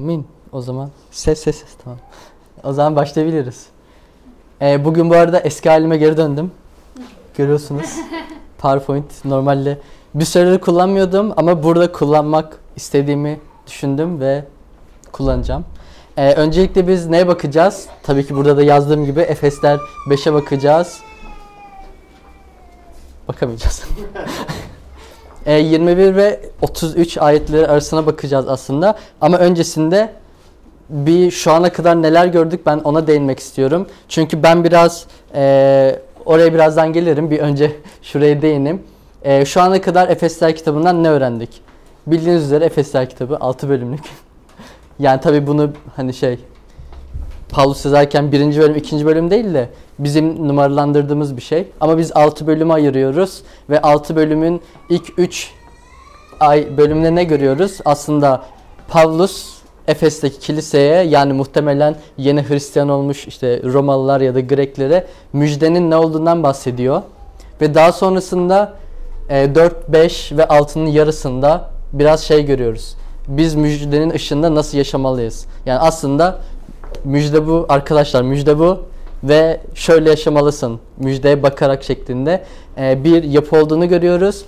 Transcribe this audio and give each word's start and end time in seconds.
Min 0.00 0.26
o 0.52 0.60
zaman. 0.60 0.90
Ses 1.10 1.38
ses 1.38 1.56
ses 1.56 1.68
tamam. 1.84 1.98
O 2.64 2.72
zaman 2.72 2.96
başlayabiliriz. 2.96 3.66
Ee, 4.62 4.84
bugün 4.84 5.10
bu 5.10 5.14
arada 5.14 5.40
eski 5.40 5.68
halime 5.68 5.96
geri 5.96 6.16
döndüm. 6.16 6.50
Görüyorsunuz. 7.36 7.96
PowerPoint 8.58 9.24
normalde 9.24 9.78
bir 10.14 10.24
süredir 10.24 10.60
kullanmıyordum 10.60 11.32
ama 11.36 11.62
burada 11.62 11.92
kullanmak 11.92 12.58
istediğimi 12.76 13.40
düşündüm 13.66 14.20
ve 14.20 14.44
kullanacağım. 15.12 15.64
Ee, 16.16 16.34
öncelikle 16.34 16.88
biz 16.88 17.06
neye 17.06 17.28
bakacağız? 17.28 17.86
Tabii 18.02 18.26
ki 18.26 18.36
burada 18.36 18.56
da 18.56 18.62
yazdığım 18.62 19.04
gibi 19.04 19.20
Efesler 19.20 19.78
5'e 20.08 20.32
bakacağız. 20.32 21.00
Bakamayacağız. 23.28 23.84
E, 25.46 25.54
21 25.54 26.16
ve 26.16 26.40
33 26.62 27.18
ayetleri 27.18 27.68
arasına 27.68 28.06
bakacağız 28.06 28.48
aslında. 28.48 28.98
Ama 29.20 29.38
öncesinde 29.38 30.12
bir 30.88 31.30
şu 31.30 31.52
ana 31.52 31.72
kadar 31.72 32.02
neler 32.02 32.26
gördük 32.26 32.66
ben 32.66 32.78
ona 32.78 33.06
değinmek 33.06 33.38
istiyorum. 33.38 33.86
Çünkü 34.08 34.42
ben 34.42 34.64
biraz 34.64 35.06
e, 35.34 36.00
oraya 36.24 36.54
birazdan 36.54 36.92
gelirim. 36.92 37.30
Bir 37.30 37.38
önce 37.38 37.72
şuraya 38.02 38.42
değineyim. 38.42 38.82
E, 39.22 39.44
şu 39.44 39.60
ana 39.60 39.80
kadar 39.80 40.08
Efesler 40.08 40.56
kitabından 40.56 41.04
ne 41.04 41.08
öğrendik? 41.10 41.60
Bildiğiniz 42.06 42.44
üzere 42.44 42.64
Efesler 42.64 43.10
kitabı 43.10 43.36
6 43.40 43.68
bölümlük. 43.68 44.00
yani 44.98 45.20
tabii 45.20 45.46
bunu 45.46 45.70
hani 45.96 46.14
şey 46.14 46.38
Paulus 47.48 47.84
yazarken 47.84 48.32
birinci 48.32 48.60
bölüm, 48.60 48.76
ikinci 48.76 49.06
bölüm 49.06 49.30
değil 49.30 49.54
de 49.54 49.68
bizim 50.04 50.48
numaralandırdığımız 50.48 51.36
bir 51.36 51.42
şey. 51.42 51.68
Ama 51.80 51.98
biz 51.98 52.12
6 52.16 52.46
bölüme 52.46 52.74
ayırıyoruz 52.74 53.42
ve 53.70 53.82
6 53.82 54.16
bölümün 54.16 54.60
ilk 54.88 55.18
3 55.18 55.50
ay 56.40 56.76
bölümünde 56.76 57.14
ne 57.14 57.24
görüyoruz? 57.24 57.78
Aslında 57.84 58.42
Pavlus 58.88 59.60
Efes'teki 59.88 60.38
kiliseye 60.38 61.02
yani 61.02 61.32
muhtemelen 61.32 61.96
yeni 62.18 62.48
Hristiyan 62.48 62.88
olmuş 62.88 63.26
işte 63.26 63.62
Romalılar 63.64 64.20
ya 64.20 64.34
da 64.34 64.40
Greklere 64.40 65.06
müjdenin 65.32 65.90
ne 65.90 65.96
olduğundan 65.96 66.42
bahsediyor. 66.42 67.02
Ve 67.60 67.74
daha 67.74 67.92
sonrasında 67.92 68.74
e, 69.28 69.54
4, 69.54 69.88
5 69.88 70.32
ve 70.32 70.42
6'nın 70.42 70.86
yarısında 70.86 71.70
biraz 71.92 72.20
şey 72.20 72.44
görüyoruz. 72.44 72.96
Biz 73.28 73.54
müjdenin 73.54 74.10
ışığında 74.10 74.54
nasıl 74.54 74.78
yaşamalıyız? 74.78 75.46
Yani 75.66 75.78
aslında 75.78 76.38
müjde 77.04 77.46
bu 77.46 77.66
arkadaşlar 77.68 78.22
müjde 78.22 78.58
bu 78.58 78.78
ve 79.24 79.60
şöyle 79.74 80.10
yaşamalısın 80.10 80.80
müjdeye 80.98 81.42
bakarak 81.42 81.84
şeklinde 81.84 82.44
e, 82.78 83.04
bir 83.04 83.22
yapı 83.22 83.56
olduğunu 83.56 83.88
görüyoruz. 83.88 84.44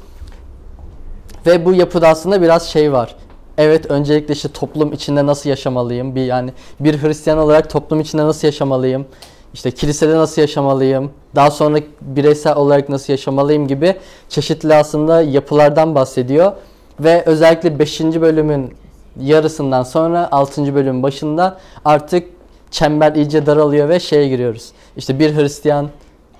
Ve 1.46 1.64
bu 1.64 1.74
yapıda 1.74 2.08
aslında 2.08 2.42
biraz 2.42 2.68
şey 2.68 2.92
var. 2.92 3.16
Evet 3.58 3.90
öncelikle 3.90 4.34
işte 4.34 4.48
toplum 4.48 4.92
içinde 4.92 5.26
nasıl 5.26 5.50
yaşamalıyım? 5.50 6.14
Bir 6.14 6.24
yani 6.24 6.52
bir 6.80 7.02
Hristiyan 7.02 7.38
olarak 7.38 7.70
toplum 7.70 8.00
içinde 8.00 8.22
nasıl 8.24 8.48
yaşamalıyım? 8.48 9.06
İşte 9.54 9.70
kilisede 9.70 10.16
nasıl 10.16 10.42
yaşamalıyım? 10.42 11.10
Daha 11.34 11.50
sonra 11.50 11.78
bireysel 12.00 12.56
olarak 12.56 12.88
nasıl 12.88 13.12
yaşamalıyım 13.12 13.68
gibi 13.68 13.96
çeşitli 14.28 14.74
aslında 14.74 15.22
yapılardan 15.22 15.94
bahsediyor. 15.94 16.52
Ve 17.00 17.22
özellikle 17.26 17.78
5. 17.78 18.00
bölümün 18.00 18.74
yarısından 19.20 19.82
sonra 19.82 20.28
6. 20.32 20.74
bölümün 20.74 21.02
başında 21.02 21.58
artık 21.84 22.28
çember 22.72 23.14
iyice 23.14 23.46
daralıyor 23.46 23.88
ve 23.88 24.00
şeye 24.00 24.28
giriyoruz. 24.28 24.72
İşte 24.96 25.18
bir 25.18 25.36
Hristiyan 25.36 25.88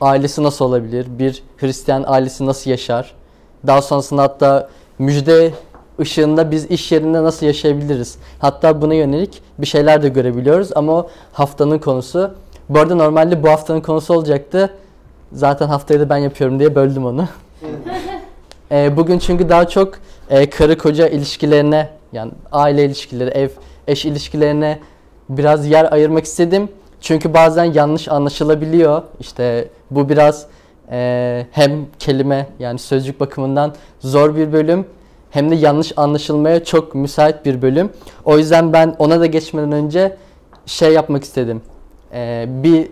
ailesi 0.00 0.42
nasıl 0.42 0.64
olabilir? 0.64 1.06
Bir 1.18 1.42
Hristiyan 1.56 2.04
ailesi 2.06 2.46
nasıl 2.46 2.70
yaşar? 2.70 3.14
Daha 3.66 3.82
sonrasında 3.82 4.22
hatta 4.22 4.68
müjde 4.98 5.50
ışığında 6.00 6.50
biz 6.50 6.64
iş 6.64 6.92
yerinde 6.92 7.22
nasıl 7.22 7.46
yaşayabiliriz? 7.46 8.18
Hatta 8.38 8.82
buna 8.82 8.94
yönelik 8.94 9.42
bir 9.58 9.66
şeyler 9.66 10.02
de 10.02 10.08
görebiliyoruz 10.08 10.68
ama 10.74 10.92
o 10.92 11.10
haftanın 11.32 11.78
konusu. 11.78 12.34
Bu 12.68 12.78
arada 12.78 12.94
normalde 12.94 13.42
bu 13.42 13.48
haftanın 13.48 13.80
konusu 13.80 14.14
olacaktı. 14.14 14.74
Zaten 15.32 15.66
haftayı 15.66 16.00
da 16.00 16.08
ben 16.08 16.16
yapıyorum 16.16 16.58
diye 16.58 16.74
böldüm 16.74 17.06
onu. 17.06 17.28
e, 18.72 18.96
bugün 18.96 19.18
çünkü 19.18 19.48
daha 19.48 19.68
çok 19.68 19.94
e, 20.30 20.50
karı 20.50 20.78
koca 20.78 21.08
ilişkilerine 21.08 21.88
yani 22.12 22.32
aile 22.52 22.84
ilişkileri, 22.84 23.30
ev, 23.30 23.48
eş 23.88 24.04
ilişkilerine 24.04 24.78
biraz 25.28 25.66
yer 25.66 25.92
ayırmak 25.92 26.24
istedim. 26.24 26.68
Çünkü 27.00 27.34
bazen 27.34 27.64
yanlış 27.64 28.08
anlaşılabiliyor. 28.08 29.02
İşte 29.20 29.68
bu 29.90 30.08
biraz 30.08 30.46
e, 30.90 31.46
hem 31.50 31.86
kelime 31.98 32.46
yani 32.58 32.78
sözcük 32.78 33.20
bakımından 33.20 33.74
zor 34.00 34.36
bir 34.36 34.52
bölüm 34.52 34.86
hem 35.30 35.50
de 35.50 35.54
yanlış 35.54 35.92
anlaşılmaya 35.96 36.64
çok 36.64 36.94
müsait 36.94 37.44
bir 37.44 37.62
bölüm. 37.62 37.90
O 38.24 38.38
yüzden 38.38 38.72
ben 38.72 38.96
ona 38.98 39.20
da 39.20 39.26
geçmeden 39.26 39.72
önce 39.72 40.16
şey 40.66 40.92
yapmak 40.92 41.24
istedim. 41.24 41.62
E, 42.12 42.46
bir 42.48 42.88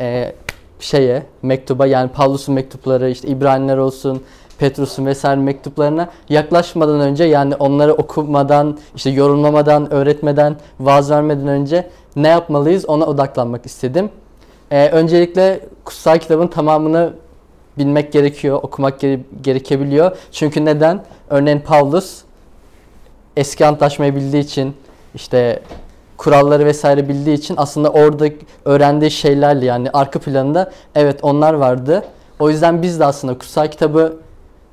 e, 0.00 0.34
şeye, 0.80 1.22
mektuba 1.42 1.86
yani 1.86 2.10
Pavlus'un 2.10 2.54
mektupları, 2.54 3.10
işte 3.10 3.28
İbraniler 3.28 3.76
olsun, 3.76 4.22
Petrus'un 4.58 5.06
vesaire 5.06 5.40
mektuplarına 5.40 6.08
yaklaşmadan 6.28 7.00
önce 7.00 7.24
yani 7.24 7.54
onları 7.54 7.94
okumadan, 7.94 8.78
işte 8.96 9.10
yorumlamadan, 9.10 9.92
öğretmeden, 9.92 10.56
vaaz 10.80 11.10
vermeden 11.10 11.48
önce 11.48 11.90
ne 12.16 12.28
yapmalıyız 12.28 12.88
ona 12.88 13.06
odaklanmak 13.06 13.66
istedim. 13.66 14.10
Ee, 14.70 14.88
öncelikle 14.88 15.60
kutsal 15.84 16.18
kitabın 16.18 16.46
tamamını 16.46 17.12
bilmek 17.78 18.12
gerekiyor, 18.12 18.60
okumak 18.62 19.00
gere- 19.00 19.20
gerekebiliyor. 19.42 20.16
Çünkü 20.32 20.64
neden? 20.64 21.04
Örneğin 21.30 21.60
Pavlus 21.60 22.22
eski 23.36 23.66
antlaşmayı 23.66 24.14
bildiği 24.14 24.42
için 24.42 24.74
işte 25.14 25.62
kuralları 26.16 26.64
vesaire 26.64 27.08
bildiği 27.08 27.34
için 27.34 27.54
aslında 27.58 27.90
orada 27.90 28.28
öğrendiği 28.64 29.10
şeylerle 29.10 29.66
yani 29.66 29.90
arka 29.92 30.18
planında 30.18 30.70
evet 30.94 31.18
onlar 31.22 31.54
vardı. 31.54 32.04
O 32.38 32.50
yüzden 32.50 32.82
biz 32.82 33.00
de 33.00 33.04
aslında 33.04 33.38
kutsal 33.38 33.68
kitabı 33.70 34.16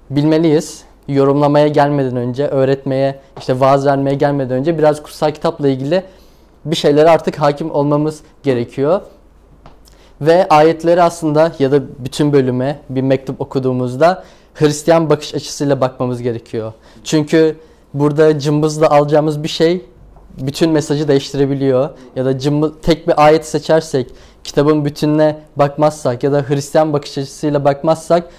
bilmeliyiz. 0.10 0.84
Yorumlamaya 1.08 1.68
gelmeden 1.68 2.16
önce, 2.16 2.48
öğretmeye, 2.48 3.20
işte 3.40 3.60
vaaz 3.60 3.86
vermeye 3.86 4.16
gelmeden 4.16 4.58
önce 4.58 4.78
biraz 4.78 5.04
kutsal 5.04 5.32
kitapla 5.32 5.68
ilgili 5.68 6.04
bir 6.66 6.76
şeylere 6.76 7.10
artık 7.10 7.36
hakim 7.36 7.72
olmamız 7.72 8.22
gerekiyor. 8.44 9.02
Ve 10.22 10.48
ayetleri 10.50 11.04
aslında 11.04 11.52
ya 11.60 11.72
da 11.72 11.82
bütün 12.00 12.34
bölüme 12.34 12.80
bir 12.90 13.02
mektup 13.02 13.42
okuduğumuzda 13.42 14.24
Hristiyan 14.54 15.10
bakış 15.10 15.36
açısıyla 15.36 15.82
bakmamız 15.82 16.22
gerekiyor. 16.22 16.74
Çünkü 17.04 17.56
burada 17.94 18.40
cımbızla 18.40 18.90
alacağımız 18.90 19.44
bir 19.44 19.48
şey 19.48 19.86
bütün 20.38 20.72
mesajı 20.72 21.08
değiştirebiliyor. 21.08 21.90
Ya 22.16 22.26
da 22.26 22.40
cımbız, 22.40 22.72
tek 22.82 23.08
bir 23.08 23.26
ayet 23.26 23.46
seçersek, 23.46 24.12
kitabın 24.44 24.86
bütününe 24.86 25.38
bakmazsak 25.56 26.24
ya 26.24 26.32
da 26.32 26.46
Hristiyan 26.50 26.94
bakış 26.94 27.18
açısıyla 27.18 27.66
bakmazsak 27.66 28.30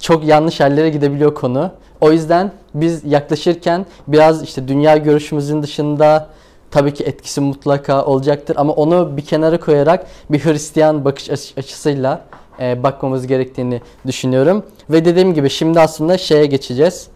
çok 0.00 0.24
yanlış 0.24 0.60
yerlere 0.60 0.90
gidebiliyor 0.90 1.34
konu. 1.34 1.70
O 2.00 2.12
yüzden 2.12 2.52
biz 2.74 3.04
yaklaşırken 3.04 3.86
biraz 4.08 4.42
işte 4.42 4.68
dünya 4.68 4.96
görüşümüzün 4.96 5.62
dışında 5.62 6.28
tabii 6.70 6.94
ki 6.94 7.04
etkisi 7.04 7.40
mutlaka 7.40 8.04
olacaktır 8.04 8.56
ama 8.58 8.72
onu 8.72 9.16
bir 9.16 9.24
kenara 9.24 9.60
koyarak 9.60 10.06
bir 10.30 10.44
Hristiyan 10.44 11.04
bakış 11.04 11.30
açısıyla 11.30 12.24
e, 12.60 12.82
bakmamız 12.82 13.26
gerektiğini 13.26 13.80
düşünüyorum. 14.06 14.64
Ve 14.90 15.04
dediğim 15.04 15.34
gibi 15.34 15.50
şimdi 15.50 15.80
aslında 15.80 16.18
şeye 16.18 16.46
geçeceğiz. 16.46 17.08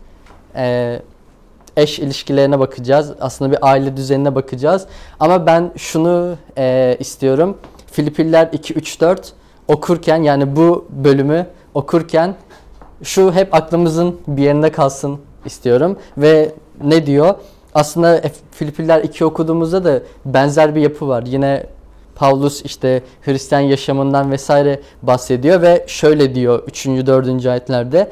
E, 0.57 1.03
eş 1.77 1.99
ilişkilerine 1.99 2.59
bakacağız. 2.59 3.13
Aslında 3.21 3.53
bir 3.53 3.59
aile 3.63 3.97
düzenine 3.97 4.35
bakacağız. 4.35 4.87
Ama 5.21 5.47
ben 5.47 5.73
şunu 5.77 6.37
e, 6.59 6.97
istiyorum. 7.01 7.59
Filipiller 7.93 8.47
2-3-4 8.47 9.17
okurken 9.69 10.23
yani 10.23 10.57
bu 10.57 10.89
bölümü 10.91 11.47
okurken 11.75 12.35
şu 13.03 13.33
hep 13.33 13.55
aklımızın 13.55 14.17
bir 14.27 14.43
yerinde 14.43 14.73
kalsın 14.73 15.19
istiyorum. 15.45 15.97
Ve 16.19 16.53
ne 16.85 17.07
diyor? 17.07 17.35
Aslında 17.75 18.21
Filipiller 18.51 19.05
2 19.05 19.25
okuduğumuzda 19.25 19.85
da 19.85 20.01
benzer 20.25 20.75
bir 20.75 20.81
yapı 20.81 21.09
var. 21.09 21.23
Yine 21.27 21.67
Pavlus 22.15 22.63
işte 22.65 23.03
Hristiyan 23.23 23.61
yaşamından 23.61 24.31
vesaire 24.31 24.81
bahsediyor 25.03 25.63
ve 25.63 25.85
şöyle 25.87 26.35
diyor 26.35 26.63
3. 26.67 26.87
4. 26.87 27.47
ayetlerde. 27.47 28.11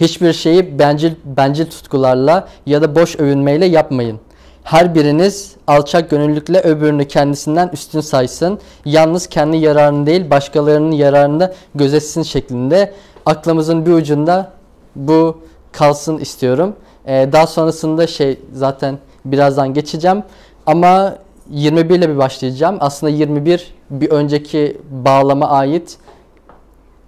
Hiçbir 0.00 0.32
şeyi 0.32 0.78
bencil, 0.78 1.12
bencil 1.24 1.66
tutkularla 1.66 2.48
ya 2.66 2.82
da 2.82 2.96
boş 2.96 3.16
övünmeyle 3.16 3.66
yapmayın. 3.66 4.20
Her 4.62 4.94
biriniz 4.94 5.56
alçak 5.66 6.10
gönüllülükle 6.10 6.60
öbürünü 6.60 7.08
kendisinden 7.08 7.68
üstün 7.72 8.00
saysın. 8.00 8.58
Yalnız 8.84 9.26
kendi 9.26 9.56
yararını 9.56 10.06
değil 10.06 10.30
başkalarının 10.30 10.92
yararını 10.92 11.40
da 11.40 11.54
gözetsin 11.74 12.22
şeklinde 12.22 12.92
aklımızın 13.26 13.86
bir 13.86 13.92
ucunda 13.92 14.52
bu 14.96 15.40
kalsın 15.72 16.18
istiyorum. 16.18 16.76
Ee, 17.06 17.28
daha 17.32 17.46
sonrasında 17.46 18.06
şey 18.06 18.38
zaten 18.52 18.98
birazdan 19.24 19.74
geçeceğim. 19.74 20.22
Ama 20.66 21.18
21 21.50 21.94
ile 21.98 22.08
bir 22.08 22.18
başlayacağım. 22.18 22.76
Aslında 22.80 23.12
21 23.12 23.74
bir 23.90 24.10
önceki 24.10 24.80
bağlama 24.90 25.48
ait. 25.48 25.98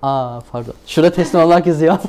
Aa 0.02 0.40
pardon. 0.52 0.74
Şurada 0.86 1.10
teslim 1.12 1.40
olmak 1.40 1.66
yazıyor. 1.66 1.98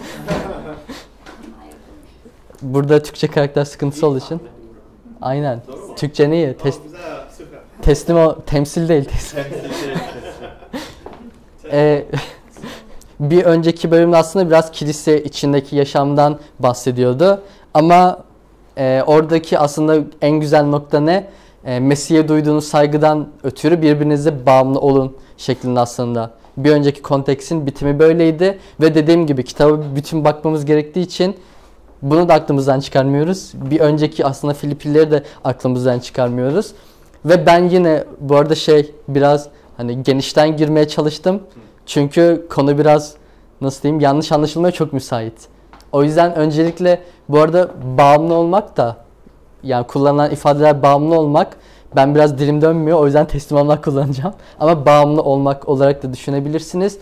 Burada 2.62 3.04
Türkçe 3.04 3.28
karakter 3.28 3.66
sıkıntısı 3.66 4.08
olduğu 4.08 4.18
için. 4.18 4.42
Aynen. 5.22 5.62
Türkçen 5.96 6.32
iyi. 6.32 6.48
Tes- 6.48 6.80
teslim 7.82 8.18
o 8.18 8.42
temsil 8.46 8.90
değil. 8.90 9.06
Teslim. 9.12 9.44
Temsil 9.44 9.90
Ee, 11.72 12.06
bir 13.20 13.44
önceki 13.44 13.92
bölümde 13.92 14.18
aslında 14.18 14.48
biraz 14.48 14.72
kilise 14.72 15.24
içindeki 15.24 15.76
yaşamdan 15.76 16.40
bahsediyordu. 16.60 17.42
Ama 17.74 18.20
e, 18.78 19.04
oradaki 19.08 19.60
aslında 19.60 19.98
en 20.22 20.32
güzel 20.32 20.64
nokta 20.64 21.00
ne? 21.00 21.28
E, 21.66 21.80
Mesih'e 21.80 22.28
duyduğunuz 22.28 22.68
saygıdan 22.68 23.28
ötürü 23.44 23.82
birbirinize 23.82 24.46
bağımlı 24.46 24.80
olun 24.80 25.18
şeklinde 25.38 25.80
aslında. 25.80 26.32
Bir 26.58 26.72
önceki 26.72 27.02
konteksin 27.02 27.66
bitimi 27.66 28.00
böyleydi 28.00 28.60
ve 28.82 28.96
dediğim 28.96 29.28
gibi 29.28 29.44
kitaba 29.44 29.82
bütün 29.96 30.26
bakmamız 30.26 30.66
gerektiği 30.66 31.02
için 31.02 31.36
bunu 32.02 32.30
da 32.30 32.34
aklımızdan 32.34 32.80
çıkarmıyoruz. 32.80 33.52
Bir 33.54 33.80
önceki 33.80 34.26
aslında 34.26 34.54
Filipilileri 34.54 35.12
de 35.12 35.24
aklımızdan 35.44 36.00
çıkarmıyoruz. 36.00 36.72
Ve 37.26 37.46
ben 37.46 37.70
yine 37.70 38.04
bu 38.20 38.36
arada 38.36 38.56
şey 38.56 38.92
biraz 39.08 39.48
hani 39.78 40.04
genişten 40.04 40.58
girmeye 40.58 40.88
çalıştım. 40.88 41.42
Çünkü 41.90 42.48
konu 42.50 42.78
biraz 42.78 43.14
nasıl 43.62 43.84
diyeyim 43.84 44.00
yanlış 44.00 44.32
anlaşılmaya 44.32 44.72
çok 44.72 44.94
müsait. 44.94 45.34
O 45.92 46.04
yüzden 46.04 46.36
öncelikle 46.36 47.02
bu 47.30 47.40
arada 47.40 47.70
bağımlı 47.98 48.34
olmak 48.34 48.78
da 48.78 48.98
yani 49.64 49.88
kullanılan 49.88 50.32
ifadeler 50.32 50.84
bağımlı 50.84 51.20
olmak 51.20 51.58
ben 51.96 52.16
biraz 52.16 52.38
dilim 52.38 52.62
dönmüyor 52.62 53.00
o 53.00 53.06
yüzden 53.06 53.26
teslim 53.26 53.58
olmak 53.58 53.84
kullanacağım. 53.86 54.34
Ama 54.60 54.86
bağımlı 54.86 55.22
olmak 55.22 55.70
olarak 55.70 56.04
da 56.04 56.14
düşünebilirsiniz. 56.14 56.98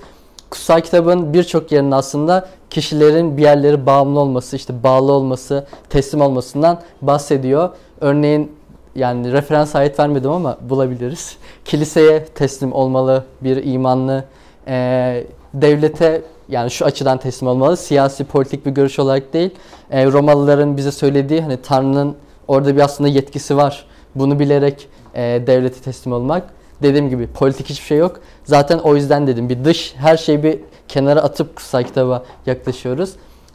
Kutsal 0.49 0.81
kitabın 0.81 1.33
birçok 1.33 1.71
yerinde 1.71 1.95
aslında 1.95 2.49
kişilerin 2.69 3.37
bir 3.37 3.41
yerleri 3.41 3.85
bağımlı 3.85 4.19
olması, 4.19 4.55
işte 4.55 4.83
bağlı 4.83 5.11
olması, 5.11 5.67
teslim 5.89 6.21
olmasından 6.21 6.81
bahsediyor. 7.01 7.69
Örneğin 8.01 8.51
yani 8.95 9.31
referans 9.31 9.75
ayet 9.75 9.99
vermedim 9.99 10.31
ama 10.31 10.57
bulabiliriz. 10.69 11.37
Kiliseye 11.65 12.25
teslim 12.25 12.73
olmalı 12.73 13.23
bir 13.41 13.63
imanlı, 13.63 14.23
eee, 14.67 15.27
devlete 15.53 16.21
yani 16.49 16.71
şu 16.71 16.85
açıdan 16.85 17.17
teslim 17.17 17.49
olmalı. 17.49 17.77
Siyasi, 17.77 18.23
politik 18.23 18.65
bir 18.65 18.71
görüş 18.71 18.99
olarak 18.99 19.33
değil. 19.33 19.49
Eee, 19.91 20.05
Romalıların 20.05 20.77
bize 20.77 20.91
söylediği 20.91 21.41
hani 21.41 21.57
Tanrı'nın 21.61 22.15
orada 22.47 22.75
bir 22.75 22.81
aslında 22.81 23.09
yetkisi 23.09 23.57
var. 23.57 23.85
Bunu 24.15 24.39
bilerek 24.39 24.87
eee 25.15 25.47
devlete 25.47 25.81
teslim 25.81 26.13
olmak. 26.13 26.43
Dediğim 26.83 27.09
gibi 27.09 27.27
politik 27.27 27.69
hiçbir 27.69 27.85
şey 27.85 27.97
yok. 27.97 28.19
Zaten 28.43 28.77
o 28.77 28.95
yüzden 28.95 29.27
dedim 29.27 29.49
bir 29.49 29.65
dış 29.65 29.93
her 29.97 30.17
şeyi 30.17 30.43
bir 30.43 30.59
kenara 30.87 31.21
atıp 31.21 31.55
kutsal 31.55 31.83
kitaba 31.83 32.23
yaklaşıyoruz. 32.45 33.13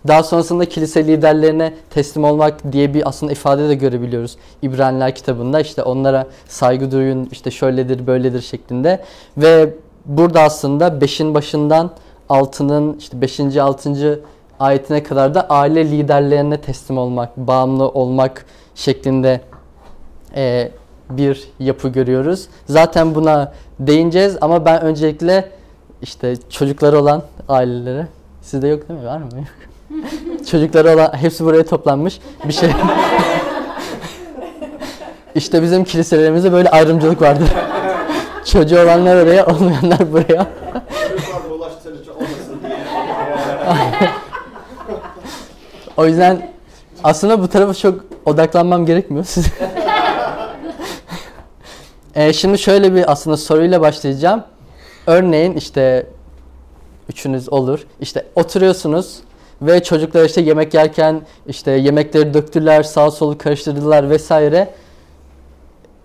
Daha 0.09 0.23
sonrasında 0.23 0.65
kilise 0.65 1.07
liderlerine 1.07 1.75
teslim 1.91 2.25
olmak 2.25 2.73
diye 2.73 2.95
bir 2.95 3.09
aslında 3.09 3.33
ifade 3.33 3.69
de 3.69 3.75
görebiliyoruz. 3.75 4.37
İbraniler 4.63 5.15
kitabında 5.15 5.61
işte 5.61 5.83
onlara 5.83 6.27
saygı 6.49 6.91
duyun 6.91 7.29
işte 7.33 7.51
şöyledir 7.51 8.07
böyledir 8.07 8.41
şeklinde. 8.41 9.05
Ve 9.37 9.75
burada 10.07 10.43
aslında 10.43 10.89
5'in 10.89 11.35
başından 11.35 11.91
6'nın 12.31 12.97
işte 12.99 13.21
5. 13.21 13.41
6. 13.41 14.21
ayetine 14.61 15.03
kadar 15.03 15.35
da 15.35 15.47
aile 15.49 15.91
liderlerine 15.91 16.61
teslim 16.61 16.99
olmak, 16.99 17.37
bağımlı 17.37 17.89
olmak 17.89 18.47
şeklinde 18.75 19.41
e, 20.37 20.71
bir 21.11 21.49
yapı 21.59 21.89
görüyoruz. 21.89 22.47
Zaten 22.67 23.15
buna 23.15 23.53
değineceğiz 23.81 24.37
ama 24.41 24.65
ben 24.65 24.83
öncelikle 24.83 25.51
işte 26.03 26.35
çocukları 26.51 27.01
olan 27.01 27.23
ailelere 27.49 28.07
sizde 28.43 28.69
yok 28.69 28.89
değil 28.89 29.01
mi? 29.01 29.07
Var 29.07 29.19
mı? 29.19 29.29
çocukları 30.51 30.95
olan 30.95 31.13
hepsi 31.17 31.45
buraya 31.45 31.67
toplanmış. 31.67 32.21
Bir 32.49 32.53
şey 32.53 32.71
İşte 35.35 35.63
bizim 35.63 35.85
kiliselerimizde 35.85 36.53
böyle 36.53 36.71
ayrımcılık 36.71 37.23
vardır. 37.23 37.49
Çocuğu 38.45 38.81
olanlar 38.81 39.17
oraya, 39.17 39.47
olmayanlar 39.47 40.13
buraya. 40.13 40.47
O 45.97 46.07
yüzden 46.07 46.51
aslında 47.05 47.43
bu 47.43 47.49
tarafa 47.49 47.75
çok 47.75 48.05
odaklanmam 48.27 48.87
gerekmiyor. 48.87 49.25
Siz... 49.25 49.47
Ee, 52.15 52.33
şimdi 52.33 52.59
şöyle 52.59 52.95
bir 52.95 53.13
aslında 53.13 53.37
soruyla 53.37 53.81
başlayacağım. 53.81 54.45
Örneğin 55.07 55.53
işte 55.55 56.07
üçünüz 57.09 57.53
olur. 57.53 57.87
İşte 58.01 58.27
oturuyorsunuz 58.35 59.21
ve 59.63 59.83
çocuklar 59.83 60.25
işte 60.25 60.41
yemek 60.41 60.75
yerken 60.75 61.23
işte 61.47 61.71
yemekleri 61.71 62.35
döktüler, 62.35 62.83
sağ 62.83 63.11
solu 63.11 63.39
karıştırdılar 63.39 64.11
vesaire. 64.11 64.75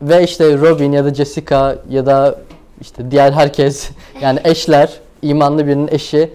Ve 0.02 0.24
işte 0.24 0.58
Robin 0.58 0.92
ya 0.92 1.06
da 1.06 1.14
Jessica 1.14 1.76
ya 1.90 2.06
da 2.06 2.36
işte 2.82 3.12
diğer 3.12 3.32
herkes 3.32 3.90
yani 4.22 4.40
eşler, 4.44 4.94
imanlı 5.22 5.68
birinin 5.68 5.88
eşi 5.92 6.34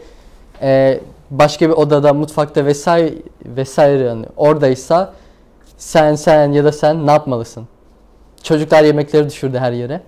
e, 0.63 1.01
başka 1.31 1.69
bir 1.69 1.75
odada, 1.75 2.13
mutfakta 2.15 2.67
vesaire 2.67 3.15
vesaire 3.45 4.03
yani 4.03 4.27
oradaysa 4.37 5.13
sen 5.79 6.15
sen 6.15 6.53
ya 6.53 6.65
da 6.65 6.73
sen 6.73 7.07
ne 7.07 7.11
yapmalısın? 7.11 7.67
Çocuklar 8.43 8.85
yemekleri 8.85 9.27
düşürdü 9.29 9.59
her 9.59 9.73
yere. 9.73 10.01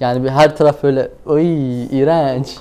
Yani 0.00 0.24
bir 0.24 0.28
her 0.28 0.56
taraf 0.56 0.82
böyle 0.82 1.08
oy 1.26 1.44
iğrenç. 1.84 2.56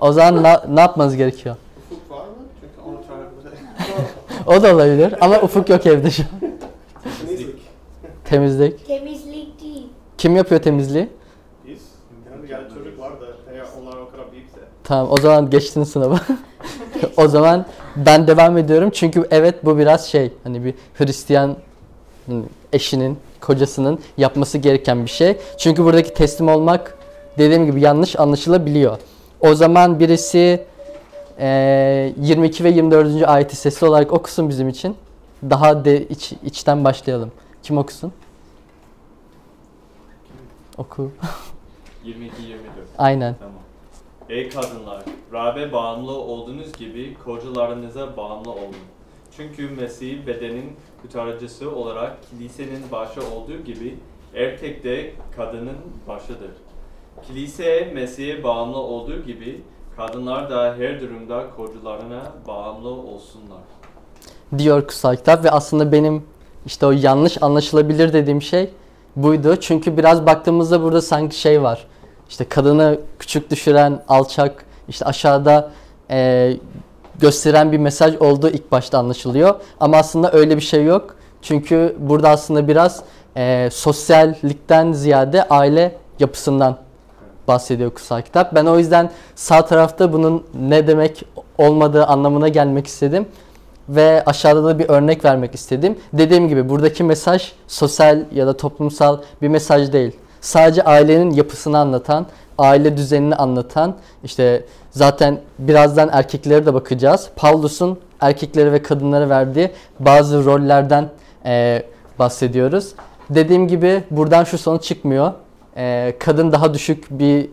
O 0.00 0.12
zaman 0.12 0.42
na- 0.42 0.64
ne 0.68 0.80
yapmanız 0.80 1.16
gerekiyor? 1.16 1.56
Ufuk 1.90 2.10
var 2.10 2.24
mı? 2.24 2.32
Çünkü 2.60 2.88
onu 2.88 2.98
çağırabilir. 3.06 3.52
O 4.46 4.62
da 4.62 4.74
olabilir 4.74 5.14
ama 5.20 5.40
Ufuk 5.40 5.68
yok 5.68 5.86
evde 5.86 6.10
şu 6.10 6.22
an. 6.22 6.52
Temizlik. 8.32 8.86
Temizlik. 8.86 9.62
Değil. 9.62 9.86
Kim 10.18 10.36
yapıyor 10.36 10.62
temizliği? 10.62 11.08
Biz. 11.66 11.80
Yani, 12.30 12.50
yani 12.50 12.74
çocuk 12.74 13.00
var 13.00 13.20
da 13.20 13.26
eğer 13.52 13.64
onlar 13.82 13.96
o 13.96 14.10
kadar 14.10 14.32
büyükse. 14.32 14.58
Tamam 14.84 15.08
o 15.10 15.16
zaman 15.16 15.50
geçtin 15.50 15.84
sınavı. 15.84 16.18
o 17.16 17.28
zaman 17.28 17.66
ben 17.96 18.26
devam 18.26 18.58
ediyorum 18.58 18.90
çünkü 18.92 19.28
evet 19.30 19.64
bu 19.64 19.78
biraz 19.78 20.06
şey 20.06 20.32
hani 20.44 20.64
bir 20.64 20.74
Hristiyan 20.94 21.56
eşinin, 22.72 23.18
kocasının 23.40 23.98
yapması 24.18 24.58
gereken 24.58 25.04
bir 25.04 25.10
şey. 25.10 25.36
Çünkü 25.58 25.84
buradaki 25.84 26.14
teslim 26.14 26.48
olmak 26.48 26.98
dediğim 27.38 27.66
gibi 27.66 27.80
yanlış 27.80 28.20
anlaşılabiliyor. 28.20 28.98
O 29.40 29.54
zaman 29.54 30.00
birisi 30.00 30.64
eee, 31.40 32.14
22 32.20 32.64
ve 32.64 32.70
24. 32.70 33.28
ayeti 33.28 33.56
sesli 33.56 33.86
olarak 33.86 34.12
okusun 34.12 34.48
bizim 34.48 34.68
için. 34.68 34.96
Daha 35.50 35.84
de 35.84 36.08
iç, 36.08 36.32
içten 36.44 36.84
başlayalım. 36.84 37.32
Kim 37.62 37.78
okusun? 37.78 38.12
Oku. 40.78 41.10
22-24. 42.06 42.10
Aynen. 42.98 43.36
Tamam. 43.38 43.54
Ey 44.28 44.48
kadınlar, 44.50 45.02
Rab'be 45.32 45.72
bağımlı 45.72 46.12
olduğunuz 46.12 46.72
gibi 46.72 47.16
kocalarınıza 47.24 48.16
bağımlı 48.16 48.50
olun. 48.52 48.74
Çünkü 49.36 49.68
Mesih 49.70 50.26
bedenin 50.26 50.76
kurtarıcısı 51.02 51.74
olarak 51.76 52.16
kilisenin 52.30 52.82
başı 52.92 53.20
olduğu 53.20 53.56
gibi 53.64 53.98
erkek 54.34 54.84
de 54.84 55.12
kadının 55.36 55.76
başıdır. 56.08 56.50
Kilise 57.26 57.90
Mesih'e 57.94 58.44
bağımlı 58.44 58.76
olduğu 58.78 59.22
gibi 59.22 59.62
kadınlar 59.96 60.50
da 60.50 60.74
her 60.78 61.00
durumda 61.00 61.50
kocalarına 61.56 62.22
bağımlı 62.48 62.88
olsunlar. 62.88 63.62
diyor 64.58 64.80
kutsal 64.86 65.16
kitap 65.16 65.44
ve 65.44 65.50
aslında 65.50 65.92
benim 65.92 66.22
işte 66.66 66.86
o 66.86 66.90
yanlış 66.90 67.42
anlaşılabilir 67.42 68.12
dediğim 68.12 68.42
şey 68.42 68.70
buydu. 69.16 69.56
Çünkü 69.60 69.96
biraz 69.96 70.26
baktığımızda 70.26 70.82
burada 70.82 71.02
sanki 71.02 71.40
şey 71.40 71.62
var. 71.62 71.86
İşte 72.28 72.44
kadını 72.48 72.98
küçük 73.18 73.50
düşüren, 73.50 74.02
alçak, 74.08 74.64
işte 74.88 75.04
aşağıda 75.04 75.70
eee, 76.10 76.58
gösteren 77.18 77.72
bir 77.72 77.78
mesaj 77.78 78.16
olduğu 78.16 78.48
ilk 78.48 78.72
başta 78.72 78.98
anlaşılıyor. 78.98 79.54
Ama 79.80 79.96
aslında 79.96 80.32
öyle 80.32 80.56
bir 80.56 80.62
şey 80.62 80.84
yok. 80.84 81.16
Çünkü 81.42 81.96
burada 81.98 82.28
aslında 82.28 82.68
biraz 82.68 83.02
eee, 83.36 83.68
sosyallikten 83.72 84.92
ziyade 84.92 85.48
aile 85.48 85.96
yapısından 86.18 86.76
bahsediyor 87.48 87.90
kutsal 87.90 88.22
kitap. 88.22 88.54
Ben 88.54 88.66
o 88.66 88.78
yüzden 88.78 89.10
sağ 89.34 89.64
tarafta 89.66 90.12
bunun 90.12 90.44
ne 90.68 90.86
demek 90.86 91.24
olmadığı 91.58 92.06
anlamına 92.06 92.48
gelmek 92.48 92.86
istedim 92.86 93.26
ve 93.94 94.22
aşağıda 94.26 94.64
da 94.64 94.78
bir 94.78 94.88
örnek 94.88 95.24
vermek 95.24 95.54
istedim. 95.54 95.98
Dediğim 96.12 96.48
gibi 96.48 96.68
buradaki 96.68 97.04
mesaj 97.04 97.52
sosyal 97.68 98.24
ya 98.34 98.46
da 98.46 98.56
toplumsal 98.56 99.18
bir 99.42 99.48
mesaj 99.48 99.92
değil. 99.92 100.12
Sadece 100.40 100.84
ailenin 100.84 101.30
yapısını 101.30 101.78
anlatan, 101.78 102.26
aile 102.58 102.96
düzenini 102.96 103.34
anlatan, 103.34 103.96
işte 104.24 104.64
zaten 104.90 105.40
birazdan 105.58 106.10
erkeklere 106.12 106.66
de 106.66 106.74
bakacağız. 106.74 107.28
Pavlus'un 107.36 107.98
erkeklere 108.20 108.72
ve 108.72 108.82
kadınlara 108.82 109.28
verdiği 109.28 109.70
bazı 110.00 110.44
rollerden 110.44 111.08
eee, 111.44 111.86
bahsediyoruz. 112.18 112.92
Dediğim 113.30 113.68
gibi 113.68 114.04
buradan 114.10 114.44
şu 114.44 114.58
sonuç 114.58 114.82
çıkmıyor. 114.84 115.32
Eee, 115.76 116.16
kadın 116.18 116.52
daha 116.52 116.74
düşük 116.74 117.06
bir 117.10 117.48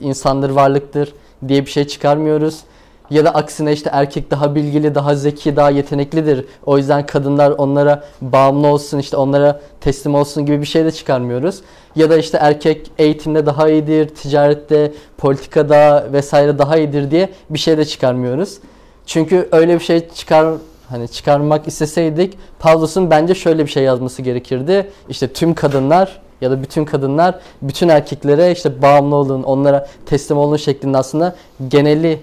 insandır, 0.00 0.50
varlıktır 0.50 1.14
diye 1.48 1.66
bir 1.66 1.70
şey 1.70 1.86
çıkarmıyoruz. 1.86 2.60
Ya 3.10 3.24
da 3.24 3.30
aksine 3.30 3.72
işte 3.72 3.90
erkek 3.92 4.30
daha 4.30 4.54
bilgili, 4.54 4.94
daha 4.94 5.14
zeki, 5.14 5.56
daha 5.56 5.70
yeteneklidir. 5.70 6.44
O 6.66 6.78
yüzden 6.78 7.06
kadınlar 7.06 7.50
onlara 7.50 8.04
bağımlı 8.20 8.66
olsun, 8.66 8.98
işte 8.98 9.16
onlara 9.16 9.60
teslim 9.80 10.14
olsun 10.14 10.46
gibi 10.46 10.60
bir 10.60 10.66
şey 10.66 10.84
de 10.84 10.90
çıkarmıyoruz. 10.92 11.60
Ya 11.96 12.10
da 12.10 12.16
işte 12.16 12.38
erkek 12.40 12.90
eğitimde 12.98 13.46
daha 13.46 13.68
iyidir, 13.68 14.08
ticarette, 14.08 14.92
politikada 15.18 16.06
vesaire 16.12 16.58
daha 16.58 16.76
iyidir 16.76 17.10
diye 17.10 17.28
bir 17.50 17.58
şey 17.58 17.78
de 17.78 17.84
çıkarmıyoruz. 17.84 18.58
Çünkü 19.06 19.48
öyle 19.52 19.74
bir 19.74 19.84
şey 19.84 20.08
çıkar 20.08 20.54
hani 20.88 21.08
çıkarmak 21.08 21.68
isteseydik 21.68 22.38
Pavlus'un 22.58 23.10
bence 23.10 23.34
şöyle 23.34 23.66
bir 23.66 23.70
şey 23.70 23.82
yazması 23.82 24.22
gerekirdi. 24.22 24.90
İşte 25.08 25.32
tüm 25.32 25.54
kadınlar 25.54 26.20
ya 26.40 26.50
da 26.50 26.62
bütün 26.62 26.84
kadınlar 26.84 27.38
bütün 27.62 27.88
erkeklere 27.88 28.52
işte 28.52 28.82
bağımlı 28.82 29.16
olun, 29.16 29.42
onlara 29.42 29.88
teslim 30.06 30.38
olun 30.38 30.56
şeklinde 30.56 30.98
aslında 30.98 31.36
geneli 31.68 32.20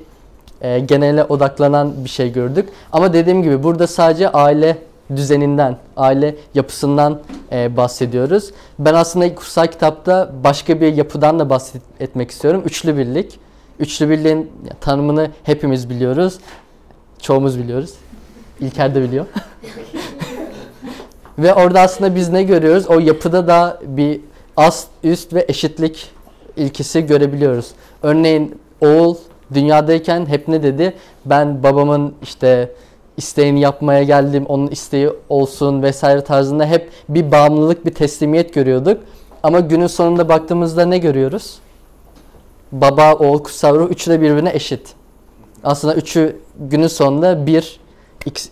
e, 0.61 0.79
genele 0.79 1.23
odaklanan 1.23 1.93
bir 2.05 2.09
şey 2.09 2.31
gördük. 2.31 2.69
Ama 2.91 3.13
dediğim 3.13 3.43
gibi 3.43 3.63
burada 3.63 3.87
sadece 3.87 4.29
aile 4.29 4.77
düzeninden, 5.15 5.77
aile 5.97 6.35
yapısından 6.53 7.19
e, 7.51 7.77
bahsediyoruz. 7.77 8.51
Ben 8.79 8.93
aslında 8.93 9.35
kutsal 9.35 9.67
kitapta 9.67 10.31
başka 10.43 10.81
bir 10.81 10.93
yapıdan 10.93 11.39
da 11.39 11.49
bahsetmek 11.49 12.31
istiyorum. 12.31 12.63
Üçlü 12.65 12.97
birlik. 12.97 13.39
Üçlü 13.79 14.09
birliğin 14.09 14.51
tanımını 14.81 15.31
hepimiz 15.43 15.89
biliyoruz. 15.89 16.37
Çoğumuz 17.21 17.59
biliyoruz. 17.59 17.93
İlker 18.59 18.95
de 18.95 19.01
biliyor. 19.01 19.25
ve 21.39 21.53
orada 21.53 21.81
aslında 21.81 22.15
biz 22.15 22.29
ne 22.29 22.43
görüyoruz? 22.43 22.87
O 22.87 22.99
yapıda 22.99 23.47
da 23.47 23.79
bir 23.83 24.21
ast, 24.57 24.87
üst 25.03 25.33
ve 25.33 25.45
eşitlik 25.47 26.11
ilkesi 26.57 27.05
görebiliyoruz. 27.05 27.71
Örneğin 28.03 28.59
oğul 28.81 29.15
dünyadayken 29.53 30.25
hep 30.25 30.47
ne 30.47 30.63
dedi? 30.63 30.93
Ben 31.25 31.63
babamın 31.63 32.13
işte 32.23 32.71
isteğini 33.17 33.59
yapmaya 33.59 34.03
geldim, 34.03 34.45
onun 34.47 34.67
isteği 34.67 35.09
olsun 35.29 35.83
vesaire 35.83 36.21
tarzında 36.21 36.65
hep 36.65 36.89
bir 37.09 37.31
bağımlılık, 37.31 37.85
bir 37.85 37.93
teslimiyet 37.93 38.53
görüyorduk. 38.53 39.01
Ama 39.43 39.59
günün 39.59 39.87
sonunda 39.87 40.29
baktığımızda 40.29 40.85
ne 40.85 40.97
görüyoruz? 40.97 41.59
Baba, 42.71 43.13
oğul, 43.13 43.43
kutsal 43.43 43.75
ruh 43.75 43.91
üçü 43.91 44.11
de 44.11 44.21
birbirine 44.21 44.51
eşit. 44.53 44.93
Aslında 45.63 45.95
üçü 45.95 46.35
günün 46.59 46.87
sonunda 46.87 47.45
bir, 47.45 47.79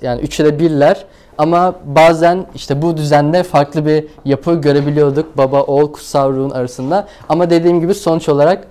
yani 0.01 0.21
üçü 0.21 0.45
de 0.45 0.59
birler. 0.59 1.05
Ama 1.38 1.75
bazen 1.85 2.45
işte 2.55 2.81
bu 2.81 2.97
düzende 2.97 3.43
farklı 3.43 3.85
bir 3.85 4.05
yapı 4.25 4.53
görebiliyorduk 4.53 5.38
baba, 5.38 5.62
oğul, 5.62 5.91
kutsal 5.91 6.33
ruhun 6.33 6.50
arasında. 6.50 7.07
Ama 7.29 7.50
dediğim 7.50 7.81
gibi 7.81 7.95
sonuç 7.95 8.29
olarak 8.29 8.67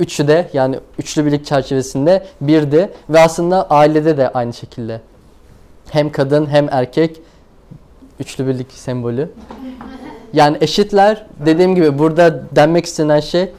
üçü 0.00 0.28
de 0.28 0.48
yani 0.52 0.78
üçlü 0.98 1.26
birlik 1.26 1.46
çerçevesinde 1.46 2.26
birdi 2.40 2.90
ve 3.10 3.20
aslında 3.20 3.70
ailede 3.70 4.16
de 4.16 4.28
aynı 4.28 4.52
şekilde. 4.52 5.00
Hem 5.90 6.12
kadın 6.12 6.46
hem 6.46 6.68
erkek 6.70 7.20
üçlü 8.20 8.46
birlik 8.46 8.72
sembolü. 8.72 9.30
Yani 10.32 10.56
eşitler 10.60 11.26
dediğim 11.46 11.74
gibi 11.74 11.98
burada 11.98 12.42
denmek 12.56 12.86
istenen 12.86 13.20
şey 13.20 13.52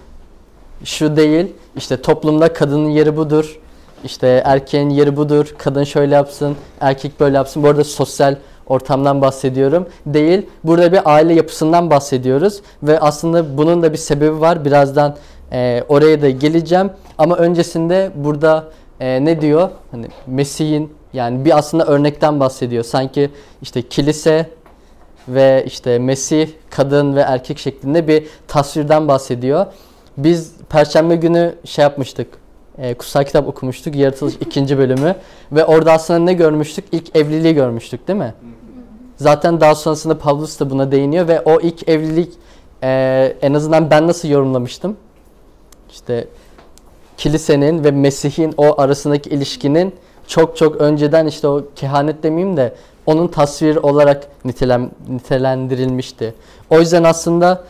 şu 0.84 1.16
değil. 1.16 1.48
İşte 1.76 2.02
toplumda 2.02 2.54
kadının 2.54 2.90
yeri 2.90 3.18
budur. 3.18 3.60
İşte 4.04 4.42
erkeğin 4.46 4.90
yeri 4.90 5.18
budur. 5.18 5.56
Kadın 5.58 5.84
şöyle 5.84 6.16
yapsın, 6.16 6.56
erkek 6.82 7.20
böyle 7.20 7.36
yapsın. 7.36 7.64
Bu 7.64 7.68
arada 7.68 7.84
sosyal 7.84 8.36
ortamdan 8.68 9.22
bahsediyorum. 9.22 9.88
Değil. 10.06 10.46
Burada 10.64 10.92
bir 10.92 11.16
aile 11.16 11.34
yapısından 11.34 11.90
bahsediyoruz 11.90 12.62
ve 12.84 13.00
aslında 13.00 13.58
bunun 13.58 13.84
da 13.84 13.94
bir 13.94 13.98
sebebi 13.98 14.40
var. 14.40 14.66
Birazdan 14.66 15.16
e, 15.52 15.84
oraya 15.90 16.22
da 16.22 16.30
geleceğim. 16.30 16.92
Ama 17.18 17.36
öncesinde 17.36 18.12
burada 18.16 18.64
e, 19.00 19.26
ne 19.26 19.42
diyor? 19.42 19.70
Hani 19.92 20.08
Mesih'in 20.28 20.94
yani 21.14 21.46
bir 21.46 21.58
aslında 21.58 21.86
örnekten 21.86 22.40
bahsediyor. 22.40 22.84
Sanki 22.84 23.30
işte 23.62 23.82
kilise 23.82 24.50
ve 25.28 25.64
işte 25.68 26.00
Mesih 26.00 26.50
kadın 26.70 27.16
ve 27.16 27.22
erkek 27.22 27.60
şeklinde 27.60 28.08
bir 28.08 28.28
tasvirden 28.48 29.08
bahsediyor. 29.08 29.66
Biz 30.18 30.54
perşembe 30.70 31.16
günü 31.16 31.56
şey 31.66 31.84
yapmıştık. 31.84 32.28
E, 32.78 32.94
kutsal 32.94 33.24
kitap 33.24 33.48
okumuştuk. 33.48 33.96
Yaratılış 33.96 34.34
ikinci 34.42 34.78
bölümü. 34.78 35.16
Ve 35.52 35.66
orada 35.66 35.92
aslında 35.92 36.20
ne 36.20 36.34
görmüştük? 36.34 36.86
İlk 36.92 37.16
evliliği 37.16 37.54
görmüştük 37.54 38.08
değil 38.08 38.20
mi? 38.20 38.34
Zaten 39.18 39.62
daha 39.62 39.76
sonrasında 39.76 40.18
Pavlus 40.18 40.60
da 40.60 40.70
buna 40.70 40.92
değiniyor 40.92 41.28
ve 41.28 41.42
o 41.42 41.62
ilk 41.62 41.90
evlilik 41.90 42.34
e, 42.84 43.36
en 43.42 43.54
azından 43.54 43.92
ben 43.92 44.08
nasıl 44.08 44.28
yorumlamıştım? 44.28 44.98
İşte 45.92 46.28
kilisenin 47.18 47.84
ve 47.84 47.92
Mesih'in 47.92 48.54
o 48.58 48.82
arasındaki 48.82 49.30
ilişkinin 49.30 49.96
çok 50.28 50.58
çok 50.58 50.76
önceden 50.76 51.28
işte 51.28 51.48
o 51.48 51.64
kehanet 51.76 52.24
demeyeyim 52.24 52.58
de 52.58 52.74
onun 53.06 53.28
tasvir 53.28 53.76
olarak 53.76 54.28
nitelem, 54.46 54.92
nitelendirilmişti. 55.10 56.34
O 56.70 56.80
yüzden 56.80 57.04
aslında 57.04 57.64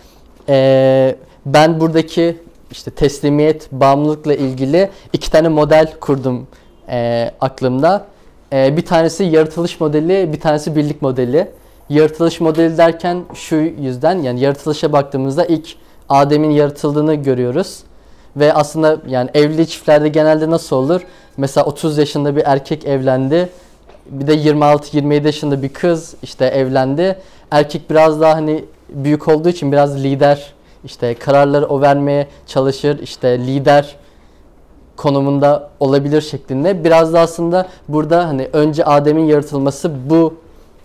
e, 0.50 1.16
ben 1.46 1.80
buradaki 1.80 2.38
işte 2.72 2.92
teslimiyet, 2.92 3.72
bağımlılıkla 3.72 4.34
ilgili 4.34 4.90
iki 5.14 5.32
tane 5.32 5.48
model 5.48 5.94
kurdum 6.00 6.48
e, 6.90 7.32
aklımda. 7.42 8.06
E, 8.54 8.78
bir 8.78 8.86
tanesi 8.86 9.24
yaratılış 9.24 9.80
modeli, 9.80 10.34
bir 10.34 10.40
tanesi 10.40 10.76
birlik 10.76 11.02
modeli. 11.02 11.48
Yaratılış 11.90 12.40
modeli 12.40 12.78
derken 12.78 13.24
şu 13.34 13.56
yüzden 13.56 14.22
yani 14.22 14.40
yaratılışa 14.40 14.94
baktığımızda 14.94 15.46
ilk 15.46 15.76
Adem'in 16.10 16.50
yaratıldığını 16.50 17.16
görüyoruz. 17.16 17.80
Ve 18.40 18.54
aslında 18.54 18.98
yani 19.08 19.30
evli 19.34 19.68
çiftlerde 19.68 20.08
genelde 20.08 20.50
nasıl 20.50 20.76
olur? 20.76 21.02
Mesela 21.38 21.66
30 21.66 21.98
yaşında 21.98 22.36
bir 22.36 22.44
erkek 22.46 22.86
evlendi. 22.86 23.50
Bir 24.10 24.28
de 24.28 24.36
26-27 24.36 25.26
yaşında 25.26 25.62
bir 25.62 25.70
kız 25.70 26.16
işte 26.24 26.46
evlendi. 26.46 27.20
Erkek 27.52 27.90
biraz 27.90 28.22
daha 28.22 28.36
hani 28.36 28.66
büyük 28.90 29.28
olduğu 29.28 29.50
için 29.50 29.72
biraz 29.72 30.04
lider 30.04 30.54
işte 30.84 31.14
kararları 31.14 31.66
o 31.66 31.82
vermeye 31.82 32.28
çalışır. 32.48 33.00
işte 33.00 33.40
lider 33.40 33.96
konumunda 34.96 35.70
olabilir 35.80 36.22
şeklinde. 36.22 36.84
Biraz 36.84 37.14
da 37.14 37.20
aslında 37.20 37.68
burada 37.88 38.28
hani 38.28 38.50
önce 38.54 38.86
Adem'in 38.86 39.26
yaratılması 39.26 40.10
bu 40.10 40.34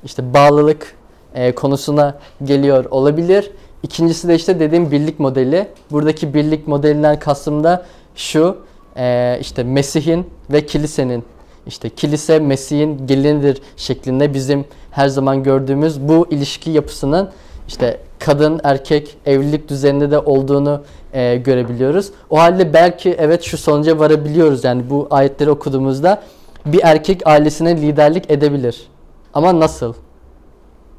işte 0.04 0.34
bağlılık 0.34 0.94
e, 1.34 1.54
konusuna 1.54 2.14
geliyor 2.44 2.84
olabilir. 2.90 3.50
İkincisi 3.84 4.28
de 4.28 4.34
işte 4.34 4.60
dediğim 4.60 4.90
birlik 4.90 5.20
modeli. 5.20 5.68
Buradaki 5.90 6.34
birlik 6.34 6.68
modelinden 6.68 7.18
kastım 7.18 7.64
da 7.64 7.86
şu 8.14 8.56
e, 8.96 9.38
işte 9.40 9.62
Mesih'in 9.64 10.26
ve 10.50 10.66
kilisenin 10.66 11.24
işte 11.66 11.88
kilise 11.88 12.38
Mesih'in 12.38 13.06
gelinidir 13.06 13.62
şeklinde 13.76 14.34
bizim 14.34 14.64
her 14.90 15.08
zaman 15.08 15.42
gördüğümüz 15.42 16.00
bu 16.00 16.26
ilişki 16.30 16.70
yapısının 16.70 17.30
işte 17.68 18.00
kadın 18.18 18.60
erkek 18.64 19.16
evlilik 19.26 19.68
düzeninde 19.68 20.10
de 20.10 20.18
olduğunu 20.18 20.82
e, 21.12 21.36
görebiliyoruz. 21.36 22.10
O 22.30 22.38
halde 22.38 22.74
belki 22.74 23.16
evet 23.18 23.42
şu 23.42 23.58
sonuca 23.58 23.98
varabiliyoruz 23.98 24.64
yani 24.64 24.90
bu 24.90 25.08
ayetleri 25.10 25.50
okuduğumuzda 25.50 26.22
bir 26.66 26.80
erkek 26.82 27.26
ailesine 27.26 27.76
liderlik 27.76 28.30
edebilir. 28.30 28.86
Ama 29.34 29.60
nasıl? 29.60 29.94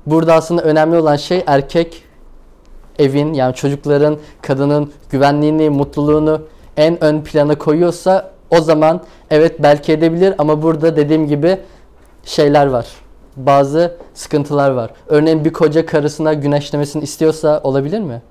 Burada 0.05 0.33
aslında 0.33 0.61
önemli 0.61 0.97
olan 0.97 1.15
şey 1.15 1.43
erkek 1.47 2.04
evin 2.99 3.33
yani 3.33 3.55
çocukların, 3.55 4.17
kadının 4.41 4.91
güvenliğini, 5.09 5.69
mutluluğunu 5.69 6.41
en 6.77 7.03
ön 7.03 7.21
plana 7.21 7.57
koyuyorsa 7.57 8.31
o 8.49 8.61
zaman 8.61 9.01
evet 9.29 9.63
belki 9.63 9.91
edebilir 9.91 10.33
ama 10.37 10.61
burada 10.61 10.95
dediğim 10.95 11.27
gibi 11.27 11.57
şeyler 12.23 12.67
var. 12.67 12.87
Bazı 13.35 13.97
sıkıntılar 14.13 14.71
var. 14.71 14.91
Örneğin 15.07 15.45
bir 15.45 15.53
koca 15.53 15.85
karısına 15.85 16.33
güneşlemesini 16.33 17.03
istiyorsa 17.03 17.61
olabilir 17.63 17.99
mi? 17.99 18.21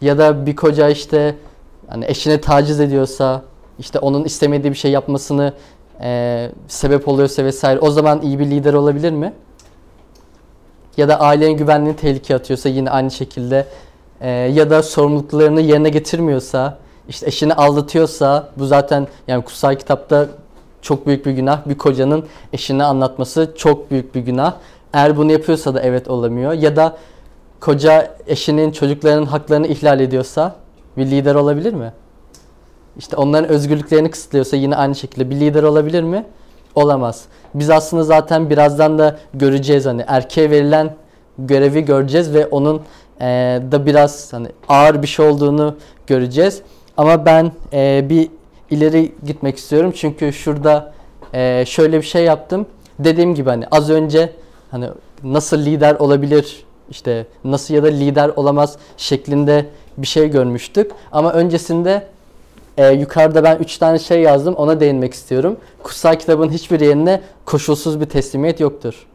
Ya 0.00 0.18
da 0.18 0.46
bir 0.46 0.56
koca 0.56 0.88
işte 0.88 1.34
hani 1.88 2.04
eşine 2.08 2.40
taciz 2.40 2.80
ediyorsa, 2.80 3.42
işte 3.78 3.98
onun 3.98 4.24
istemediği 4.24 4.70
bir 4.70 4.76
şey 4.76 4.90
yapmasını 4.90 5.52
e, 6.00 6.50
sebep 6.68 7.08
oluyorsa 7.08 7.44
vesaire 7.44 7.80
o 7.80 7.90
zaman 7.90 8.22
iyi 8.22 8.38
bir 8.38 8.46
lider 8.46 8.74
olabilir 8.74 9.12
mi? 9.12 9.32
Ya 10.96 11.08
da 11.08 11.20
ailenin 11.20 11.56
güvenliğini 11.56 11.96
tehlikeye 11.96 12.38
atıyorsa 12.38 12.68
yine 12.68 12.90
aynı 12.90 13.10
şekilde 13.10 13.66
e, 14.20 14.30
ya 14.30 14.70
da 14.70 14.82
sorumluluklarını 14.82 15.60
yerine 15.60 15.88
getirmiyorsa 15.88 16.78
işte 17.08 17.26
eşini 17.26 17.54
aldatıyorsa 17.54 18.48
bu 18.56 18.66
zaten 18.66 19.06
yani 19.28 19.44
kutsal 19.44 19.74
kitapta 19.74 20.26
çok 20.82 21.06
büyük 21.06 21.26
bir 21.26 21.30
günah. 21.30 21.68
Bir 21.68 21.78
kocanın 21.78 22.24
eşini 22.52 22.84
anlatması 22.84 23.54
çok 23.56 23.90
büyük 23.90 24.14
bir 24.14 24.20
günah. 24.20 24.54
Eğer 24.92 25.16
bunu 25.16 25.32
yapıyorsa 25.32 25.74
da 25.74 25.80
evet 25.80 26.08
olamıyor. 26.08 26.52
Ya 26.52 26.76
da 26.76 26.96
koca 27.60 28.16
eşinin 28.26 28.72
çocuklarının 28.72 29.26
haklarını 29.26 29.66
ihlal 29.66 30.00
ediyorsa 30.00 30.56
bir 30.96 31.06
lider 31.06 31.34
olabilir 31.34 31.72
mi? 31.72 31.92
İşte 32.98 33.16
onların 33.16 33.48
özgürlüklerini 33.48 34.10
kısıtlıyorsa 34.10 34.56
yine 34.56 34.76
aynı 34.76 34.94
şekilde 34.94 35.30
bir 35.30 35.36
lider 35.36 35.62
olabilir 35.62 36.02
mi? 36.02 36.26
Olamaz. 36.78 37.24
Biz 37.54 37.70
aslında 37.70 38.02
zaten 38.02 38.50
birazdan 38.50 38.98
da 38.98 39.18
göreceğiz 39.34 39.86
hani 39.86 40.04
erkeğe 40.06 40.50
verilen 40.50 40.94
görevi 41.38 41.84
göreceğiz 41.84 42.34
ve 42.34 42.46
onun 42.46 42.82
e, 43.20 43.24
da 43.72 43.86
biraz 43.86 44.32
hani 44.32 44.48
ağır 44.68 45.02
bir 45.02 45.06
şey 45.06 45.26
olduğunu 45.26 45.76
göreceğiz. 46.06 46.62
Ama 46.96 47.26
ben 47.26 47.52
e, 47.72 48.06
bir 48.08 48.30
ileri 48.70 49.12
gitmek 49.26 49.56
istiyorum. 49.56 49.92
Çünkü 49.96 50.32
şurada 50.32 50.92
e, 51.34 51.64
şöyle 51.66 51.96
bir 51.96 52.06
şey 52.06 52.24
yaptım. 52.24 52.66
Dediğim 52.98 53.34
gibi 53.34 53.50
hani 53.50 53.64
az 53.70 53.90
önce 53.90 54.32
hani 54.70 54.88
nasıl 55.22 55.58
lider 55.58 55.94
olabilir 55.94 56.64
işte 56.90 57.26
nasıl 57.44 57.74
ya 57.74 57.82
da 57.82 57.86
lider 57.86 58.28
olamaz 58.36 58.76
şeklinde 58.96 59.66
bir 59.96 60.06
şey 60.06 60.30
görmüştük. 60.30 60.90
Ama 61.12 61.32
öncesinde 61.32 62.06
e, 62.78 62.92
yukarıda 62.92 63.44
ben 63.44 63.56
3 63.56 63.78
tane 63.78 63.98
şey 63.98 64.20
yazdım 64.20 64.54
ona 64.54 64.80
değinmek 64.80 65.14
istiyorum. 65.14 65.56
Kutsal 65.82 66.14
kitabın 66.14 66.50
hiçbir 66.50 66.80
yerine 66.80 67.20
koşulsuz 67.44 68.00
bir 68.00 68.06
teslimiyet 68.06 68.60
yoktur. 68.60 69.06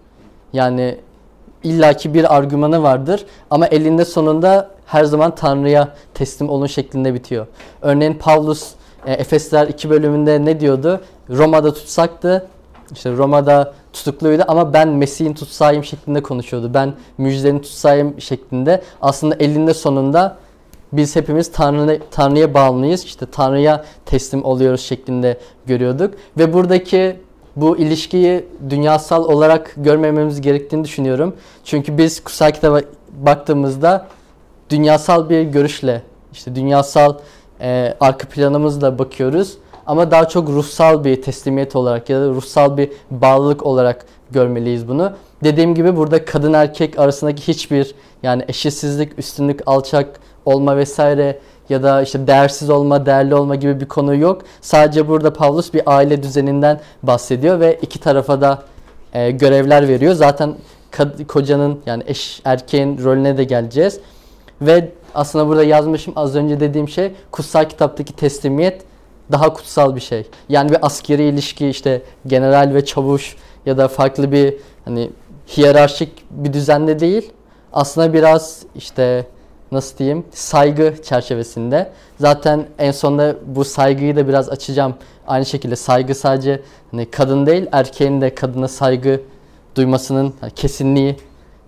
Yani 0.53 0.97
illaki 1.63 2.13
bir 2.13 2.35
argümanı 2.35 2.83
vardır 2.83 3.25
ama 3.49 3.67
elinde 3.67 4.05
sonunda 4.05 4.69
her 4.85 5.03
zaman 5.03 5.35
Tanrı'ya 5.35 5.95
teslim 6.13 6.49
olun 6.49 6.67
şeklinde 6.67 7.13
bitiyor. 7.13 7.47
Örneğin 7.81 8.13
Pavlus 8.13 8.71
e, 9.05 9.13
Efesler 9.13 9.67
2 9.67 9.89
bölümünde 9.89 10.45
ne 10.45 10.59
diyordu? 10.59 11.01
Roma'da 11.29 11.73
tutsaktı, 11.73 12.47
işte 12.91 13.11
Roma'da 13.11 13.73
tutukluydu 13.93 14.43
ama 14.47 14.73
ben 14.73 14.89
Mesih'in 14.89 15.33
tutsayım 15.33 15.83
şeklinde 15.83 16.21
konuşuyordu. 16.21 16.73
Ben 16.73 16.93
müjdenin 17.17 17.59
tutsayım 17.59 18.21
şeklinde. 18.21 18.81
Aslında 19.01 19.35
elinde 19.35 19.73
sonunda 19.73 20.37
biz 20.93 21.15
hepimiz 21.15 21.51
Tanrı, 21.51 21.99
Tanrı'ya 22.11 22.53
bağımlıyız. 22.53 23.03
İşte 23.03 23.25
Tanrı'ya 23.31 23.85
teslim 24.05 24.45
oluyoruz 24.45 24.81
şeklinde 24.81 25.37
görüyorduk. 25.65 26.13
Ve 26.37 26.53
buradaki 26.53 27.15
bu 27.55 27.77
ilişkiyi 27.77 28.45
dünyasal 28.69 29.23
olarak 29.23 29.73
görmememiz 29.77 30.41
gerektiğini 30.41 30.83
düşünüyorum. 30.83 31.35
Çünkü 31.63 31.97
biz 31.97 32.23
kutsal 32.23 32.51
kitaba 32.51 32.81
baktığımızda 33.11 34.07
dünyasal 34.69 35.29
bir 35.29 35.41
görüşle, 35.41 36.01
işte 36.33 36.55
dünyasal 36.55 37.17
e, 37.61 37.93
arka 37.99 38.27
planımızla 38.27 38.99
bakıyoruz. 38.99 39.57
Ama 39.87 40.11
daha 40.11 40.27
çok 40.27 40.49
ruhsal 40.49 41.03
bir 41.03 41.21
teslimiyet 41.21 41.75
olarak 41.75 42.09
ya 42.09 42.21
da 42.21 42.29
ruhsal 42.29 42.77
bir 42.77 42.91
bağlılık 43.11 43.65
olarak 43.65 44.05
görmeliyiz 44.31 44.87
bunu. 44.87 45.13
Dediğim 45.43 45.75
gibi 45.75 45.95
burada 45.95 46.25
kadın 46.25 46.53
erkek 46.53 46.99
arasındaki 46.99 47.47
hiçbir 47.47 47.95
yani 48.23 48.45
eşitsizlik, 48.47 49.19
üstünlük, 49.19 49.59
alçak 49.65 50.19
olma 50.45 50.77
vesaire 50.77 51.39
ya 51.69 51.83
da 51.83 52.01
işte 52.01 52.27
değersiz 52.27 52.69
olma, 52.69 53.05
değerli 53.05 53.35
olma 53.35 53.55
gibi 53.55 53.79
bir 53.79 53.85
konu 53.85 54.15
yok. 54.15 54.41
Sadece 54.61 55.07
burada 55.07 55.33
Pavlus 55.33 55.73
bir 55.73 55.81
aile 55.85 56.23
düzeninden 56.23 56.79
bahsediyor 57.03 57.59
ve 57.59 57.79
iki 57.81 57.99
tarafa 57.99 58.41
da 58.41 58.63
e, 59.13 59.31
görevler 59.31 59.87
veriyor. 59.87 60.13
Zaten 60.13 60.55
kocanın 61.27 61.79
yani 61.85 62.03
eş 62.07 62.41
erkeğin 62.45 63.03
rolüne 63.03 63.37
de 63.37 63.43
geleceğiz. 63.43 63.99
Ve 64.61 64.91
aslında 65.15 65.47
burada 65.47 65.63
yazmışım 65.63 66.13
az 66.15 66.35
önce 66.35 66.59
dediğim 66.59 66.89
şey 66.89 67.11
kutsal 67.31 67.65
kitaptaki 67.65 68.13
teslimiyet 68.13 68.81
daha 69.31 69.53
kutsal 69.53 69.95
bir 69.95 70.01
şey. 70.01 70.25
Yani 70.49 70.71
bir 70.71 70.85
askeri 70.85 71.23
ilişki 71.23 71.67
işte 71.67 72.01
general 72.27 72.73
ve 72.73 72.85
çavuş 72.85 73.35
ya 73.65 73.77
da 73.77 73.87
farklı 73.87 74.31
bir 74.31 74.53
hani 74.85 75.09
hiyerarşik 75.57 76.25
bir 76.31 76.53
düzende 76.53 76.99
değil. 76.99 77.31
Aslında 77.73 78.13
biraz 78.13 78.63
işte 78.75 79.25
nasıl 79.71 79.97
diyeyim 79.97 80.23
saygı 80.31 80.93
çerçevesinde. 81.03 81.91
Zaten 82.19 82.65
en 82.79 82.91
sonunda 82.91 83.35
bu 83.45 83.65
saygıyı 83.65 84.15
da 84.15 84.27
biraz 84.27 84.49
açacağım. 84.49 84.93
Aynı 85.27 85.45
şekilde 85.45 85.75
saygı 85.75 86.15
sadece 86.15 86.61
hani 86.91 87.11
kadın 87.11 87.45
değil 87.45 87.67
erkeğin 87.71 88.21
de 88.21 88.35
kadına 88.35 88.67
saygı 88.67 89.21
duymasının 89.75 90.33
kesinliği 90.55 91.17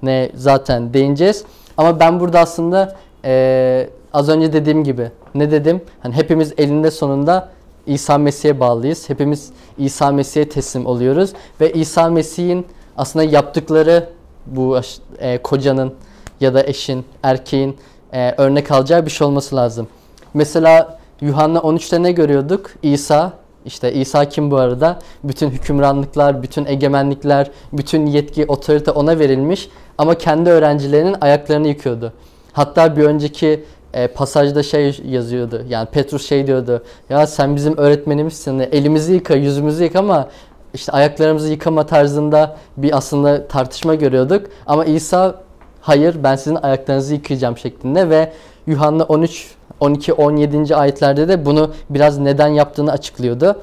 ne 0.04 0.30
zaten 0.36 0.94
değineceğiz. 0.94 1.44
Ama 1.78 2.00
ben 2.00 2.20
burada 2.20 2.40
aslında 2.40 2.96
ee, 3.26 3.90
az 4.16 4.30
önce 4.30 4.54
dediğim 4.54 4.84
gibi 4.84 5.12
ne 5.36 5.52
dedim? 5.52 5.82
Hani 6.00 6.16
hepimiz 6.16 6.54
elinde 6.58 6.92
sonunda 6.92 7.50
İsa 7.88 8.18
Mesih'e 8.18 8.60
bağlıyız. 8.60 9.10
Hepimiz 9.10 9.50
İsa 9.78 10.12
Mesih'e 10.12 10.50
teslim 10.50 10.86
oluyoruz 10.86 11.34
ve 11.62 11.74
İsa 11.74 12.10
Mesih'in 12.10 12.66
aslında 12.98 13.26
yaptıkları 13.26 14.10
bu 14.46 14.80
e, 15.20 15.38
kocanın 15.38 15.94
ya 16.42 16.54
da 16.54 16.64
eşin, 16.64 17.06
erkeğin 17.24 17.78
e, 18.14 18.32
örnek 18.38 18.72
alacağı 18.72 19.06
bir 19.06 19.12
şey 19.12 19.28
olması 19.28 19.56
lazım. 19.56 19.88
Mesela 20.34 21.00
Yuhanna 21.22 21.60
13'te 21.60 22.04
ne 22.04 22.12
görüyorduk? 22.12 22.72
İsa, 22.84 23.34
işte 23.66 23.94
İsa 23.94 24.30
kim 24.30 24.52
bu 24.52 24.58
arada? 24.58 25.00
Bütün 25.24 25.50
hükümranlıklar, 25.50 26.44
bütün 26.44 26.66
egemenlikler, 26.66 27.52
bütün 27.74 28.06
yetki, 28.06 28.46
otorite 28.46 28.92
ona 28.92 29.20
verilmiş 29.20 29.70
ama 29.98 30.16
kendi 30.16 30.50
öğrencilerinin 30.50 31.16
ayaklarını 31.22 31.68
yıkıyordu. 31.68 32.14
Hatta 32.56 32.98
bir 32.98 33.04
önceki 33.04 33.64
e, 33.96 34.08
pasajda 34.08 34.64
şey 34.64 35.00
yazıyordu. 35.06 35.66
Yani 35.70 35.88
Petrus 35.90 36.28
şey 36.28 36.48
diyordu. 36.48 36.84
Ya 37.10 37.28
sen 37.28 37.56
bizim 37.56 37.78
öğretmenimizsin. 37.78 38.60
Elimizi 38.60 39.14
yıka, 39.14 39.36
yüzümüzü 39.36 39.84
yıka 39.84 40.00
ama 40.00 40.30
işte 40.74 40.92
ayaklarımızı 40.92 41.52
yıkama 41.52 41.86
tarzında 41.86 42.58
bir 42.78 42.98
aslında 42.98 43.48
tartışma 43.48 43.96
görüyorduk. 43.96 44.46
Ama 44.66 44.86
İsa 44.86 45.36
hayır 45.82 46.24
ben 46.24 46.36
sizin 46.36 46.56
ayaklarınızı 46.56 47.14
yıkayacağım 47.14 47.58
şeklinde 47.58 48.10
ve 48.10 48.32
Yuhanna 48.68 49.04
13 49.04 49.56
12 49.80 50.14
17. 50.14 50.76
ayetlerde 50.76 51.28
de 51.28 51.46
bunu 51.46 51.74
biraz 51.90 52.18
neden 52.18 52.48
yaptığını 52.48 52.92
açıklıyordu. 52.92 53.62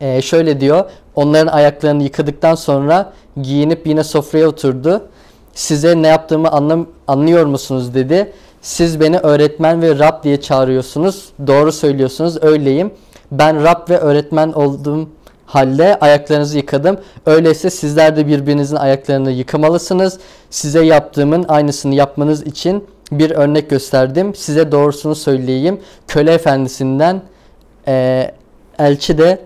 Ee, 0.00 0.22
şöyle 0.22 0.60
diyor. 0.60 0.84
Onların 1.14 1.52
ayaklarını 1.52 2.02
yıkadıktan 2.02 2.54
sonra 2.54 3.12
giyinip 3.42 3.86
yine 3.86 4.04
sofraya 4.04 4.48
oturdu. 4.48 5.02
Size 5.54 6.02
ne 6.02 6.08
yaptığımı 6.08 6.48
anlam 6.48 6.86
anlıyor 7.08 7.46
musunuz 7.46 7.94
dedi. 7.94 8.32
Siz 8.62 9.00
beni 9.00 9.18
öğretmen 9.18 9.82
ve 9.82 9.98
Rab 9.98 10.24
diye 10.24 10.40
çağırıyorsunuz. 10.40 11.32
Doğru 11.46 11.72
söylüyorsunuz. 11.72 12.42
Öyleyim. 12.42 12.90
Ben 13.32 13.64
Rab 13.64 13.90
ve 13.90 13.98
öğretmen 13.98 14.52
olduğum 14.52 15.08
halde 15.46 15.98
ayaklarınızı 16.00 16.56
yıkadım. 16.56 16.98
Öyleyse 17.26 17.70
sizler 17.70 18.16
de 18.16 18.26
birbirinizin 18.26 18.76
ayaklarını 18.76 19.30
yıkamalısınız. 19.30 20.18
Size 20.50 20.84
yaptığımın 20.84 21.44
aynısını 21.48 21.94
yapmanız 21.94 22.42
için 22.42 22.84
bir 23.12 23.30
örnek 23.30 23.70
gösterdim. 23.70 24.34
Size 24.34 24.72
doğrusunu 24.72 25.14
söyleyeyim. 25.14 25.80
Köle 26.08 26.32
efendisinden 26.32 27.22
e, 27.88 28.30
elçi 28.78 29.18
de 29.18 29.38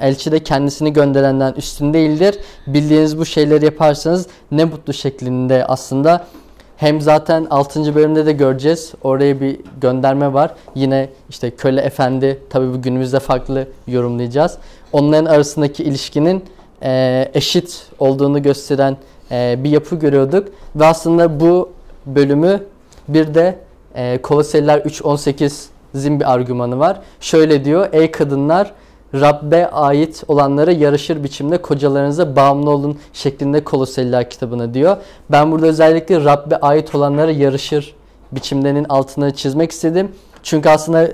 elçi 0.00 0.32
de 0.32 0.42
kendisini 0.42 0.92
gönderenden 0.92 1.52
üstün 1.52 1.94
değildir. 1.94 2.38
Bildiğiniz 2.66 3.18
bu 3.18 3.24
şeyleri 3.24 3.64
yaparsanız 3.64 4.26
ne 4.50 4.64
mutlu 4.64 4.92
şeklinde 4.92 5.64
aslında 5.66 6.26
hem 6.76 7.00
zaten 7.00 7.46
6. 7.50 7.94
bölümde 7.94 8.26
de 8.26 8.32
göreceğiz. 8.32 8.92
Oraya 9.02 9.40
bir 9.40 9.60
gönderme 9.80 10.32
var. 10.32 10.54
Yine 10.74 11.08
işte 11.30 11.50
köle 11.50 11.80
efendi 11.80 12.38
tabii 12.50 12.74
bu 12.74 12.82
günümüzde 12.82 13.20
farklı 13.20 13.68
yorumlayacağız. 13.86 14.58
Onların 14.92 15.24
arasındaki 15.24 15.84
ilişkinin 15.84 16.44
e, 16.82 17.30
eşit 17.34 17.86
olduğunu 17.98 18.42
gösteren 18.42 18.96
e, 19.30 19.56
bir 19.64 19.70
yapı 19.70 19.96
görüyorduk. 19.96 20.48
Ve 20.76 20.86
aslında 20.86 21.40
bu 21.40 21.70
bölümü 22.06 22.62
bir 23.08 23.34
de 23.34 23.58
e, 23.94 24.18
Koloseliler 24.22 24.78
3.18'in 24.78 26.20
bir 26.20 26.32
argümanı 26.32 26.78
var. 26.78 27.00
Şöyle 27.20 27.64
diyor. 27.64 27.88
Ey 27.92 28.10
kadınlar 28.10 28.72
Rabbe 29.14 29.70
ait 29.70 30.24
olanlara 30.28 30.72
yarışır 30.72 31.24
biçimde 31.24 31.62
kocalarınıza 31.62 32.36
bağımlı 32.36 32.70
olun 32.70 32.98
şeklinde 33.12 33.64
Koloseliler 33.64 34.30
kitabına 34.30 34.74
diyor. 34.74 34.96
Ben 35.30 35.52
burada 35.52 35.66
özellikle 35.66 36.24
Rabbe 36.24 36.56
ait 36.56 36.94
olanlara 36.94 37.30
yarışır 37.30 37.94
biçimlerinin 38.32 38.86
altını 38.88 39.34
çizmek 39.34 39.70
istedim. 39.70 40.12
Çünkü 40.42 40.68
aslında 40.68 41.08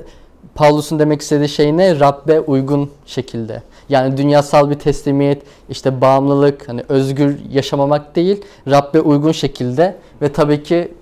Paulus'un 0.54 0.98
demek 0.98 1.20
istediği 1.20 1.48
şey 1.48 1.76
ne? 1.76 2.00
Rabbe 2.00 2.40
uygun 2.40 2.90
şekilde. 3.06 3.62
Yani 3.88 4.16
dünyasal 4.16 4.70
bir 4.70 4.74
teslimiyet, 4.74 5.42
işte 5.70 6.00
bağımlılık, 6.00 6.68
hani 6.68 6.82
özgür 6.88 7.38
yaşamamak 7.50 8.16
değil, 8.16 8.44
Rabbe 8.70 9.00
uygun 9.00 9.32
şekilde 9.32 9.96
ve 10.22 10.32
tabii 10.32 10.62
ki 10.62 10.94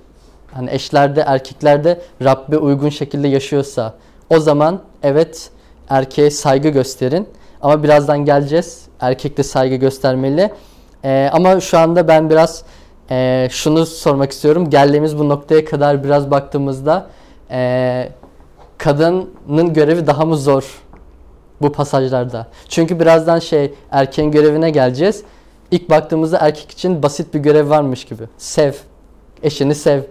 hani 0.52 0.70
eşlerde, 0.70 1.20
erkeklerde 1.20 2.00
Rabbe 2.24 2.58
uygun 2.58 2.88
şekilde 2.88 3.28
yaşıyorsa 3.28 3.94
o 4.30 4.40
zaman 4.40 4.80
evet 5.02 5.50
erkeğe 5.90 6.30
saygı 6.30 6.68
gösterin. 6.68 7.28
Ama 7.62 7.82
birazdan 7.82 8.24
geleceğiz. 8.24 8.82
Erkek 9.00 9.36
de 9.36 9.42
saygı 9.42 9.76
göstermeli. 9.76 10.50
Ee, 11.04 11.30
ama 11.32 11.60
şu 11.60 11.78
anda 11.78 12.08
ben 12.08 12.30
biraz 12.30 12.64
e, 13.10 13.48
şunu 13.50 13.86
sormak 13.86 14.32
istiyorum. 14.32 14.70
Geldiğimiz 14.70 15.18
bu 15.18 15.28
noktaya 15.28 15.64
kadar 15.64 16.04
biraz 16.04 16.30
baktığımızda 16.30 17.06
e, 17.50 18.08
kadının 18.78 19.74
görevi 19.74 20.06
daha 20.06 20.24
mı 20.24 20.36
zor 20.36 20.82
bu 21.62 21.72
pasajlarda? 21.72 22.46
Çünkü 22.68 23.00
birazdan 23.00 23.38
şey 23.38 23.74
erkeğin 23.90 24.30
görevine 24.30 24.70
geleceğiz. 24.70 25.22
İlk 25.70 25.90
baktığımızda 25.90 26.38
erkek 26.38 26.70
için 26.70 27.02
basit 27.02 27.34
bir 27.34 27.38
görev 27.38 27.70
varmış 27.70 28.04
gibi. 28.04 28.22
Sev. 28.38 28.72
Eşini 29.42 29.74
sev. 29.74 30.02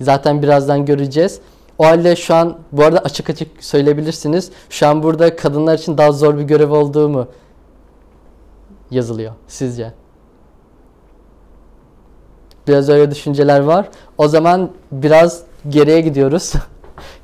Zaten 0.00 0.42
birazdan 0.42 0.86
göreceğiz. 0.86 1.40
O 1.78 1.84
halde 1.84 2.16
şu 2.16 2.34
an 2.34 2.58
bu 2.72 2.84
arada 2.84 2.98
açık 2.98 3.30
açık 3.30 3.64
söyleyebilirsiniz. 3.64 4.50
Şu 4.70 4.86
an 4.86 5.02
burada 5.02 5.36
kadınlar 5.36 5.78
için 5.78 5.98
daha 5.98 6.12
zor 6.12 6.38
bir 6.38 6.42
görev 6.42 6.70
olduğu 6.70 7.08
mu 7.08 7.26
yazılıyor 8.90 9.32
sizce? 9.48 9.92
Biraz 12.68 12.88
öyle 12.88 13.10
düşünceler 13.10 13.60
var. 13.60 13.88
O 14.18 14.28
zaman 14.28 14.70
biraz 14.92 15.42
geriye 15.68 16.00
gidiyoruz. 16.00 16.52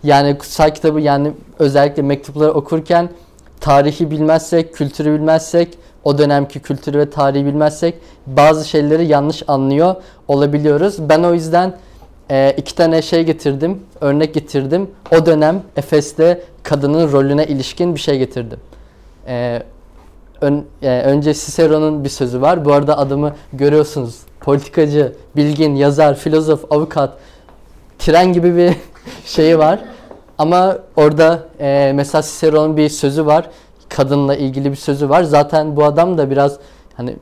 Yani 0.03 0.39
kutsal 0.39 0.71
kitabı 0.71 1.01
yani 1.01 1.33
özellikle 1.59 2.03
mektupları 2.03 2.53
okurken 2.53 3.11
tarihi 3.61 4.11
bilmezsek, 4.11 4.75
kültürü 4.75 5.13
bilmezsek, 5.13 5.79
o 6.05 6.19
dönemki 6.19 6.61
kültürü 6.61 6.99
ve 6.99 7.11
tarihi 7.11 7.47
bilmezsek 7.47 7.95
bazı 8.27 8.69
şeyleri 8.69 9.07
yanlış 9.07 9.43
anlıyor 9.49 9.95
olabiliyoruz. 10.29 11.09
Ben 11.09 11.23
o 11.23 11.35
yüzden 11.35 11.75
e, 12.31 12.55
iki 12.57 12.75
tane 12.75 13.03
şey 13.03 13.25
getirdim, 13.25 13.83
örnek 14.01 14.35
getirdim. 14.35 14.91
O 15.13 15.27
dönem 15.27 15.63
Efes'te 15.77 16.43
kadının 16.63 17.13
rolüne 17.13 17.47
ilişkin 17.47 17.95
bir 17.95 18.01
şey 18.01 18.19
getirdim. 18.19 18.61
E, 19.27 19.63
ön- 20.41 20.65
e, 20.83 21.01
önce 21.01 21.35
Cicero'nun 21.35 22.05
bir 22.05 22.09
sözü 22.09 22.41
var. 22.41 22.65
Bu 22.65 22.73
arada 22.73 22.99
adamı 22.99 23.35
görüyorsunuz. 23.53 24.19
Politikacı, 24.41 25.13
bilgin, 25.37 25.75
yazar, 25.75 26.15
filozof, 26.15 26.73
avukat, 26.73 27.13
tren 27.99 28.33
gibi 28.33 28.57
bir 28.57 28.73
şeyi 29.25 29.59
var. 29.59 29.81
Ama 30.39 30.79
orada 30.97 31.43
e, 31.61 31.93
mesela 31.95 32.23
Cicero'nun 32.23 32.77
bir 32.77 32.89
sözü 32.89 33.27
var. 33.27 33.51
Kadınla 33.89 34.37
ilgili 34.37 34.71
bir 34.71 34.77
sözü 34.77 35.09
var. 35.09 35.23
Zaten 35.23 35.77
bu 35.77 35.85
adam 35.85 36.19
da 36.19 36.31
biraz 36.31 36.59
hani 36.95 37.17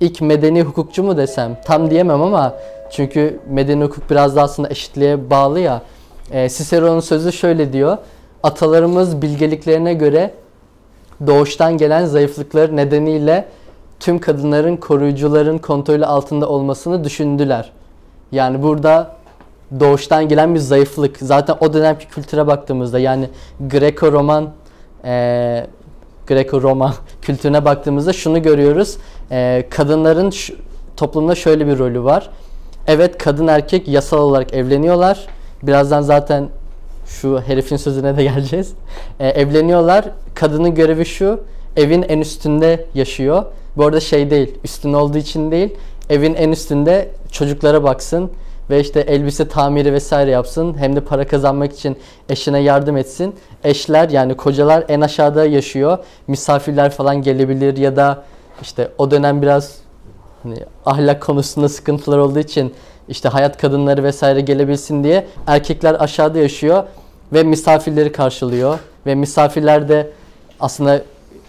ilk 0.00 0.20
medeni 0.20 0.62
hukukçu 0.62 1.02
mu 1.02 1.16
desem 1.16 1.56
tam 1.64 1.90
diyemem 1.90 2.22
ama 2.22 2.54
çünkü 2.90 3.40
medeni 3.48 3.84
hukuk 3.84 4.10
biraz 4.10 4.36
da 4.36 4.42
aslında 4.42 4.68
eşitliğe 4.68 5.30
bağlı 5.30 5.60
ya. 5.60 5.82
E, 6.30 6.48
Cicero'nun 6.48 7.00
sözü 7.00 7.32
şöyle 7.32 7.72
diyor. 7.72 7.98
Atalarımız 8.42 9.22
bilgeliklerine 9.22 9.94
göre 9.94 10.34
doğuştan 11.26 11.78
gelen 11.78 12.04
zayıflıkları 12.04 12.76
nedeniyle 12.76 13.48
tüm 14.00 14.18
kadınların 14.18 14.76
koruyucuların 14.76 15.58
kontrolü 15.58 16.06
altında 16.06 16.48
olmasını 16.48 17.04
düşündüler. 17.04 17.72
Yani 18.32 18.62
burada 18.62 19.16
doğuştan 19.80 20.28
gelen 20.28 20.54
bir 20.54 20.60
zayıflık. 20.60 21.16
Zaten 21.18 21.56
o 21.60 21.72
dönemki 21.72 22.08
kültüre 22.08 22.46
baktığımızda 22.46 22.98
yani 22.98 23.28
Greco-Roman 23.68 24.44
eee 25.04 25.66
Greco-Roma 26.30 26.92
kültürüne 27.22 27.64
baktığımızda 27.64 28.12
şunu 28.12 28.42
görüyoruz. 28.42 28.96
Eee, 29.30 29.66
kadınların 29.70 30.30
şu- 30.30 30.54
toplumda 30.96 31.34
şöyle 31.34 31.66
bir 31.66 31.78
rolü 31.78 32.04
var. 32.04 32.30
Evet 32.86 33.18
kadın 33.18 33.46
erkek 33.46 33.88
yasal 33.88 34.18
olarak 34.18 34.54
evleniyorlar. 34.54 35.26
Birazdan 35.62 36.02
zaten 36.02 36.48
şu 37.06 37.40
herifin 37.46 37.76
sözüne 37.76 38.16
de 38.16 38.22
geleceğiz. 38.32 38.72
Eee, 39.20 39.26
evleniyorlar. 39.28 40.04
Kadının 40.34 40.74
görevi 40.74 41.06
şu. 41.06 41.40
Evin 41.76 42.02
en 42.02 42.18
üstünde 42.20 42.86
yaşıyor. 42.94 43.44
Bu 43.76 43.84
arada 43.86 44.00
şey 44.00 44.30
değil. 44.30 44.54
Üstün 44.64 44.92
olduğu 44.92 45.18
için 45.18 45.50
değil. 45.50 45.74
Evin 46.10 46.34
en 46.34 46.52
üstünde 46.52 47.08
çocuklara 47.32 47.82
baksın 47.84 48.30
ve 48.70 48.80
işte 48.80 49.00
elbise 49.00 49.48
tamiri 49.48 49.92
vesaire 49.92 50.30
yapsın. 50.30 50.78
Hem 50.78 50.96
de 50.96 51.00
para 51.00 51.26
kazanmak 51.26 51.72
için 51.72 51.96
eşine 52.28 52.58
yardım 52.58 52.96
etsin. 52.96 53.34
Eşler 53.64 54.08
yani 54.08 54.36
kocalar 54.36 54.84
en 54.88 55.00
aşağıda 55.00 55.46
yaşıyor. 55.46 55.98
Misafirler 56.26 56.90
falan 56.90 57.22
gelebilir 57.22 57.76
ya 57.76 57.96
da 57.96 58.22
işte 58.62 58.90
o 58.98 59.10
dönem 59.10 59.42
biraz 59.42 59.78
hani 60.42 60.56
ahlak 60.86 61.22
konusunda 61.22 61.68
sıkıntılar 61.68 62.18
olduğu 62.18 62.38
için 62.38 62.74
işte 63.08 63.28
hayat 63.28 63.58
kadınları 63.58 64.04
vesaire 64.04 64.40
gelebilsin 64.40 65.04
diye 65.04 65.26
erkekler 65.46 65.96
aşağıda 65.98 66.38
yaşıyor 66.38 66.84
ve 67.32 67.42
misafirleri 67.42 68.12
karşılıyor 68.12 68.78
ve 69.06 69.14
misafirler 69.14 69.88
de 69.88 70.10
aslında 70.60 71.02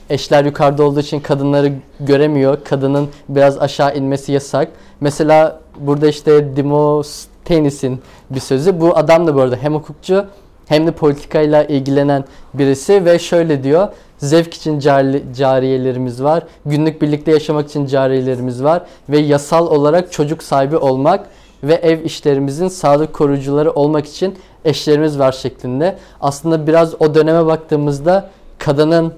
eşler 0.10 0.46
yukarıda 0.46 0.84
olduğu 0.84 1.00
için 1.00 1.20
kadınları 1.20 1.74
göremiyor. 2.00 2.58
Kadının 2.64 3.10
biraz 3.30 3.58
aşağı 3.58 3.96
inmesi 3.96 4.32
yasak. 4.32 4.68
Mesela 5.02 5.61
burada 5.80 6.08
işte 6.08 6.56
Demosthenes'in 6.56 8.02
bir 8.30 8.40
sözü. 8.40 8.80
Bu 8.80 8.98
adam 8.98 9.28
da 9.28 9.36
bu 9.36 9.42
arada 9.42 9.56
hem 9.56 9.74
hukukçu 9.76 10.26
hem 10.68 10.88
de 10.88 10.92
politikayla 10.92 11.64
ilgilenen 11.64 12.26
birisi 12.54 13.06
ve 13.06 13.20
şöyle 13.20 13.64
diyor. 13.64 13.88
Zevk 14.18 14.54
için 14.54 14.80
cari- 14.80 15.24
cariyelerimiz 15.36 16.24
var. 16.24 16.44
Günlük 16.66 17.02
birlikte 17.02 17.32
yaşamak 17.32 17.70
için 17.70 17.86
cariyelerimiz 17.86 18.64
var. 18.64 18.82
Ve 19.10 19.18
yasal 19.18 19.68
olarak 19.68 20.12
çocuk 20.12 20.44
sahibi 20.44 20.78
olmak 20.78 21.28
ve 21.64 21.74
ev 21.74 22.04
işlerimizin 22.04 22.68
sağlık 22.68 23.14
koruyucuları 23.14 23.72
olmak 23.72 24.06
için 24.06 24.38
eşlerimiz 24.66 25.20
var 25.20 25.32
şeklinde. 25.32 25.98
Aslında 26.22 26.68
biraz 26.68 27.02
o 27.02 27.16
döneme 27.16 27.46
baktığımızda 27.46 28.30
kadının 28.58 29.14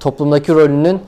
toplumdaki 0.00 0.54
rolünün 0.54 1.00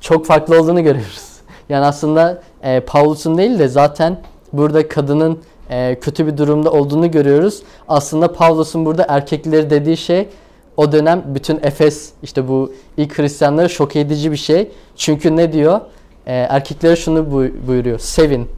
çok 0.00 0.26
farklı 0.26 0.60
olduğunu 0.60 0.82
görüyoruz. 0.82 1.30
Yani 1.68 1.86
aslında 1.86 2.42
e, 2.62 2.80
Paulus'un 2.80 3.38
değil 3.38 3.58
de 3.58 3.68
zaten 3.68 4.20
burada 4.52 4.88
kadının 4.88 5.38
e, 5.70 5.98
kötü 6.00 6.26
bir 6.26 6.36
durumda 6.36 6.72
olduğunu 6.72 7.10
görüyoruz. 7.10 7.62
Aslında 7.88 8.32
Paulus'un 8.32 8.84
burada 8.86 9.06
erkekleri 9.08 9.70
dediği 9.70 9.96
şey 9.96 10.28
o 10.76 10.92
dönem 10.92 11.22
bütün 11.26 11.60
Efes 11.62 12.10
işte 12.22 12.48
bu 12.48 12.72
ilk 12.96 13.18
Hristiyanları 13.18 13.70
şok 13.70 13.96
edici 13.96 14.32
bir 14.32 14.36
şey. 14.36 14.70
Çünkü 14.96 15.36
ne 15.36 15.52
diyor? 15.52 15.80
E, 16.26 16.32
erkeklere 16.34 16.96
şunu 16.96 17.18
buy- 17.18 17.52
buyuruyor. 17.66 17.98
Sevin 17.98 18.48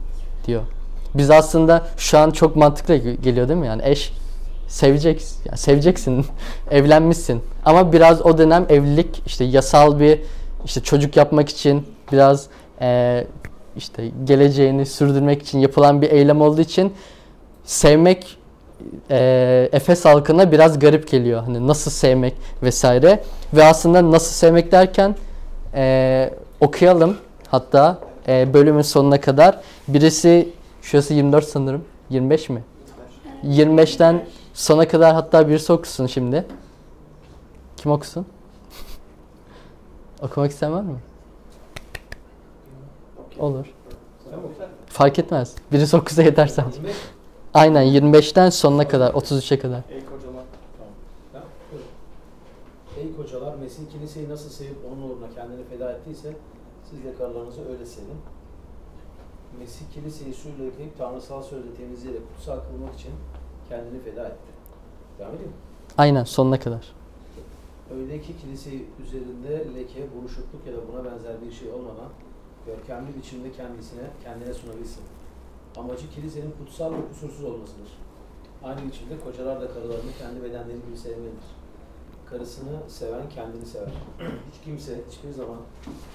diyor. 0.47 0.61
Biz 1.15 1.29
aslında 1.31 1.87
şu 1.97 2.17
an 2.17 2.31
çok 2.31 2.55
mantıklı 2.55 2.95
geliyor 2.95 3.47
değil 3.49 3.59
mi? 3.59 3.67
Yani 3.67 3.81
eş 3.85 4.13
seveceksin, 4.67 5.37
yani 5.45 5.57
seveceksin, 5.57 6.25
evlenmişsin. 6.71 7.41
Ama 7.65 7.93
biraz 7.93 8.21
o 8.21 8.37
dönem 8.37 8.65
evlilik 8.69 9.21
işte 9.25 9.43
yasal 9.43 9.99
bir 9.99 10.19
işte 10.65 10.81
çocuk 10.81 11.17
yapmak 11.17 11.49
için 11.49 11.87
biraz 12.11 12.47
eee, 12.81 13.27
işte 13.77 14.11
geleceğini 14.23 14.85
sürdürmek 14.85 15.41
için 15.41 15.59
yapılan 15.59 16.01
bir 16.01 16.11
eylem 16.11 16.41
olduğu 16.41 16.61
için 16.61 16.93
sevmek 17.63 18.37
eee 19.09 19.69
Efes 19.71 20.05
halkına 20.05 20.51
biraz 20.51 20.79
garip 20.79 21.07
geliyor. 21.07 21.43
Hani 21.43 21.67
nasıl 21.67 21.91
sevmek 21.91 22.33
vesaire. 22.63 23.23
Ve 23.53 23.63
aslında 23.63 24.11
nasıl 24.11 24.31
sevmek 24.33 24.71
derken 24.71 25.15
eee, 25.75 26.33
okuyalım 26.61 27.17
hatta 27.47 27.99
eee, 28.27 28.47
bölümün 28.53 28.81
sonuna 28.81 29.21
kadar. 29.21 29.59
Birisi 29.87 30.49
şurası 30.81 31.13
24 31.13 31.45
sanırım. 31.45 31.85
25 32.09 32.49
mi? 32.49 32.63
25'ten 33.43 34.25
sona 34.53 34.87
kadar 34.87 35.13
hatta 35.13 35.49
birisi 35.49 35.73
okusun 35.73 36.07
şimdi. 36.07 36.45
Kim 37.77 37.91
okusun? 37.91 38.25
Okumak 40.21 40.51
isteyen 40.51 40.73
var 40.73 40.81
mı? 40.81 40.97
Olur. 43.39 43.65
Fark 44.87 45.19
etmez. 45.19 45.55
Birisi 45.71 45.97
okusa 45.97 46.23
yeter 46.23 46.47
sadece. 46.47 46.79
Aynen 47.53 47.83
25'ten 47.85 48.49
sonuna 48.49 48.87
kadar 48.87 49.11
33'e 49.11 49.59
kadar. 49.59 49.81
Ey. 49.89 49.99
Ha, 51.33 51.43
buyurun. 51.71 51.87
Ey 52.97 53.15
kocalar 53.15 53.55
Mesih 53.55 53.83
kiliseyi 53.91 54.29
nasıl 54.29 54.49
sevip 54.49 54.77
onun 54.91 55.09
uğruna 55.09 55.29
kendini 55.35 55.63
feda 55.63 55.91
ettiyse 55.91 56.33
siz 56.89 57.03
de 57.03 57.15
karılarınızı 57.17 57.61
öyle 57.69 57.85
sevin. 57.85 58.17
Mesih 59.59 59.85
kiliseyi 59.93 60.33
suyla 60.33 60.65
yıkayıp 60.65 60.97
tanrısal 60.97 61.43
sözle 61.43 61.73
temizleyerek 61.73 62.21
kutsal 62.35 62.59
kılmak 62.59 62.95
için 62.95 63.11
kendini 63.69 64.01
feda 64.01 64.25
etti. 64.27 64.51
Devam 65.19 65.31
edeyim 65.31 65.49
mi? 65.49 65.57
Aynen 65.97 66.23
sonuna 66.23 66.59
kadar. 66.59 66.93
Öyle 67.95 68.21
ki 68.21 68.33
kilise 68.41 68.69
üzerinde 69.05 69.65
leke, 69.75 70.07
buruşukluk 70.15 70.67
ya 70.67 70.73
da 70.73 70.77
buna 70.93 71.05
benzer 71.05 71.35
bir 71.45 71.51
şey 71.51 71.69
olmadan 71.71 72.09
görkemli 72.65 73.17
biçimde 73.17 73.51
kendisine, 73.51 74.01
kendine 74.23 74.53
sunabilsin. 74.53 75.03
Amacı 75.77 76.09
kilisenin 76.09 76.51
kutsal 76.51 76.93
ve 76.93 77.07
kusursuz 77.07 77.43
olmasıdır. 77.43 77.89
Aynı 78.63 78.87
biçimde 78.87 79.19
kocalar 79.19 79.61
da 79.61 79.67
karılarını 79.67 80.11
kendi 80.19 80.43
bedenleri 80.43 80.77
gibi 80.87 80.97
sevmelidir. 80.97 81.49
Karısını 82.25 82.89
seven 82.89 83.29
kendini 83.29 83.65
sever. 83.65 83.93
Hiç 84.51 84.63
kimse 84.65 85.01
hiçbir 85.09 85.31
zaman 85.31 85.57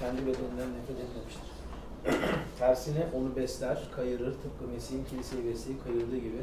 kendi 0.01 0.21
bedeninden 0.21 0.69
nefret 0.75 0.99
etmemiştir. 0.99 1.49
Tersine 2.59 3.07
onu 3.15 3.37
besler, 3.37 3.89
kayırır 3.97 4.33
tıpkı 4.33 4.69
Mesih'in 4.75 5.05
kiliseyi 5.05 5.45
besleyip 5.45 5.85
kayırdığı 5.85 6.17
gibi. 6.17 6.43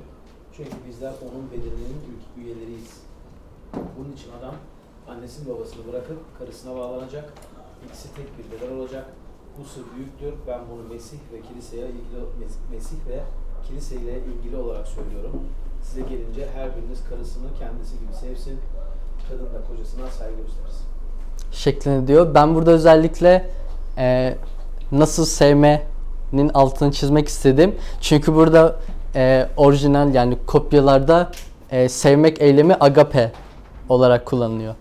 Çünkü 0.53 0.71
bizler 0.87 1.13
onun 1.21 1.51
bedeninin 1.51 2.01
üyeleriyiz. 2.37 3.01
Bunun 3.97 4.13
için 4.13 4.31
adam 4.39 4.55
annesini 5.07 5.49
babasını 5.49 5.87
bırakıp 5.87 6.37
karısına 6.39 6.75
bağlanacak. 6.75 7.33
İkisi 7.85 8.15
tek 8.15 8.27
bir 8.37 8.51
beden 8.51 8.75
olacak. 8.75 9.05
Bu 9.59 9.63
sır 9.65 9.83
büyüktür. 9.95 10.33
Ben 10.47 10.59
bunu 10.71 10.93
Mesih 10.93 11.17
ve 11.33 11.41
kiliseye 11.41 11.81
ilgili 11.85 12.21
Mes- 12.41 12.75
Mesih 12.75 12.97
ve 13.09 13.19
kiliseyle 13.67 14.19
ilgili 14.19 14.57
olarak 14.57 14.87
söylüyorum. 14.87 15.41
Size 15.83 16.01
gelince 16.01 16.47
her 16.55 16.69
biriniz 16.77 16.99
karısını 17.09 17.45
kendisi 17.59 17.99
gibi 17.99 18.13
sevsin. 18.21 18.59
Kadın 19.29 19.45
da 19.45 19.67
kocasına 19.71 20.07
saygı 20.07 20.35
göstersin. 20.35 20.85
şeklinde 21.51 22.07
diyor. 22.07 22.33
Ben 22.35 22.55
burada 22.55 22.71
özellikle 22.71 23.49
e, 23.97 24.35
nasıl 24.91 25.25
sevmenin 25.25 26.49
altını 26.53 26.91
çizmek 26.91 27.27
istedim. 27.27 27.75
Çünkü 28.01 28.35
burada 28.35 28.75
e, 29.15 29.47
orijinal 29.57 30.13
yani 30.13 30.37
kopyalarda 30.47 31.31
e, 31.71 31.89
sevmek 31.89 32.41
eylemi 32.41 32.75
agape 32.79 33.31
olarak 33.89 34.25
kullanılıyor. 34.25 34.75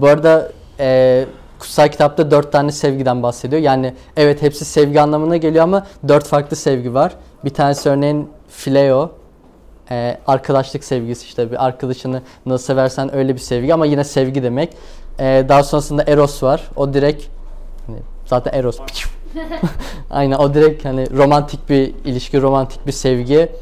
Bu 0.00 0.06
arada 0.08 0.52
e, 0.80 1.26
kutsal 1.64 1.88
kitapta 1.88 2.30
dört 2.30 2.52
tane 2.52 2.72
sevgiden 2.72 3.22
bahsediyor. 3.22 3.62
Yani 3.62 3.94
evet 4.16 4.42
hepsi 4.42 4.64
sevgi 4.64 5.00
anlamına 5.00 5.36
geliyor 5.36 5.64
ama 5.64 5.86
dört 6.08 6.26
farklı 6.26 6.56
sevgi 6.56 6.94
var. 6.94 7.12
Bir 7.44 7.50
tanesi 7.50 7.88
örneğin 7.88 8.28
phileo, 8.48 9.10
e, 9.90 10.18
arkadaşlık 10.26 10.84
sevgisi 10.84 11.26
işte 11.26 11.50
bir 11.50 11.66
arkadaşını 11.66 12.22
nasıl 12.46 12.64
seversen 12.64 13.14
öyle 13.14 13.34
bir 13.34 13.40
sevgi 13.40 13.74
ama 13.74 13.86
yine 13.86 14.04
sevgi 14.04 14.42
demek. 14.42 14.76
E, 15.18 15.44
daha 15.48 15.62
sonrasında 15.64 16.02
eros 16.02 16.42
var. 16.42 16.70
O 16.76 16.94
direkt 16.94 17.24
hani 17.86 17.98
zaten 18.26 18.58
eros. 18.58 18.78
Aynen 20.10 20.38
o 20.38 20.54
direkt 20.54 20.84
hani 20.84 21.16
romantik 21.16 21.68
bir 21.68 21.94
ilişki, 22.04 22.42
romantik 22.42 22.86
bir 22.86 22.92
sevgi. 22.92 23.52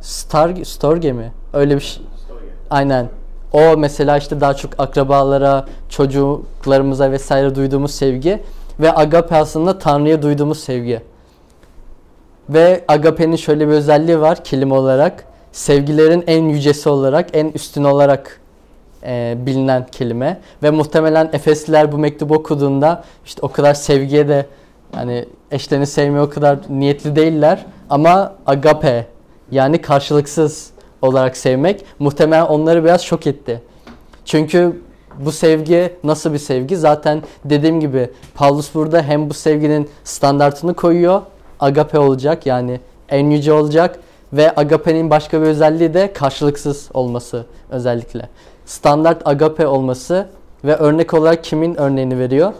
Star 0.00 0.64
Storge 0.64 1.12
mi? 1.12 1.32
Öyle 1.52 1.74
bir 1.76 1.80
şey. 1.80 2.02
Aynen. 2.70 3.08
O 3.52 3.76
mesela 3.76 4.18
işte 4.18 4.40
daha 4.40 4.54
çok 4.54 4.70
akrabalara, 4.80 5.66
çocuklarımıza 5.88 7.10
vesaire 7.10 7.54
duyduğumuz 7.54 7.94
sevgi 7.94 8.42
ve 8.80 8.92
agape 8.92 9.36
aslında 9.36 9.78
Tanrı'ya 9.78 10.22
duyduğumuz 10.22 10.60
sevgi. 10.60 11.00
Ve 12.48 12.84
agape'nin 12.88 13.36
şöyle 13.36 13.68
bir 13.68 13.72
özelliği 13.72 14.20
var 14.20 14.44
kelime 14.44 14.74
olarak. 14.74 15.24
Sevgilerin 15.52 16.24
en 16.26 16.44
yücesi 16.44 16.88
olarak, 16.88 17.28
en 17.32 17.48
üstün 17.48 17.84
olarak 17.84 18.40
e, 19.06 19.36
bilinen 19.46 19.86
kelime. 19.92 20.40
Ve 20.62 20.70
muhtemelen 20.70 21.30
Efesliler 21.32 21.92
bu 21.92 21.98
mektubu 21.98 22.34
okuduğunda 22.34 23.04
işte 23.24 23.40
o 23.42 23.48
kadar 23.48 23.74
sevgiye 23.74 24.28
de 24.28 24.46
yani 24.96 25.26
eşlerini 25.50 25.86
sevmeye 25.86 26.22
o 26.22 26.30
kadar 26.30 26.58
niyetli 26.68 27.16
değiller. 27.16 27.66
Ama 27.90 28.32
agape 28.46 29.06
yani 29.50 29.80
karşılıksız 29.80 30.70
olarak 31.02 31.36
sevmek 31.36 31.84
muhtemelen 31.98 32.46
onları 32.46 32.84
biraz 32.84 33.02
şok 33.02 33.26
etti. 33.26 33.62
Çünkü 34.24 34.82
bu 35.18 35.32
sevgi 35.32 35.96
nasıl 36.04 36.32
bir 36.32 36.38
sevgi? 36.38 36.76
Zaten 36.76 37.22
dediğim 37.44 37.80
gibi 37.80 38.10
Paulus 38.34 38.74
burada 38.74 39.02
hem 39.02 39.30
bu 39.30 39.34
sevginin 39.34 39.90
standartını 40.04 40.74
koyuyor. 40.74 41.22
Agape 41.60 41.98
olacak 41.98 42.46
yani 42.46 42.80
en 43.08 43.30
yüce 43.30 43.52
olacak 43.52 43.98
ve 44.32 44.54
agape'nin 44.56 45.10
başka 45.10 45.42
bir 45.42 45.46
özelliği 45.46 45.94
de 45.94 46.12
karşılıksız 46.12 46.88
olması 46.94 47.46
özellikle. 47.70 48.28
Standart 48.66 49.26
agape 49.26 49.66
olması 49.66 50.28
ve 50.64 50.76
örnek 50.76 51.14
olarak 51.14 51.44
kimin 51.44 51.74
örneğini 51.80 52.18
veriyor? 52.18 52.52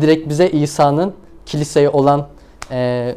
Direkt 0.00 0.28
bize 0.28 0.50
İsa'nın 0.50 1.12
kiliseye 1.46 1.88
olan 1.88 2.26
e, 2.70 3.14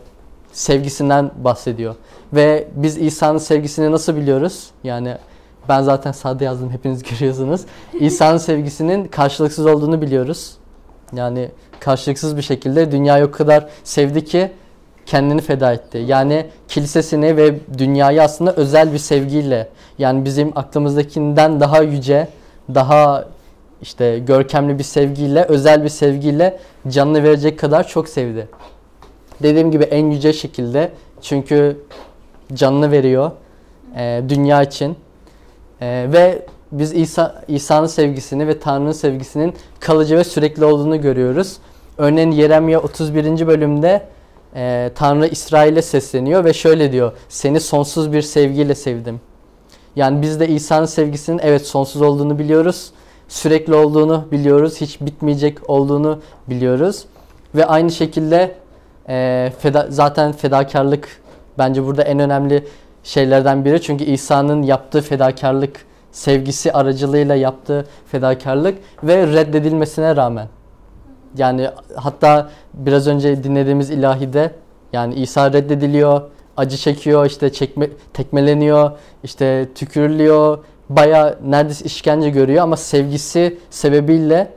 sevgisinden 0.51 1.31
bahsediyor. 1.43 1.95
Ve 2.33 2.67
biz 2.75 2.97
İsa'nın 2.97 3.38
sevgisini 3.38 3.91
nasıl 3.91 4.15
biliyoruz? 4.15 4.67
Yani 4.83 5.15
ben 5.69 5.81
zaten 5.81 6.12
sade 6.12 6.45
yazdım 6.45 6.69
hepiniz 6.69 7.03
görüyorsunuz. 7.19 7.62
İsa'nın 7.93 8.38
sevgisinin 8.38 9.05
karşılıksız 9.05 9.65
olduğunu 9.65 10.01
biliyoruz. 10.01 10.53
Yani 11.13 11.51
karşılıksız 11.79 12.38
bir 12.38 12.41
şekilde 12.41 12.91
dünyayı 12.91 13.25
o 13.25 13.31
kadar 13.31 13.67
sevdi 13.83 14.25
ki 14.25 14.51
kendini 15.05 15.41
feda 15.41 15.73
etti. 15.73 15.97
Yani 15.97 16.45
kilisesini 16.67 17.38
ve 17.38 17.59
dünyayı 17.77 18.23
aslında 18.23 18.53
özel 18.53 18.93
bir 18.93 18.97
sevgiyle 18.97 19.69
yani 19.97 20.25
bizim 20.25 20.57
aklımızdakinden 20.57 21.59
daha 21.59 21.81
yüce, 21.81 22.27
daha 22.75 23.25
işte 23.81 24.19
görkemli 24.19 24.79
bir 24.79 24.83
sevgiyle, 24.83 25.43
özel 25.43 25.83
bir 25.83 25.89
sevgiyle 25.89 26.59
canını 26.88 27.23
verecek 27.23 27.59
kadar 27.59 27.88
çok 27.88 28.09
sevdi. 28.09 28.47
Dediğim 29.43 29.71
gibi 29.71 29.84
en 29.84 30.12
yüce 30.12 30.34
şekilde 30.34 30.91
çünkü 31.21 31.78
canını 32.54 32.91
veriyor 32.91 33.32
e, 33.95 34.23
dünya 34.30 34.63
için 34.63 34.95
e, 35.82 36.08
ve 36.13 36.45
biz 36.71 36.93
İsa 36.93 37.43
İsa'nın 37.47 37.88
sevgisini 37.88 38.47
ve 38.47 38.60
Tanrı'nın 38.60 38.91
sevgisinin 38.91 39.54
kalıcı 39.80 40.17
ve 40.17 40.23
sürekli 40.23 40.65
olduğunu 40.65 41.02
görüyoruz. 41.02 41.58
Örneğin 41.97 42.32
Yeremya 42.32 42.80
31. 42.80 43.47
bölümde 43.47 44.08
e, 44.56 44.91
Tanrı 44.95 45.28
İsrail'e 45.28 45.82
sesleniyor 45.82 46.45
ve 46.45 46.54
şöyle 46.54 46.91
diyor. 46.91 47.12
Seni 47.30 47.60
sonsuz 47.60 48.13
bir 48.13 48.21
sevgiyle 48.21 48.75
sevdim. 48.75 49.21
Yani 49.95 50.21
biz 50.21 50.39
de 50.39 50.47
İsa'nın 50.47 50.86
sevgisinin 50.86 51.39
evet 51.43 51.67
sonsuz 51.67 52.02
olduğunu 52.02 52.39
biliyoruz. 52.39 52.91
Sürekli 53.28 53.75
olduğunu 53.75 54.25
biliyoruz. 54.32 54.82
Hiç 54.82 55.02
bitmeyecek 55.02 55.69
olduğunu 55.69 56.19
biliyoruz. 56.47 57.06
Ve 57.56 57.65
aynı 57.65 57.91
şekilde 57.91 58.56
e, 59.10 59.52
feda, 59.60 59.86
zaten 59.89 60.32
fedakarlık 60.32 61.22
bence 61.58 61.86
burada 61.86 62.04
en 62.04 62.19
önemli 62.19 62.67
şeylerden 63.04 63.65
biri. 63.65 63.82
Çünkü 63.82 64.04
İsa'nın 64.04 64.63
yaptığı 64.63 65.02
fedakarlık, 65.02 65.86
sevgisi 66.12 66.74
aracılığıyla 66.74 67.36
yaptığı 67.36 67.86
fedakarlık 68.06 68.78
ve 69.04 69.28
reddedilmesine 69.28 70.15
rağmen. 70.15 70.48
Yani 71.38 71.69
hatta 71.95 72.50
biraz 72.74 73.08
önce 73.08 73.43
dinlediğimiz 73.43 73.89
ilahide 73.89 74.52
yani 74.93 75.13
İsa 75.15 75.54
reddediliyor, 75.54 76.22
acı 76.58 76.78
çekiyor, 76.78 77.26
işte 77.26 77.54
çekme, 77.54 77.89
tekmeleniyor, 78.13 78.91
işte 79.24 79.69
tükürülüyor, 79.76 80.58
baya 80.89 81.36
neredeyse 81.45 81.86
işkence 81.86 82.30
görüyor 82.30 82.63
ama 82.63 82.78
sevgisi 82.78 83.58
sebebiyle 83.69 84.52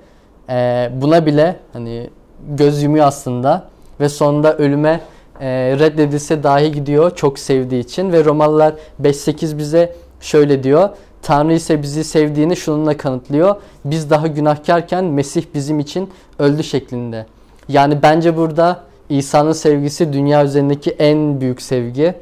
e, 0.49 0.91
buna 0.95 1.27
bile 1.27 1.57
hani 1.73 2.11
göz 2.49 2.83
yumuyor 2.83 3.07
aslında 3.07 3.72
ve 4.01 4.09
sonunda 4.09 4.57
ölüme 4.57 5.01
e, 5.41 5.49
reddedilse 5.79 6.43
dahi 6.43 6.73
gidiyor 6.73 7.17
çok 7.17 7.39
sevdiği 7.39 7.83
için 7.83 8.13
ve 8.13 8.25
Romalılar 8.25 8.75
5.8 9.03 9.59
bize 9.59 9.95
şöyle 10.21 10.63
diyor. 10.63 10.89
Tanrı 11.23 11.53
ise 11.53 11.83
bizi 11.83 12.05
sevdiğini 12.05 12.57
şununla 12.57 12.97
kanıtlıyor. 12.97 13.57
Biz 13.85 14.11
daha 14.11 14.27
günahkarken 14.27 15.05
Mesih 15.05 15.45
bizim 15.55 15.81
için 15.81 16.11
öldü 16.39 16.65
şeklinde. 16.65 17.27
Yani 17.69 18.03
bence 18.03 18.37
burada 18.37 18.81
İsa'nın 19.09 19.53
sevgisi 19.53 20.13
dünya 20.13 20.45
üzerindeki 20.45 20.91
en 20.91 21.41
büyük 21.41 21.63
sevgi. 21.63 22.15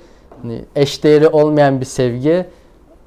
Yani 0.44 0.64
eşdeğeri 0.76 1.28
olmayan 1.28 1.80
bir 1.80 1.87
sevgi 1.87 2.46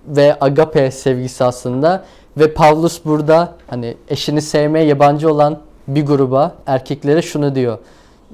ve 0.08 0.38
agape 0.41 0.91
sevgisi 0.91 1.43
aslında. 1.43 2.06
Ve 2.38 2.54
Pavlus 2.54 3.06
burada 3.06 3.54
hani 3.67 3.97
eşini 4.10 4.41
sevmeye 4.41 4.86
yabancı 4.86 5.32
olan 5.32 5.60
bir 5.88 6.06
gruba 6.06 6.56
erkeklere 6.65 7.21
şunu 7.21 7.56
diyor. 7.56 7.78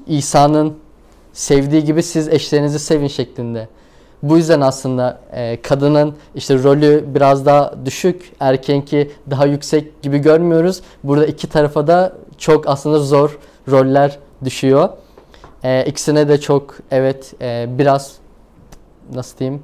İsa'nın 0.06 0.76
sevdiği 1.32 1.84
gibi 1.84 2.02
siz 2.02 2.28
eşlerinizi 2.28 2.78
sevin 2.78 3.08
şeklinde. 3.08 3.68
Bu 4.22 4.36
yüzden 4.36 4.60
aslında 4.60 5.20
e, 5.32 5.62
kadının 5.62 6.14
işte 6.34 6.62
rolü 6.62 7.04
biraz 7.14 7.46
daha 7.46 7.74
düşük, 7.84 8.32
erkenki 8.40 9.10
daha 9.30 9.46
yüksek 9.46 10.02
gibi 10.02 10.18
görmüyoruz. 10.18 10.80
Burada 11.04 11.26
iki 11.26 11.48
tarafa 11.48 11.86
da 11.86 12.12
çok 12.38 12.68
aslında 12.68 12.98
zor 12.98 13.38
roller 13.68 14.18
düşüyor. 14.44 14.88
E, 15.64 15.84
ikisine 15.86 16.28
de 16.28 16.40
çok 16.40 16.76
evet 16.90 17.34
e, 17.40 17.66
biraz 17.78 18.12
nasıl 19.14 19.38
diyeyim 19.38 19.62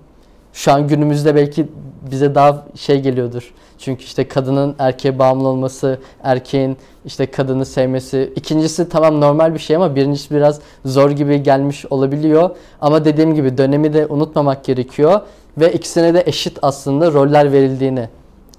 şu 0.52 0.72
an 0.72 0.88
günümüzde 0.88 1.34
belki 1.34 1.66
bize 2.10 2.34
daha 2.34 2.66
şey 2.74 3.00
geliyordur. 3.00 3.54
Çünkü 3.78 4.04
işte 4.04 4.28
kadının 4.28 4.76
erkeğe 4.78 5.18
bağımlı 5.18 5.48
olması, 5.48 5.98
erkeğin 6.22 6.76
işte 7.04 7.26
kadını 7.26 7.66
sevmesi. 7.66 8.32
İkincisi 8.36 8.88
tamam 8.88 9.20
normal 9.20 9.54
bir 9.54 9.58
şey 9.58 9.76
ama 9.76 9.96
birincisi 9.96 10.34
biraz 10.34 10.60
zor 10.84 11.10
gibi 11.10 11.42
gelmiş 11.42 11.86
olabiliyor. 11.86 12.50
Ama 12.80 13.04
dediğim 13.04 13.34
gibi 13.34 13.58
dönemi 13.58 13.92
de 13.92 14.06
unutmamak 14.06 14.64
gerekiyor. 14.64 15.20
Ve 15.58 15.72
ikisine 15.72 16.14
de 16.14 16.22
eşit 16.26 16.58
aslında 16.62 17.12
roller 17.12 17.52
verildiğini. 17.52 18.08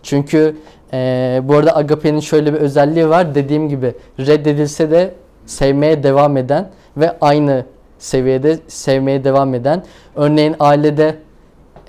Çünkü 0.04 0.56
e, 0.94 1.42
bu 1.44 1.56
arada 1.56 1.76
Agape'nin 1.76 2.20
şöyle 2.20 2.54
bir 2.54 2.60
özelliği 2.60 3.10
var. 3.10 3.36
Dediğim 3.36 3.70
gibi 3.70 3.94
reddedilse 4.20 4.92
de 4.92 5.14
sevmeye 5.46 6.04
devam 6.04 6.38
eden 6.38 6.70
ve 6.98 7.18
aynı 7.22 7.66
seviyede 8.00 8.60
sevmeye 8.68 9.24
devam 9.24 9.54
eden. 9.54 9.84
Örneğin 10.16 10.56
ailede 10.60 11.16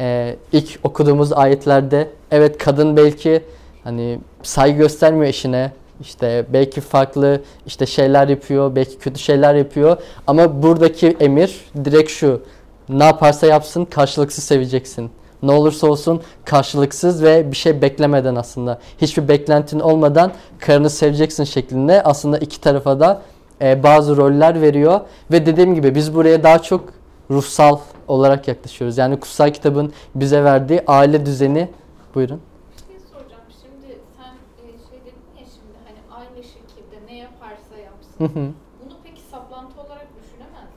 e, 0.01 0.37
ilk 0.53 0.79
okuduğumuz 0.83 1.33
ayetlerde 1.33 2.09
evet 2.31 2.59
kadın 2.59 2.97
belki 2.97 3.43
hani 3.85 4.19
saygı 4.43 4.79
göstermiyor 4.79 5.27
eşine 5.27 5.73
işte 6.01 6.47
belki 6.53 6.81
farklı 6.81 7.43
işte 7.67 7.87
şeyler 7.87 8.29
yapıyor 8.29 8.77
belki 8.77 8.99
kötü 8.99 9.19
şeyler 9.19 9.55
yapıyor 9.55 9.97
ama 10.27 10.63
buradaki 10.63 11.17
emir 11.21 11.61
direkt 11.85 12.11
şu 12.11 12.43
ne 12.89 13.05
yaparsa 13.05 13.47
yapsın 13.47 13.85
karşılıksız 13.85 14.45
seveceksin. 14.45 15.11
Ne 15.43 15.53
olursa 15.53 15.87
olsun 15.87 16.23
karşılıksız 16.45 17.23
ve 17.23 17.53
bir 17.53 17.57
şey 17.57 17.83
beklemeden 17.83 18.35
aslında 18.35 18.79
hiçbir 19.01 19.29
beklentin 19.29 19.81
olmadan 19.81 20.33
karını 20.59 20.91
seveceksin 20.91 21.45
şeklinde 21.45 22.03
aslında 22.03 22.39
iki 22.39 22.61
tarafa 22.61 23.01
da 23.01 23.23
e, 23.63 23.83
bazı 23.83 24.17
roller 24.17 24.63
veriyor 24.63 25.01
ve 25.33 25.47
dediğim 25.47 25.75
gibi 25.75 25.95
biz 25.95 26.15
buraya 26.15 26.43
daha 26.43 26.59
çok 26.59 26.85
ruhsal 27.31 27.79
olarak 28.09 28.49
yaklaşıyoruz. 28.49 28.99
Yani 28.99 29.21
kutsal 29.21 29.51
kitabın 29.51 29.93
bize 30.15 30.45
verdiği 30.45 30.83
aile 30.87 31.27
düzeni 31.27 31.69
buyurun. 32.15 32.41
Bir 32.73 32.93
şey 32.93 33.01
soracağım. 33.13 33.47
Şimdi 33.63 33.99
sen 34.17 34.33
e, 34.63 34.65
şey 34.89 34.99
dedin 35.07 35.29
ya 35.39 35.45
şimdi 35.57 35.77
hani 35.87 36.01
aynı 36.19 36.43
şekilde 36.55 36.97
ne 37.07 37.17
yaparsa 37.19 37.75
yapsın. 37.89 38.19
Hı 38.19 38.25
hı. 38.25 38.45
Bunu 38.85 38.95
peki 39.05 39.21
saplantı 39.21 39.81
olarak 39.81 40.09
düşünemez 40.19 40.71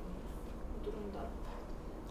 bu 0.73 0.85
durumda? 0.85 1.21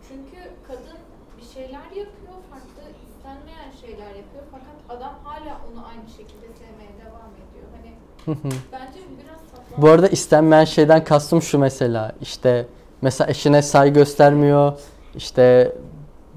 Çünkü 0.08 0.38
kadın 0.68 0.98
bir 1.38 1.46
şeyler 1.54 1.88
yapıyor, 2.02 2.36
farklı 2.50 2.82
istenmeyen 3.08 3.70
şeyler 3.80 4.14
yapıyor 4.20 4.44
fakat 4.50 4.76
adam 4.98 5.14
hala 5.24 5.60
onu 5.72 5.86
aynı 5.86 6.08
şekilde 6.16 6.46
sevmeye 6.60 6.92
devam 7.04 7.30
ediyor. 7.42 7.66
Hani 7.76 7.90
Hı 8.24 8.32
hı. 8.48 8.52
bence 8.72 8.98
biraz 9.24 9.40
saplantı. 9.40 9.82
Bu 9.82 9.88
arada 9.88 10.08
istenmeyen 10.08 10.64
şeyden 10.64 11.04
kastım 11.04 11.42
şu 11.42 11.58
mesela 11.58 12.12
işte 12.20 12.66
mesela 13.02 13.30
eşine 13.30 13.62
saygı 13.62 13.94
göstermiyor 13.94 14.72
işte 15.14 15.72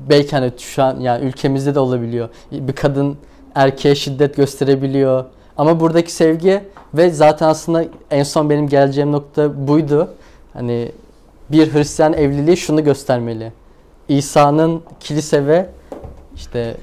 belki 0.09 0.31
hani 0.31 0.51
şu 0.57 0.83
an 0.83 0.99
yani 0.99 1.25
ülkemizde 1.25 1.75
de 1.75 1.79
olabiliyor. 1.79 2.29
Bir 2.51 2.73
kadın 2.73 3.17
erkeğe 3.55 3.95
şiddet 3.95 4.35
gösterebiliyor. 4.35 5.25
Ama 5.57 5.79
buradaki 5.79 6.11
sevgi 6.11 6.63
ve 6.93 7.09
zaten 7.09 7.47
aslında 7.47 7.85
en 8.11 8.23
son 8.23 8.49
benim 8.49 8.67
geleceğim 8.67 9.11
nokta 9.11 9.67
buydu. 9.67 10.13
Hani 10.53 10.91
bir 11.51 11.73
Hristiyan 11.73 12.13
evliliği 12.13 12.57
şunu 12.57 12.83
göstermeli. 12.83 13.51
İsa'nın 14.07 14.81
kilise 14.99 15.47
ve 15.47 15.69
işte 16.35 16.77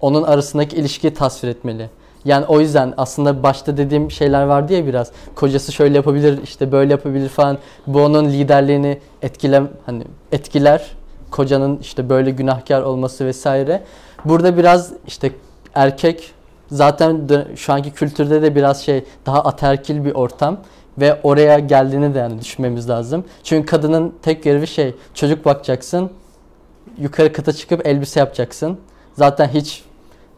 onun 0.00 0.22
arasındaki 0.22 0.76
ilişkiyi 0.76 1.14
tasvir 1.14 1.48
etmeli. 1.48 1.90
Yani 2.24 2.46
o 2.46 2.60
yüzden 2.60 2.94
aslında 2.96 3.42
başta 3.42 3.76
dediğim 3.76 4.10
şeyler 4.10 4.42
vardı 4.42 4.72
ya 4.72 4.86
biraz. 4.86 5.10
Kocası 5.34 5.72
şöyle 5.72 5.96
yapabilir, 5.96 6.42
işte 6.42 6.72
böyle 6.72 6.92
yapabilir 6.92 7.28
falan. 7.28 7.58
Bu 7.86 8.02
onun 8.02 8.24
liderliğini 8.24 8.98
etkilem 9.22 9.68
hani 9.86 10.04
etkiler. 10.32 10.90
Kocanın 11.34 11.78
işte 11.78 12.08
böyle 12.08 12.30
günahkar 12.30 12.82
olması 12.82 13.26
vesaire. 13.26 13.82
Burada 14.24 14.56
biraz 14.56 14.92
işte 15.06 15.32
erkek 15.74 16.32
zaten 16.70 17.28
şu 17.56 17.72
anki 17.72 17.90
kültürde 17.90 18.42
de 18.42 18.54
biraz 18.54 18.82
şey 18.82 19.04
daha 19.26 19.44
ataerkil 19.44 20.04
bir 20.04 20.14
ortam 20.14 20.60
ve 20.98 21.20
oraya 21.22 21.58
geldiğini 21.58 22.14
de 22.14 22.18
yani 22.18 22.40
düşünmemiz 22.40 22.88
lazım. 22.88 23.24
Çünkü 23.42 23.66
kadının 23.66 24.14
tek 24.22 24.42
görevi 24.42 24.66
şey 24.66 24.94
çocuk 25.14 25.44
bakacaksın, 25.44 26.10
yukarı 26.98 27.32
kata 27.32 27.52
çıkıp 27.52 27.86
elbise 27.86 28.20
yapacaksın. 28.20 28.78
Zaten 29.14 29.48
hiç 29.48 29.84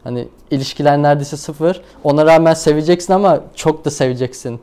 hani 0.04 0.28
ilişkiler 0.50 1.02
neredeyse 1.02 1.36
sıfır. 1.36 1.82
Ona 2.04 2.26
rağmen 2.26 2.54
seveceksin 2.54 3.12
ama 3.12 3.40
çok 3.54 3.84
da 3.84 3.90
seveceksin 3.90 4.60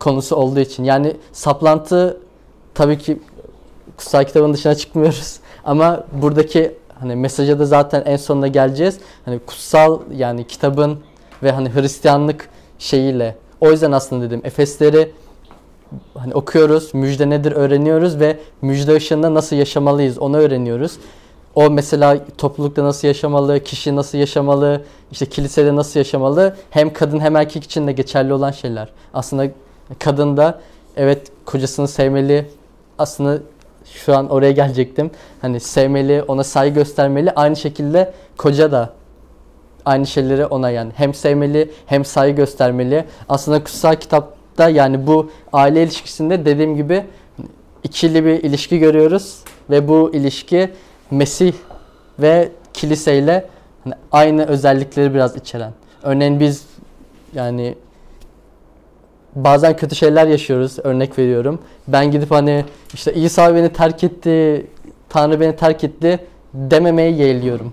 konusu 0.00 0.36
olduğu 0.36 0.60
için. 0.60 0.84
Yani 0.84 1.16
saplantı 1.32 2.20
tabii 2.74 2.98
ki 2.98 3.18
kutsal 3.96 4.24
kitabın 4.24 4.54
dışına 4.54 4.74
çıkmıyoruz. 4.74 5.36
Ama 5.64 6.04
buradaki 6.12 6.74
hani 7.00 7.16
mesaja 7.16 7.58
da 7.58 7.66
zaten 7.66 8.02
en 8.06 8.16
sonuna 8.16 8.48
geleceğiz. 8.48 8.98
Hani 9.24 9.38
kutsal 9.38 10.00
yani 10.16 10.46
kitabın 10.46 10.98
ve 11.42 11.52
hani 11.52 11.74
Hristiyanlık 11.74 12.48
şeyiyle. 12.78 13.36
O 13.60 13.70
yüzden 13.70 13.92
aslında 13.92 14.24
dedim 14.24 14.40
Efesleri 14.44 15.12
hani 16.14 16.34
okuyoruz, 16.34 16.94
müjde 16.94 17.30
nedir 17.30 17.52
öğreniyoruz 17.52 18.20
ve 18.20 18.38
müjde 18.62 18.94
ışığında 18.94 19.34
nasıl 19.34 19.56
yaşamalıyız 19.56 20.18
onu 20.18 20.36
öğreniyoruz. 20.36 20.98
O 21.54 21.70
mesela 21.70 22.18
toplulukta 22.38 22.84
nasıl 22.84 23.08
yaşamalı, 23.08 23.60
kişi 23.60 23.96
nasıl 23.96 24.18
yaşamalı, 24.18 24.84
işte 25.12 25.26
kilisede 25.26 25.76
nasıl 25.76 26.00
yaşamalı 26.00 26.56
hem 26.70 26.92
kadın 26.92 27.20
hem 27.20 27.36
erkek 27.36 27.64
için 27.64 27.86
de 27.86 27.92
geçerli 27.92 28.32
olan 28.32 28.50
şeyler. 28.50 28.88
Aslında 29.14 29.50
kadın 29.98 30.36
da 30.36 30.60
evet 30.96 31.32
kocasını 31.44 31.88
sevmeli. 31.88 32.50
Aslında 32.98 33.38
şu 33.84 34.16
an 34.16 34.30
oraya 34.30 34.52
gelecektim. 34.52 35.10
Hani 35.40 35.60
sevmeli, 35.60 36.22
ona 36.22 36.44
saygı 36.44 36.74
göstermeli. 36.74 37.30
Aynı 37.30 37.56
şekilde 37.56 38.12
koca 38.36 38.72
da 38.72 38.92
aynı 39.84 40.06
şeyleri 40.06 40.46
ona 40.46 40.70
yani 40.70 40.92
hem 40.96 41.14
sevmeli 41.14 41.70
hem 41.86 42.04
saygı 42.04 42.36
göstermeli. 42.36 43.04
Aslında 43.28 43.64
kutsal 43.64 43.94
kitapta 43.96 44.68
yani 44.68 45.06
bu 45.06 45.30
aile 45.52 45.82
ilişkisinde 45.82 46.44
dediğim 46.44 46.76
gibi 46.76 47.04
ikili 47.84 48.24
bir 48.24 48.42
ilişki 48.42 48.78
görüyoruz 48.78 49.38
ve 49.70 49.88
bu 49.88 50.10
ilişki 50.14 50.70
Mesih 51.10 51.52
ve 52.18 52.48
kiliseyle 52.72 53.46
hani 53.84 53.94
aynı 54.12 54.46
özellikleri 54.46 55.14
biraz 55.14 55.36
içeren. 55.36 55.72
Örneğin 56.02 56.40
biz 56.40 56.66
yani 57.34 57.74
bazen 59.34 59.76
kötü 59.76 59.94
şeyler 59.94 60.26
yaşıyoruz. 60.26 60.76
Örnek 60.84 61.18
veriyorum. 61.18 61.58
Ben 61.88 62.10
gidip 62.10 62.30
hani 62.30 62.64
işte 62.94 63.14
İsa 63.14 63.54
beni 63.54 63.72
terk 63.72 64.04
etti, 64.04 64.66
Tanrı 65.08 65.40
beni 65.40 65.56
terk 65.56 65.84
etti 65.84 66.20
dememeyi 66.54 67.18
yeğliyorum. 67.18 67.72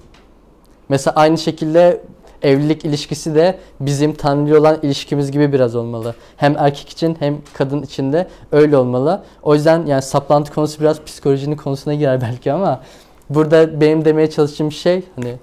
Mesela 0.90 1.16
aynı 1.16 1.38
şekilde 1.38 2.02
evlilik 2.42 2.86
ilişkisi 2.86 3.36
de 3.36 3.58
bizim 3.80 4.14
Tanrı'yla 4.14 4.60
olan 4.60 4.78
ilişkimiz 4.82 5.32
gibi 5.32 5.54
biraz 5.54 5.76
olmalı. 5.76 6.16
Hem 6.38 6.56
erkek 6.58 6.90
için 6.90 7.18
hem 7.20 7.38
kadın 7.54 7.82
için 7.82 8.14
de 8.14 8.28
öyle 8.52 8.78
olmalı. 8.78 9.24
O 9.44 9.56
yüzden 9.56 9.86
yani 9.86 10.02
saplantı 10.02 10.54
konusu 10.54 10.80
biraz 10.80 11.04
psikolojinin 11.04 11.56
konusuna 11.56 11.94
girer 11.94 12.22
belki 12.32 12.52
ama 12.52 12.82
burada 13.30 13.82
benim 13.82 14.06
demeye 14.06 14.30
çalıştığım 14.30 14.72
şey 14.72 15.04
hani 15.16 15.36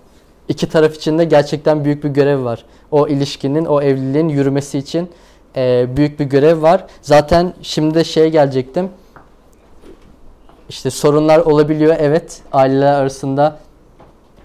iki 0.49 0.69
taraf 0.69 0.95
için 0.95 1.19
de 1.19 1.25
gerçekten 1.25 1.85
büyük 1.85 2.05
bir 2.05 2.09
görev 2.09 2.45
var. 2.45 2.65
O 2.91 3.09
ilişkinin, 3.09 3.65
o 3.65 3.83
evliliğin 3.83 4.29
yürümesi 4.29 4.79
için 4.79 5.11
e, 5.57 5.87
büyük 5.97 6.21
bir 6.21 6.25
görev 6.25 6.63
var. 6.63 6.87
Zaten 7.03 7.55
şimdi 7.63 7.95
de 7.95 8.05
şeye 8.05 8.29
gelecektim. 8.29 8.91
İşte 10.69 10.91
sorunlar 10.91 11.39
olabiliyor 11.39 11.97
evet 11.99 12.43
aileler 12.53 12.93
arasında 12.93 13.59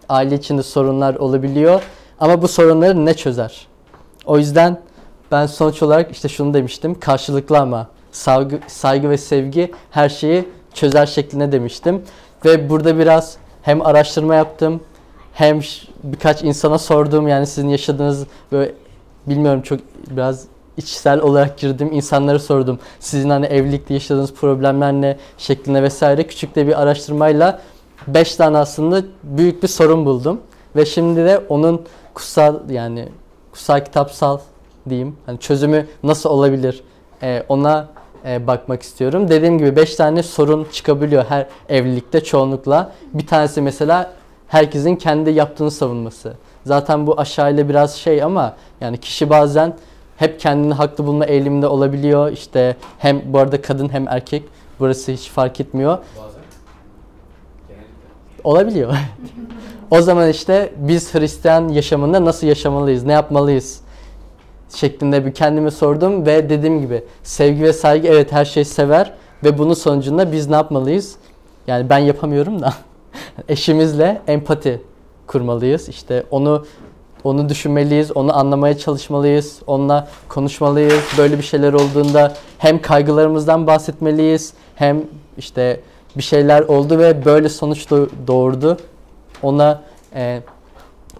aile 0.09 0.35
içinde 0.35 0.63
sorunlar 0.63 1.15
olabiliyor 1.15 1.81
ama 2.19 2.41
bu 2.41 2.47
sorunları 2.47 3.05
ne 3.05 3.13
çözer? 3.13 3.67
O 4.25 4.37
yüzden 4.37 4.81
ben 5.31 5.45
sonuç 5.45 5.83
olarak 5.83 6.11
işte 6.11 6.29
şunu 6.29 6.53
demiştim 6.53 6.99
karşılıklı 6.99 7.59
ama 7.59 7.87
saygı, 8.11 8.59
saygı 8.67 9.09
ve 9.09 9.17
sevgi 9.17 9.71
her 9.91 10.09
şeyi 10.09 10.49
çözer 10.73 11.05
şeklinde 11.05 11.51
demiştim 11.51 12.01
ve 12.45 12.69
burada 12.69 12.97
biraz 12.99 13.37
hem 13.61 13.81
araştırma 13.81 14.35
yaptım 14.35 14.81
hem 15.33 15.61
birkaç 16.03 16.43
insana 16.43 16.77
sordum 16.77 17.27
yani 17.27 17.47
sizin 17.47 17.69
yaşadığınız 17.69 18.25
böyle 18.51 18.73
bilmiyorum 19.27 19.61
çok 19.61 19.79
biraz 20.09 20.45
içsel 20.77 21.21
olarak 21.21 21.57
girdim 21.57 21.89
insanlara 21.91 22.39
sordum. 22.39 22.79
Sizin 22.99 23.29
hani 23.29 23.45
evlilikte 23.45 23.93
yaşadığınız 23.93 24.33
problemler 24.33 24.93
ne 24.93 25.17
şeklinde 25.37 25.83
vesaire 25.83 26.27
küçük 26.27 26.55
de 26.55 26.67
bir 26.67 26.81
araştırmayla 26.81 27.61
5 28.07 28.35
tane 28.35 28.57
aslında 28.57 29.01
büyük 29.23 29.63
bir 29.63 29.67
sorun 29.67 30.05
buldum. 30.05 30.41
Ve 30.75 30.85
şimdi 30.85 31.25
de 31.25 31.41
onun 31.49 31.81
kutsal 32.13 32.69
yani 32.69 33.09
kutsal 33.51 33.79
kitapsal 33.79 34.39
diyeyim 34.89 35.15
hani 35.25 35.39
çözümü 35.39 35.87
nasıl 36.03 36.29
olabilir 36.29 36.83
Ee, 37.23 37.43
ona 37.49 37.87
e, 38.25 38.47
bakmak 38.47 38.81
istiyorum. 38.81 39.29
Dediğim 39.29 39.57
gibi 39.57 39.75
5 39.75 39.95
tane 39.95 40.23
sorun 40.23 40.67
çıkabiliyor 40.71 41.25
her 41.29 41.47
evlilikte 41.69 42.23
çoğunlukla. 42.23 42.91
Bir 43.13 43.27
tanesi 43.27 43.61
mesela 43.61 44.11
herkesin 44.47 44.95
kendi 44.95 45.29
yaptığını 45.29 45.71
savunması. 45.71 46.33
Zaten 46.65 47.07
bu 47.07 47.19
aşağıyla 47.19 47.69
biraz 47.69 47.95
şey 47.95 48.23
ama 48.23 48.55
yani 48.81 48.97
kişi 48.97 49.29
bazen 49.29 49.73
hep 50.17 50.39
kendini 50.39 50.73
haklı 50.73 51.07
bulma 51.07 51.25
eğiliminde 51.25 51.67
olabiliyor. 51.67 52.31
İşte 52.31 52.75
hem 52.97 53.21
bu 53.33 53.39
arada 53.39 53.61
kadın 53.61 53.89
hem 53.89 54.07
erkek 54.07 54.43
burası 54.79 55.11
hiç 55.11 55.29
fark 55.29 55.59
etmiyor. 55.59 55.97
Bazen. 56.17 56.41
Olabiliyor. 58.43 58.93
o 59.91 60.01
zaman 60.01 60.29
işte 60.29 60.73
biz 60.77 61.13
Hristiyan 61.13 61.67
yaşamında 61.69 62.25
nasıl 62.25 62.47
yaşamalıyız, 62.47 63.03
ne 63.03 63.13
yapmalıyız 63.13 63.83
şeklinde 64.75 65.25
bir 65.25 65.33
kendime 65.33 65.71
sordum 65.71 66.25
ve 66.25 66.49
dediğim 66.49 66.81
gibi 66.81 67.03
sevgi 67.23 67.63
ve 67.63 67.73
saygı 67.73 68.07
evet 68.07 68.31
her 68.31 68.45
şeyi 68.45 68.65
sever 68.65 69.13
ve 69.43 69.57
bunun 69.57 69.73
sonucunda 69.73 70.31
biz 70.31 70.49
ne 70.49 70.55
yapmalıyız? 70.55 71.15
Yani 71.67 71.89
ben 71.89 71.97
yapamıyorum 71.97 72.61
da 72.61 72.73
eşimizle 73.49 74.21
empati 74.27 74.81
kurmalıyız. 75.27 75.89
İşte 75.89 76.23
onu 76.31 76.65
onu 77.23 77.49
düşünmeliyiz, 77.49 78.11
onu 78.11 78.37
anlamaya 78.37 78.77
çalışmalıyız, 78.77 79.59
onunla 79.67 80.07
konuşmalıyız. 80.29 81.03
Böyle 81.17 81.37
bir 81.37 81.43
şeyler 81.43 81.73
olduğunda 81.73 82.33
hem 82.57 82.81
kaygılarımızdan 82.81 83.67
bahsetmeliyiz, 83.67 84.53
hem 84.75 85.03
işte 85.37 85.79
bir 86.17 86.23
şeyler 86.23 86.61
oldu 86.61 86.99
ve 86.99 87.25
böyle 87.25 87.49
sonuç 87.49 87.85
do- 87.85 88.09
doğurdu. 88.27 88.77
Ona 89.43 89.81
e, 90.15 90.41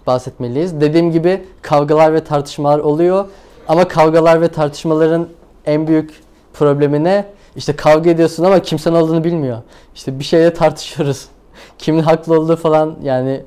bahsetmeliyiz. 0.06 0.80
Dediğim 0.80 1.12
gibi 1.12 1.44
kavgalar 1.62 2.14
ve 2.14 2.24
tartışmalar 2.24 2.78
oluyor. 2.78 3.24
Ama 3.68 3.88
kavgalar 3.88 4.40
ve 4.40 4.48
tartışmaların 4.48 5.28
en 5.66 5.86
büyük 5.86 6.22
problemi 6.54 7.04
ne? 7.04 7.24
İşte 7.56 7.76
kavga 7.76 8.10
ediyorsun 8.10 8.44
ama 8.44 8.58
kimsenin 8.62 8.96
olduğunu 8.96 9.24
bilmiyor. 9.24 9.58
İşte 9.94 10.18
bir 10.18 10.24
şeyle 10.24 10.54
tartışıyoruz. 10.54 11.28
Kimin 11.78 12.02
haklı 12.02 12.40
olduğu 12.40 12.56
falan 12.56 12.96
yani 13.02 13.40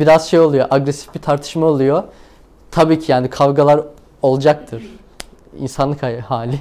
biraz 0.00 0.30
şey 0.30 0.40
oluyor. 0.40 0.66
Agresif 0.70 1.14
bir 1.14 1.20
tartışma 1.20 1.66
oluyor. 1.66 2.02
Tabii 2.70 3.00
ki 3.00 3.12
yani 3.12 3.30
kavgalar 3.30 3.80
olacaktır. 4.22 4.82
İnsanlık 5.58 6.02
hali. 6.02 6.58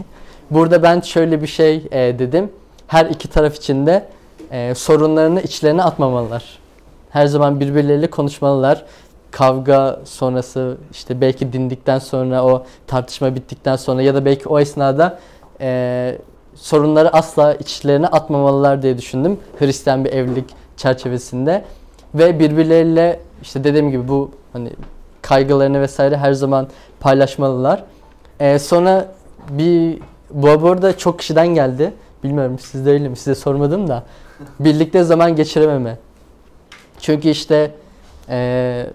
Burada 0.52 0.84
ben 0.84 1.02
şöyle 1.02 1.42
bir 1.42 1.48
şey 1.48 1.76
e, 1.92 2.20
dedim. 2.20 2.52
Her 2.88 3.06
iki 3.06 3.28
taraf 3.28 3.56
için 3.56 3.86
de 3.86 4.06
e, 4.52 4.76
sorunlarını 4.76 5.42
içlerine 5.42 5.84
atmamalılar. 5.84 6.60
Her 7.10 7.26
zaman 7.26 7.60
birbirleriyle 7.60 8.10
konuşmalılar. 8.10 8.86
Kavga 9.32 10.00
sonrası 10.06 10.78
işte 10.92 11.22
belki 11.22 11.54
dindikten 11.54 12.00
sonra 12.00 12.44
o 12.46 12.66
tartışma 12.88 13.36
bittikten 13.36 13.76
sonra 13.76 14.02
ya 14.02 14.16
da 14.16 14.26
belki 14.26 14.50
o 14.50 14.60
esnada 14.60 15.20
e, 15.62 16.18
sorunları 16.56 17.14
asla 17.14 17.54
içlerine 17.54 18.08
atmamalılar 18.08 18.82
diye 18.82 18.98
düşündüm. 18.98 19.40
Hristiyan 19.60 20.06
bir 20.06 20.12
evlilik 20.12 20.46
çerçevesinde 20.78 21.66
ve 22.16 22.40
birbirleriyle 22.40 23.20
işte 23.42 23.64
dediğim 23.64 23.92
gibi 23.92 24.08
bu 24.08 24.32
hani 24.54 24.70
kaygılarını 25.22 25.82
vesaire 25.82 26.18
her 26.18 26.34
zaman 26.34 26.68
paylaşmalılar. 27.00 27.84
E, 28.40 28.60
sonra 28.60 29.08
bir 29.50 30.00
bu 30.32 30.50
arada 30.50 30.98
çok 30.98 31.20
kişiden 31.20 31.48
geldi. 31.48 31.94
Bilmiyorum 32.24 32.60
sizde 32.60 32.92
öyle 32.92 33.10
mi? 33.10 33.18
Size 33.18 33.36
sormadım 33.36 33.88
da. 33.88 34.04
Birlikte 34.60 35.04
zaman 35.04 35.36
geçirememe. 35.36 35.98
Çünkü 37.00 37.30
işte 37.30 37.72
eee, 38.30 38.90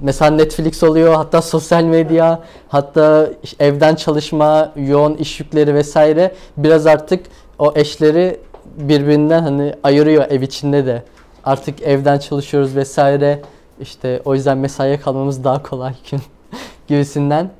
mesela 0.00 0.30
Netflix 0.30 0.82
oluyor, 0.82 1.14
hatta 1.14 1.42
sosyal 1.42 1.82
medya, 1.84 2.42
hatta 2.68 3.28
evden 3.60 3.94
çalışma, 3.94 4.72
yoğun 4.76 5.14
iş 5.14 5.40
yükleri 5.40 5.74
vesaire 5.74 6.34
biraz 6.56 6.86
artık 6.86 7.26
o 7.58 7.72
eşleri 7.76 8.40
birbirinden 8.76 9.42
hani 9.42 9.74
ayırıyor 9.82 10.24
ev 10.30 10.42
içinde 10.42 10.86
de. 10.86 11.02
Artık 11.44 11.82
evden 11.82 12.18
çalışıyoruz 12.18 12.76
vesaire. 12.76 13.42
İşte 13.80 14.22
o 14.24 14.34
yüzden 14.34 14.58
mesaiye 14.58 15.00
kalmamız 15.00 15.44
daha 15.44 15.62
kolay 15.62 15.94
gün 16.10 16.20
gibisinden. 16.88 17.50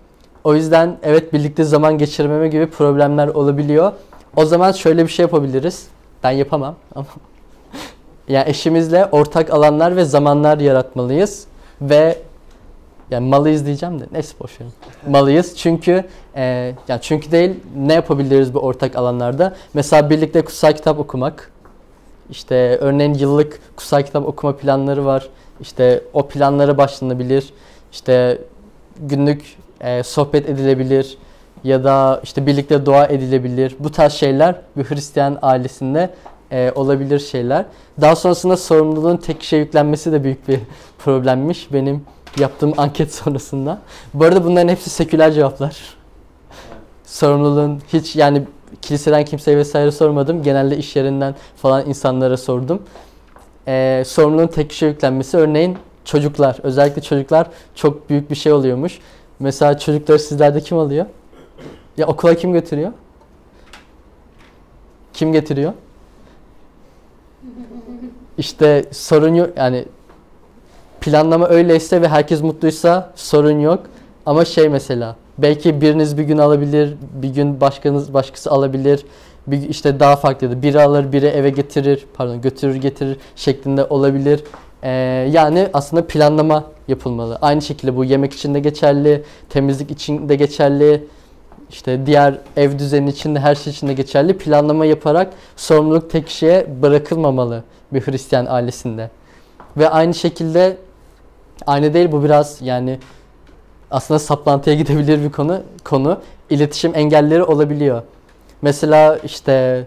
O 0.45 0.55
yüzden 0.55 0.97
evet 1.03 1.33
birlikte 1.33 1.65
zaman 1.65 1.99
geçirmeme 1.99 2.49
gibi 2.49 2.67
problemler 2.67 3.29
olabiliyor. 3.29 3.93
O 4.37 4.45
zaman 4.45 4.73
şöyle 4.73 5.03
bir 5.03 5.09
şey 5.09 5.23
yapabiliriz. 5.23 5.87
Ben 6.23 6.31
yapamam 6.31 6.75
ama 6.95 7.07
yani 8.29 8.49
eşimizle 8.49 9.07
ortak 9.07 9.51
alanlar 9.51 9.97
ve 9.97 10.05
zamanlar 10.05 10.59
yaratmalıyız 10.59 11.47
ve 11.81 12.19
yani 13.11 13.29
malıyız 13.29 13.67
diyeceğim 13.67 14.01
de 14.01 14.05
neyse 14.13 14.35
boş 14.41 14.61
verin. 14.61 14.73
Malıyız 15.09 15.57
çünkü 15.57 16.05
e, 16.37 16.75
yani 16.89 17.01
çünkü 17.03 17.33
değil 17.33 17.61
ne 17.77 17.95
yapabiliriz 17.95 18.55
bu 18.55 18.59
ortak 18.59 18.97
alanlarda? 18.97 19.55
Mesela 19.75 20.11
birlikte 20.11 20.45
kutsal 20.45 20.73
kitap 20.73 20.99
okumak. 20.99 21.54
İşte 22.31 22.79
örneğin 22.81 23.15
yıllık 23.15 23.61
kutsal 23.77 24.03
kitap 24.03 24.27
okuma 24.27 24.57
planları 24.57 25.05
var. 25.05 25.29
İşte 25.61 26.05
o 26.13 26.29
planlara 26.29 26.79
başlanabilir. 26.79 27.53
İşte 27.93 28.39
günlük 29.01 29.57
e, 29.81 30.03
sohbet 30.03 30.49
edilebilir 30.49 31.19
ya 31.65 31.85
da 31.85 32.21
işte 32.25 32.47
birlikte 32.47 32.87
dua 32.87 33.07
edilebilir. 33.07 33.77
Bu 33.79 33.93
tarz 33.93 34.13
şeyler 34.13 34.55
bir 34.77 34.85
Hristiyan 34.85 35.39
ailesinde 35.43 36.11
e, 36.51 36.73
olabilir 36.75 37.19
şeyler. 37.19 37.65
Daha 38.01 38.17
sonrasında 38.17 38.57
sorumluluğun 38.57 39.17
tek 39.17 39.41
kişiye 39.41 39.63
yüklenmesi 39.63 40.13
de 40.13 40.25
büyük 40.25 40.49
bir 40.49 40.61
problemmiş 40.99 41.73
benim 41.73 42.05
yaptığım 42.39 42.73
anket 42.77 43.15
sonrasında. 43.15 43.79
Bu 44.15 44.25
arada 44.25 44.45
bunların 44.45 44.69
hepsi 44.69 44.91
seküler 44.91 45.33
cevaplar. 45.33 45.77
Sorumluluğun 47.05 47.83
hiç 47.93 48.17
yani 48.17 48.43
kiliseden 48.83 49.25
kimseye 49.25 49.57
vesaire 49.57 49.91
sormadım. 49.91 50.43
Genelde 50.43 50.77
iş 50.77 50.97
yerinden 50.97 51.35
falan 51.57 51.89
insanlara 51.89 52.37
sordum. 52.37 52.83
Ee, 53.69 54.03
sorumluluğun 54.07 54.47
tek 54.47 54.71
kişiye 54.71 54.91
yüklenmesi 54.91 55.37
örneğin 55.37 55.79
çocuklar. 56.05 56.59
Özellikle 56.63 57.03
çocuklar 57.03 57.47
çok 57.75 58.11
büyük 58.11 58.31
bir 58.31 58.35
şey 58.35 58.53
oluyormuş. 58.53 58.99
Mesela 59.39 59.79
çocukları 59.79 60.19
sizlerde 60.19 60.61
kim 60.61 60.79
alıyor? 60.79 61.07
Ya 61.97 62.07
okula 62.07 62.35
kim 62.35 62.53
götürüyor? 62.53 62.93
Kim 65.13 65.33
getiriyor? 65.33 65.73
İşte 68.39 68.85
sorun 68.93 69.35
yok 69.35 69.51
yani 69.57 69.85
planlama 71.01 71.49
öyleyse 71.49 72.03
ve 72.03 72.09
herkes 72.09 72.43
mutluysa 72.43 73.13
sorun 73.17 73.61
yok. 73.61 73.81
Ama 74.27 74.45
şey 74.45 74.69
mesela 74.69 75.17
belki 75.39 75.81
biriniz 75.81 76.19
bir 76.19 76.23
gün 76.23 76.39
alabilir, 76.39 76.95
bir 77.23 77.29
gün 77.29 77.61
başkanız 77.61 78.15
başkası 78.15 78.51
alabilir. 78.51 79.05
Bir 79.47 79.69
işte 79.69 80.01
daha 80.01 80.17
farklı 80.17 80.63
biri 80.63 80.83
alır, 80.83 81.13
biri 81.13 81.27
eve 81.27 81.51
getirir, 81.51 82.07
pardon 82.15 82.41
götürür 82.41 82.75
getirir 82.75 83.17
şeklinde 83.37 83.85
olabilir. 83.85 84.45
Ee, 84.83 84.91
yani 85.31 85.69
aslında 85.73 86.07
planlama 86.07 86.65
yapılmalı. 86.89 87.39
Aynı 87.43 87.63
şekilde 87.63 87.97
bu 87.97 88.05
yemek 88.05 88.33
için 88.33 88.55
de 88.55 88.61
geçerli, 88.61 89.25
temizlik 89.51 89.91
için 89.91 90.29
de 90.29 90.37
geçerli. 90.37 91.05
İşte 91.71 92.07
diğer 92.07 92.39
ev 92.57 92.79
düzeni 92.79 93.11
için 93.11 93.35
de 93.35 93.41
her 93.41 93.55
şey 93.55 93.73
için 93.73 93.89
de 93.89 93.93
geçerli. 93.93 94.39
Planlama 94.39 94.87
yaparak 94.87 95.33
sorumluluk 95.57 96.11
tek 96.11 96.27
kişiye 96.27 96.67
bırakılmamalı 96.83 97.63
bir 97.93 98.01
Hristiyan 98.01 98.47
ailesinde. 98.47 99.11
Ve 99.77 99.89
aynı 99.89 100.15
şekilde 100.15 100.77
aynı 101.67 101.95
değil 101.95 102.13
bu 102.13 102.25
biraz 102.25 102.63
yani 102.63 102.99
aslında 103.95 104.19
saplantıya 104.19 104.77
gidebilir 104.83 105.23
bir 105.25 105.33
konu 105.33 105.61
konu 105.85 106.21
iletişim 106.51 106.93
engelleri 106.95 107.45
olabiliyor. 107.45 108.03
Mesela 108.63 109.19
işte 109.25 109.87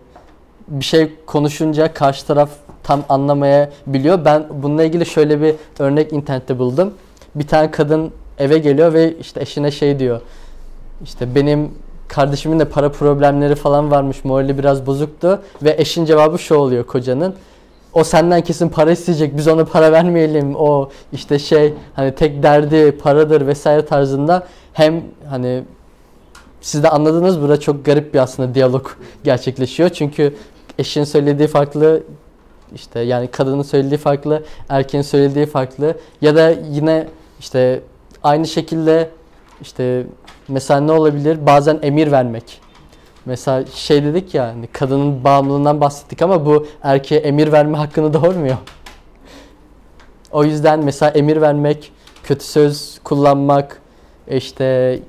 bir 0.68 0.86
şey 0.86 1.12
konuşunca 1.26 1.94
karşı 1.94 2.28
taraf 2.28 2.50
tam 2.84 3.04
anlamayabiliyor. 3.10 4.26
Ben 4.26 4.46
bununla 4.54 4.84
ilgili 4.84 5.06
şöyle 5.06 5.42
bir 5.42 5.56
örnek 5.80 6.14
internette 6.14 6.60
buldum. 6.60 6.94
Bir 7.36 7.48
tane 7.48 7.72
kadın 7.72 8.12
eve 8.38 8.58
geliyor 8.58 8.94
ve 8.94 9.18
işte 9.18 9.42
eşine 9.42 9.72
şey 9.72 10.00
diyor. 10.00 10.22
İşte 11.04 11.36
benim 11.36 11.72
kardeşimin 12.08 12.60
de 12.60 12.66
para 12.66 12.92
problemleri 12.92 13.56
falan 13.56 13.92
varmış. 13.92 14.26
Morali 14.26 14.58
biraz 14.58 14.86
bozuktu 14.86 15.42
ve 15.64 15.76
eşin 15.78 16.06
cevabı 16.06 16.40
şu 16.40 16.56
oluyor 16.56 16.84
kocanın. 16.84 17.36
O 17.94 18.04
senden 18.04 18.42
kesin 18.42 18.70
para 18.70 18.92
isteyecek. 18.92 19.38
Biz 19.38 19.48
ona 19.48 19.66
para 19.66 19.92
vermeyelim. 19.92 20.56
O 20.56 20.90
işte 21.14 21.40
şey 21.40 21.74
hani 21.96 22.16
tek 22.16 22.44
derdi 22.44 22.92
paradır 22.92 23.48
vesaire 23.48 23.86
tarzında 23.86 24.48
hem 24.74 25.04
hani 25.30 25.64
siz 26.62 26.84
de 26.84 26.90
anladınız 26.90 27.42
burada 27.42 27.60
çok 27.60 27.86
garip 27.86 28.14
bir 28.14 28.20
aslında 28.20 28.56
diyalog 28.56 28.88
gerçekleşiyor. 29.24 29.90
Çünkü 29.90 30.36
eşin 30.80 31.04
söylediği 31.04 31.48
farklı 31.48 32.04
işte 32.76 33.00
yani 33.00 33.28
kadının 33.28 33.64
söylediği 33.64 33.98
farklı, 33.98 34.44
erkeğin 34.70 35.02
söylediği 35.02 35.46
farklı 35.46 35.98
ya 36.22 36.36
da 36.36 36.50
yine 36.72 37.08
işte 37.40 37.82
aynı 38.24 38.48
şekilde 38.48 39.10
işte 39.62 40.04
mesela 40.48 40.80
ne 40.80 40.92
olabilir? 40.92 41.46
Bazen 41.46 41.80
emir 41.82 42.12
vermek. 42.12 42.62
Mesela 43.28 43.66
şey 43.66 44.04
dedik 44.04 44.34
ya 44.34 44.48
hani 44.48 44.68
kadının 44.68 45.24
bağımlılığından 45.24 45.82
bahsettik 45.82 46.22
ama 46.22 46.46
bu 46.46 46.68
erkeğe 46.84 47.22
emir 47.22 47.52
verme 47.52 47.78
hakkını 47.78 48.14
doğurmuyor. 48.24 48.58
O 50.32 50.44
yüzden 50.44 50.84
mesela 50.84 51.12
emir 51.12 51.42
vermek, 51.42 51.92
kötü 52.24 52.46
söz 52.46 53.00
kullanmak, 53.04 53.82
işte 54.32 55.00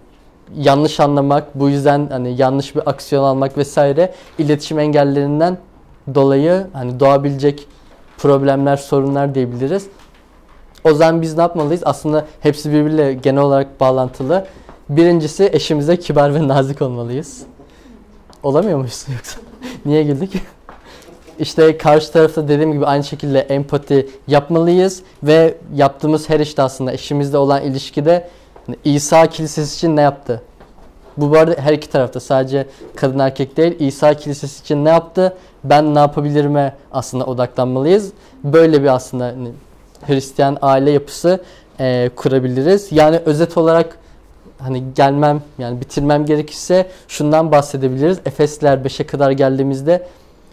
yanlış 0.56 1.00
anlamak, 1.00 1.54
bu 1.54 1.68
yüzden 1.68 2.08
hani 2.10 2.36
yanlış 2.36 2.76
bir 2.76 2.90
aksiyon 2.90 3.24
almak 3.24 3.58
vesaire 3.58 4.14
iletişim 4.38 4.78
engellerinden 4.78 5.58
dolayı 6.14 6.66
hani 6.72 7.00
doğabilecek 7.00 7.66
problemler, 8.18 8.76
sorunlar 8.76 9.34
diyebiliriz. 9.34 9.86
O 10.84 10.94
zaman 10.94 11.22
biz 11.22 11.36
ne 11.36 11.42
yapmalıyız? 11.42 11.82
Aslında 11.84 12.26
hepsi 12.40 12.72
birbiriyle 12.72 13.14
genel 13.14 13.42
olarak 13.42 13.80
bağlantılı. 13.80 14.46
Birincisi 14.88 15.50
eşimize 15.52 15.96
kibar 15.96 16.34
ve 16.34 16.48
nazik 16.48 16.82
olmalıyız. 16.82 17.46
Olamıyor 18.42 18.78
muyuz 18.78 19.06
yoksa? 19.16 19.40
Niye 19.86 20.02
güldük? 20.02 20.32
İşte 21.38 21.78
karşı 21.78 22.12
tarafta 22.12 22.48
dediğim 22.48 22.72
gibi 22.72 22.86
aynı 22.86 23.04
şekilde 23.04 23.40
empati 23.40 24.08
yapmalıyız 24.28 25.02
ve 25.22 25.54
yaptığımız 25.74 26.28
her 26.28 26.40
işte 26.40 26.62
aslında 26.62 26.92
eşimizle 26.92 27.38
olan 27.38 27.62
ilişkide 27.62 28.28
İsa 28.84 29.26
Kilisesi 29.26 29.76
için 29.76 29.96
ne 29.96 30.00
yaptı? 30.00 30.42
Bu 31.16 31.30
bu 31.30 31.38
arada 31.38 31.60
her 31.60 31.72
iki 31.72 31.90
tarafta 31.90 32.20
sadece 32.20 32.66
kadın 32.96 33.18
erkek 33.18 33.56
değil. 33.56 33.76
İsa 33.80 34.14
Kilisesi 34.14 34.60
için 34.60 34.84
ne 34.84 34.88
yaptı? 34.88 35.36
Ben 35.64 35.94
ne 35.94 35.98
yapabilirime 35.98 36.76
aslında 36.92 37.24
odaklanmalıyız. 37.24 38.12
Böyle 38.44 38.82
bir 38.82 38.94
aslında 38.94 39.24
hani 39.24 39.52
Hristiyan 40.06 40.58
aile 40.62 40.90
yapısı 40.90 41.40
e, 41.80 42.10
kurabiliriz. 42.16 42.88
Yani 42.92 43.20
özet 43.26 43.56
olarak 43.56 43.98
hani 44.58 44.84
gelmem 44.94 45.42
yani 45.58 45.80
bitirmem 45.80 46.26
gerekirse 46.26 46.90
şundan 47.08 47.52
bahsedebiliriz. 47.52 48.18
Efesler 48.26 48.78
5'e 48.78 49.06
kadar 49.06 49.30
geldiğimizde 49.30 50.06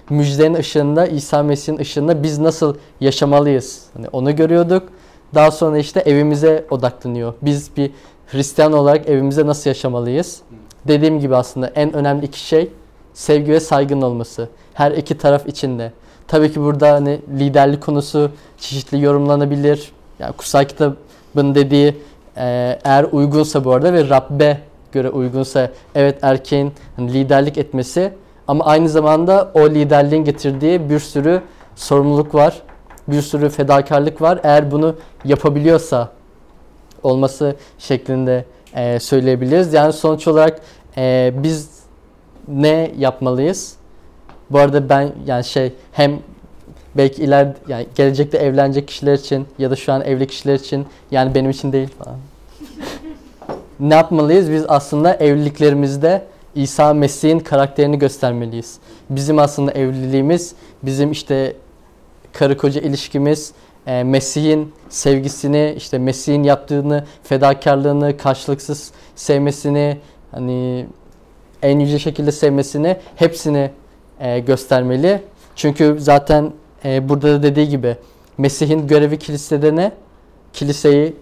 müjdenin 0.10 0.54
ışığında, 0.56 1.08
İsa 1.08 1.44
Mesih'in 1.44 1.78
ışığında 1.78 2.24
biz 2.24 2.40
nasıl 2.40 2.76
yaşamalıyız? 3.02 3.86
Hani 3.94 4.08
onu 4.12 4.36
görüyorduk. 4.36 4.90
Daha 5.36 5.52
sonra 5.52 5.78
işte 5.78 6.00
evimize 6.00 6.66
odaklanıyor. 6.70 7.34
Biz 7.42 7.78
bir 7.78 7.92
Hristiyan 8.28 8.74
olarak 8.74 9.10
evimize 9.10 9.46
nasıl 9.46 9.70
yaşamalıyız? 9.70 10.42
Dediğim 10.88 11.20
gibi 11.20 11.36
aslında 11.36 11.68
en 11.68 11.94
önemli 11.94 12.26
iki 12.26 12.40
şey 12.40 12.72
sevgi 13.14 13.52
ve 13.52 13.60
saygın 13.60 14.02
olması. 14.02 14.50
Her 14.74 14.92
iki 14.92 15.18
taraf 15.18 15.48
içinde. 15.48 15.92
Tabii 16.28 16.54
ki 16.54 16.62
burada 16.62 16.92
hani 16.92 17.22
liderlik 17.40 17.82
konusu 17.82 18.32
çeşitli 18.58 19.02
yorumlanabilir. 19.02 19.92
Yani 20.20 20.34
kutsal 20.34 20.66
kitabın 20.66 21.56
dediği 21.56 21.96
e, 22.38 22.80
eğer 22.84 23.06
uygunsa 23.12 23.66
bu 23.66 23.72
arada 23.72 23.94
ve 23.94 24.10
Rabbe 24.10 24.58
göre 24.92 25.10
uygunsa 25.10 25.70
evet 25.96 26.18
erkeğin 26.22 26.74
liderlik 27.00 27.58
etmesi 27.58 28.14
ama 28.48 28.66
aynı 28.66 28.90
zamanda 28.90 29.52
o 29.54 29.70
liderliğin 29.70 30.24
getirdiği 30.24 30.90
bir 30.90 31.00
sürü 31.00 31.42
sorumluluk 31.76 32.36
var. 32.36 32.62
Bir 33.08 33.22
sürü 33.22 33.50
fedakarlık 33.50 34.22
var. 34.22 34.40
Eğer 34.44 34.72
bunu 34.72 34.96
yapabiliyorsa 35.26 36.10
olması 37.04 37.56
şeklinde 37.80 38.46
e, 38.76 39.00
söyleyebiliriz. 39.00 39.74
Yani 39.74 39.94
sonuç 39.94 40.28
olarak 40.28 40.62
e, 40.98 41.34
biz 41.36 41.70
ne 42.48 42.92
yapmalıyız? 42.98 43.76
Bu 44.50 44.60
arada 44.60 44.90
ben 44.90 45.12
yani 45.26 45.44
şey 45.44 45.74
hem 45.92 46.20
belki 46.98 47.24
iler 47.24 47.48
yani 47.68 47.88
gelecekte 47.96 48.38
evlenecek 48.38 48.88
kişiler 48.88 49.14
için 49.14 49.48
ya 49.60 49.72
da 49.72 49.76
şu 49.76 49.94
an 49.94 50.02
evli 50.02 50.28
kişiler 50.28 50.56
için 50.56 50.86
yani 51.12 51.36
benim 51.36 51.50
için 51.50 51.72
değil 51.72 51.90
falan. 51.98 52.16
ne 53.80 53.96
yapmalıyız? 53.96 54.52
Biz 54.52 54.66
aslında 54.68 55.14
evliliklerimizde 55.14 56.26
İsa 56.56 56.94
Mesih'in 56.94 57.40
karakterini 57.40 58.00
göstermeliyiz. 58.00 58.78
Bizim 59.10 59.40
aslında 59.40 59.72
evliliğimiz 59.72 60.56
bizim 60.84 61.12
işte 61.12 61.54
karı 62.34 62.58
koca 62.58 62.82
ilişkimiz 62.82 63.54
e, 63.88 64.04
Mesih'in 64.04 64.74
sevgisini, 64.90 65.74
işte 65.78 65.98
Mesih'in 65.98 66.44
yaptığını, 66.44 67.06
fedakarlığını, 67.24 68.18
karşılıksız 68.18 68.92
sevmesini, 69.16 69.98
hani 70.32 70.86
en 71.62 71.80
yüce 71.80 72.00
şekilde 72.00 72.32
sevmesini 72.32 72.98
hepsini 73.16 73.72
e, 74.20 74.40
göstermeli. 74.40 75.22
Çünkü 75.56 75.96
zaten 76.00 76.52
e, 76.86 77.10
burada 77.10 77.34
da 77.34 77.44
dediği 77.44 77.70
gibi 77.70 77.98
Mesih'in 78.38 78.88
görevi 78.88 79.20
kilisede 79.20 79.76
ne? 79.76 79.92
Kiliseyi 80.54 81.16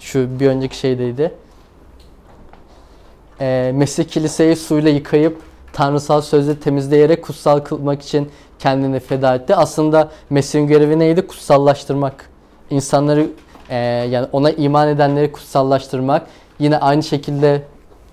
şu 0.00 0.40
bir 0.40 0.46
önceki 0.46 0.76
şeydeydi. 0.76 1.34
E, 3.40 3.72
Mesih 3.74 4.04
kiliseyi 4.04 4.56
suyla 4.56 4.90
yıkayıp 4.90 5.40
tanrısal 5.72 6.20
sözle 6.20 6.60
temizleyerek 6.60 7.24
kutsal 7.24 7.58
kılmak 7.58 8.02
için 8.02 8.30
kendini 8.58 9.00
feda 9.00 9.34
etti. 9.34 9.56
Aslında 9.56 10.10
Mesih'in 10.30 10.66
görevi 10.66 10.98
neydi? 10.98 11.26
Kutsallaştırmak. 11.26 12.30
İnsanları 12.70 13.26
e, 13.68 13.76
yani 14.10 14.26
ona 14.32 14.50
iman 14.50 14.88
edenleri 14.88 15.32
kutsallaştırmak. 15.32 16.26
Yine 16.58 16.78
aynı 16.78 17.02
şekilde 17.02 17.62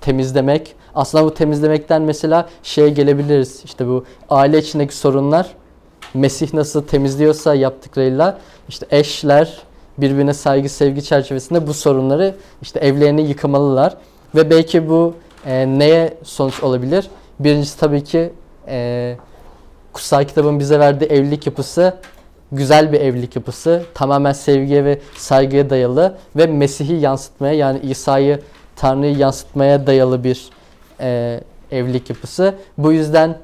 temizlemek. 0.01 0.75
Aslında 0.95 1.25
bu 1.25 1.33
temizlemekten 1.33 2.01
mesela 2.01 2.49
şeye 2.63 2.89
gelebiliriz. 2.89 3.61
İşte 3.65 3.87
bu 3.87 4.05
aile 4.29 4.57
içindeki 4.57 4.95
sorunlar 4.95 5.55
Mesih 6.13 6.53
nasıl 6.53 6.83
temizliyorsa 6.83 7.55
yaptıklarıyla 7.55 8.39
işte 8.69 8.85
eşler 8.91 9.57
birbirine 9.97 10.33
saygı 10.33 10.69
sevgi 10.69 11.03
çerçevesinde 11.03 11.67
bu 11.67 11.73
sorunları 11.73 12.35
işte 12.61 12.79
evlerini 12.79 13.21
yıkamalılar. 13.21 13.97
Ve 14.35 14.49
belki 14.49 14.89
bu 14.89 15.13
e, 15.45 15.79
neye 15.79 16.17
sonuç 16.23 16.63
olabilir? 16.63 17.07
Birincisi 17.39 17.79
tabii 17.79 18.03
ki 18.03 18.33
e, 18.67 19.15
kutsal 19.93 20.23
kitabın 20.23 20.59
bize 20.59 20.79
verdiği 20.79 21.05
evlilik 21.05 21.45
yapısı 21.45 21.93
güzel 22.51 22.91
bir 22.91 23.01
evlilik 23.01 23.35
yapısı. 23.35 23.83
Tamamen 23.93 24.33
sevgiye 24.33 24.85
ve 24.85 24.99
saygıya 25.15 25.69
dayalı 25.69 26.17
ve 26.35 26.47
Mesih'i 26.47 26.93
yansıtmaya 26.93 27.53
yani 27.53 27.79
İsa'yı 27.79 28.39
Tanrı'yı 28.75 29.17
yansıtmaya 29.17 29.87
dayalı 29.87 30.23
bir 30.23 30.49
e, 30.99 31.39
evlilik 31.71 32.09
yapısı. 32.09 32.55
Bu 32.77 32.91
yüzden 32.91 33.37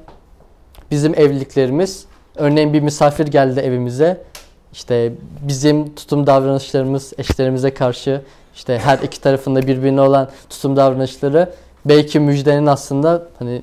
bizim 0.90 1.14
evliliklerimiz 1.14 2.06
örneğin 2.36 2.72
bir 2.72 2.80
misafir 2.80 3.26
geldi 3.26 3.60
evimize. 3.60 4.24
İşte 4.72 5.12
bizim 5.40 5.94
tutum 5.94 6.26
davranışlarımız 6.26 7.12
eşlerimize 7.18 7.74
karşı 7.74 8.22
işte 8.54 8.78
her 8.78 8.98
iki 8.98 9.20
tarafında 9.20 9.62
birbirine 9.62 10.00
olan 10.00 10.28
tutum 10.50 10.76
davranışları 10.76 11.52
belki 11.84 12.20
müjdenin 12.20 12.66
aslında 12.66 13.22
hani 13.38 13.62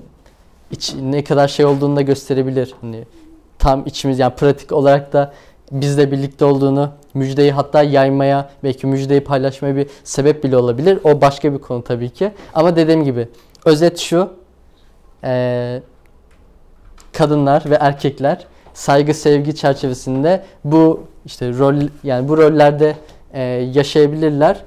iç, 0.72 0.93
ne 1.01 1.24
kadar 1.24 1.47
şey 1.47 1.65
olduğunu 1.65 1.95
da 1.95 2.01
gösterebilir. 2.01 2.74
Hani 2.82 3.05
tam 3.59 3.86
içimiz 3.86 4.19
yani 4.19 4.36
pratik 4.36 4.72
olarak 4.72 5.13
da 5.13 5.34
bizle 5.72 6.11
birlikte 6.11 6.45
olduğunu 6.45 6.91
müjdeyi 7.13 7.51
hatta 7.51 7.84
yaymaya 7.84 8.49
belki 8.63 8.88
müjdeyi 8.88 9.24
paylaşmaya 9.24 9.76
bir 9.76 9.88
sebep 10.03 10.43
bile 10.43 10.57
olabilir. 10.57 10.99
O 11.03 11.22
başka 11.22 11.53
bir 11.53 11.59
konu 11.59 11.84
tabii 11.84 12.09
ki. 12.09 12.32
Ama 12.53 12.76
dediğim 12.76 13.03
gibi 13.03 13.28
özet 13.65 13.99
şu 13.99 14.30
eee, 15.24 15.82
kadınlar 17.13 17.63
ve 17.69 17.76
erkekler 17.76 18.45
saygı 18.74 19.13
sevgi 19.13 19.55
çerçevesinde 19.55 20.43
bu 20.63 21.03
işte 21.26 21.49
rol 21.57 21.76
yani 22.03 22.28
bu 22.30 22.38
rollerde 22.38 22.95
eee, 23.34 23.41
yaşayabilirler. 23.74 24.57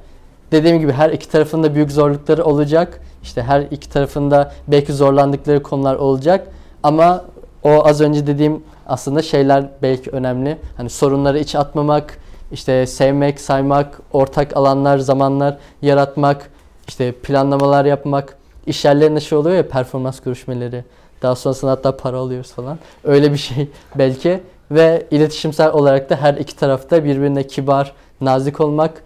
Dediğim 0.53 0.79
gibi 0.81 0.93
her 0.93 1.11
iki 1.11 1.29
tarafında 1.29 1.75
büyük 1.75 1.93
zorlukları 1.93 2.45
olacak. 2.45 3.01
İşte 3.23 3.43
her 3.43 3.61
iki 3.61 3.91
tarafında 3.91 4.53
belki 4.69 4.93
zorlandıkları 4.93 5.63
konular 5.63 5.95
olacak. 5.97 6.47
Ama 6.83 7.25
o 7.63 7.87
az 7.87 8.01
önce 8.01 8.27
dediğim 8.27 8.63
aslında 8.87 9.23
şeyler 9.23 9.65
belki 9.83 10.11
önemli. 10.11 10.59
Hani 10.77 10.91
sorunları 10.91 11.39
iç 11.39 11.55
atmamak, 11.55 12.19
işte 12.53 12.87
sevmek, 12.87 13.41
saymak, 13.41 14.01
ortak 14.13 14.57
alanlar, 14.57 14.99
zamanlar 14.99 15.59
yaratmak, 15.83 16.51
işte 16.89 17.13
planlamalar 17.13 17.85
yapmak. 17.85 18.37
İş 18.67 18.85
yerlerinde 18.85 19.21
şey 19.21 19.39
oluyor 19.39 19.57
ya 19.57 19.69
performans 19.69 20.21
görüşmeleri. 20.21 20.85
Daha 21.23 21.35
sonrasında 21.35 21.71
hatta 21.71 21.97
para 21.97 22.19
alıyoruz 22.19 22.53
falan. 22.53 22.79
Öyle 23.05 23.33
bir 23.33 23.39
şey 23.39 23.69
belki. 23.99 24.41
Ve 24.71 25.07
iletişimsel 25.11 25.73
olarak 25.73 26.11
da 26.11 26.17
her 26.17 26.35
iki 26.35 26.57
tarafta 26.57 27.05
birbirine 27.05 27.47
kibar, 27.47 27.93
nazik 28.21 28.61
olmak 28.61 29.03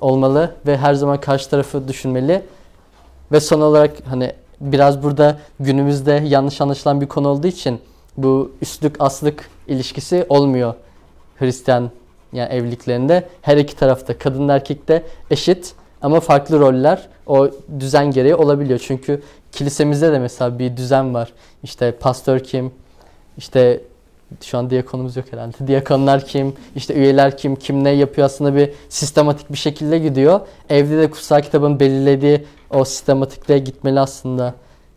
olmalı 0.00 0.54
ve 0.66 0.76
her 0.76 0.94
zaman 0.94 1.20
karşı 1.20 1.50
tarafı 1.50 1.88
düşünmeli. 1.88 2.42
Ve 3.32 3.40
son 3.40 3.60
olarak 3.60 3.92
hani 4.06 4.32
biraz 4.60 5.02
burada 5.02 5.38
günümüzde 5.60 6.22
yanlış 6.26 6.60
anlaşılan 6.60 7.00
bir 7.00 7.08
konu 7.08 7.28
olduğu 7.28 7.46
için 7.46 7.80
bu 8.16 8.52
üstlük 8.62 8.96
aslık 8.98 9.50
ilişkisi 9.68 10.26
olmuyor 10.28 10.74
Hristiyan 11.38 11.90
yani 12.32 12.52
evliliklerinde. 12.52 13.28
Her 13.42 13.56
iki 13.56 13.76
tarafta 13.76 14.18
kadın 14.18 14.48
erkek 14.48 14.88
de 14.88 15.02
eşit 15.30 15.74
ama 16.02 16.20
farklı 16.20 16.60
roller 16.60 17.08
o 17.26 17.50
düzen 17.80 18.10
gereği 18.10 18.34
olabiliyor. 18.34 18.78
Çünkü 18.86 19.22
kilisemizde 19.52 20.12
de 20.12 20.18
mesela 20.18 20.58
bir 20.58 20.76
düzen 20.76 21.14
var. 21.14 21.32
İşte 21.62 21.92
pastör 21.92 22.40
kim, 22.40 22.72
işte 23.38 23.80
şu 24.40 24.58
an 24.58 24.70
diyakonumuz 24.70 25.16
yok 25.16 25.26
herhalde. 25.30 25.56
Diyakonlar 25.66 26.26
kim, 26.26 26.54
işte 26.76 26.94
üyeler 26.94 27.36
kim, 27.36 27.56
kim 27.56 27.84
ne 27.84 27.90
yapıyor 27.90 28.24
aslında 28.24 28.56
bir 28.56 28.70
sistematik 28.88 29.52
bir 29.52 29.58
şekilde 29.58 29.98
gidiyor. 29.98 30.40
Evde 30.68 30.98
de 30.98 31.10
kutsal 31.10 31.42
kitabın 31.42 31.80
belirlediği 31.80 32.44
o 32.70 32.84
sistematikliğe 32.84 33.58
gitmeli 33.58 34.00
aslında 34.00 34.54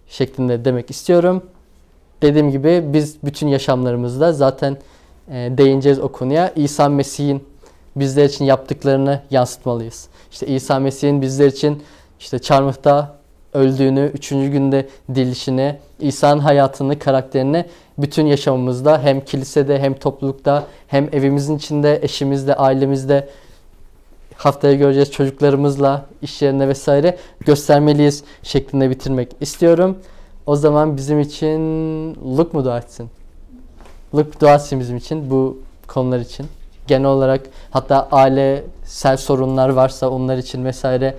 şeklinde 0.07 0.65
demek 0.65 0.91
istiyorum. 0.91 1.43
Dediğim 2.21 2.51
gibi 2.51 2.83
biz 2.85 3.17
bütün 3.23 3.47
yaşamlarımızda 3.47 4.33
zaten 4.33 4.77
e, 5.31 5.33
değineceğiz 5.57 5.99
o 5.99 6.11
konuya. 6.11 6.53
İsa 6.55 6.89
Mesih'in 6.89 7.43
bizler 7.95 8.25
için 8.25 8.45
yaptıklarını 8.45 9.21
yansıtmalıyız. 9.31 10.07
İşte 10.31 10.47
İsa 10.47 10.79
Mesih'in 10.79 11.21
bizler 11.21 11.47
için 11.47 11.83
işte 12.19 12.39
çarmıhta 12.39 13.15
öldüğünü, 13.53 14.11
üçüncü 14.13 14.51
günde 14.51 14.87
dirilişini, 15.15 15.75
İsa'nın 15.99 16.39
hayatını, 16.39 16.99
karakterini 16.99 17.65
bütün 17.97 18.25
yaşamımızda 18.25 19.01
hem 19.01 19.21
kilisede 19.21 19.79
hem 19.79 19.93
toplulukta 19.93 20.63
hem 20.87 21.09
evimizin 21.11 21.57
içinde, 21.57 21.99
eşimizle, 22.01 22.55
ailemizde 22.55 23.29
haftaya 24.35 24.73
göreceğiz 24.73 25.11
çocuklarımızla, 25.11 26.05
iş 26.21 26.41
yerine 26.41 26.67
vesaire 26.67 27.17
göstermeliyiz 27.39 28.23
şeklinde 28.43 28.89
bitirmek 28.89 29.29
istiyorum. 29.41 29.97
O 30.45 30.55
zaman 30.55 30.97
bizim 30.97 31.19
için 31.19 31.59
Luke 32.15 32.57
mu 32.57 32.65
dua 32.65 32.77
etsin? 32.77 33.09
Luke 34.15 34.39
dua 34.39 34.55
etsin 34.55 34.79
bizim 34.79 34.97
için 34.97 35.29
bu 35.29 35.57
konular 35.87 36.19
için. 36.19 36.45
Genel 36.87 37.07
olarak 37.07 37.41
hatta 37.71 38.07
ailesel 38.11 39.17
sorunlar 39.17 39.69
varsa 39.69 40.09
onlar 40.09 40.37
için 40.37 40.65
vesaire 40.65 41.15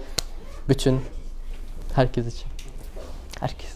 bütün 0.68 1.00
herkes 1.94 2.26
için. 2.26 2.46
Herkes. 3.40 3.75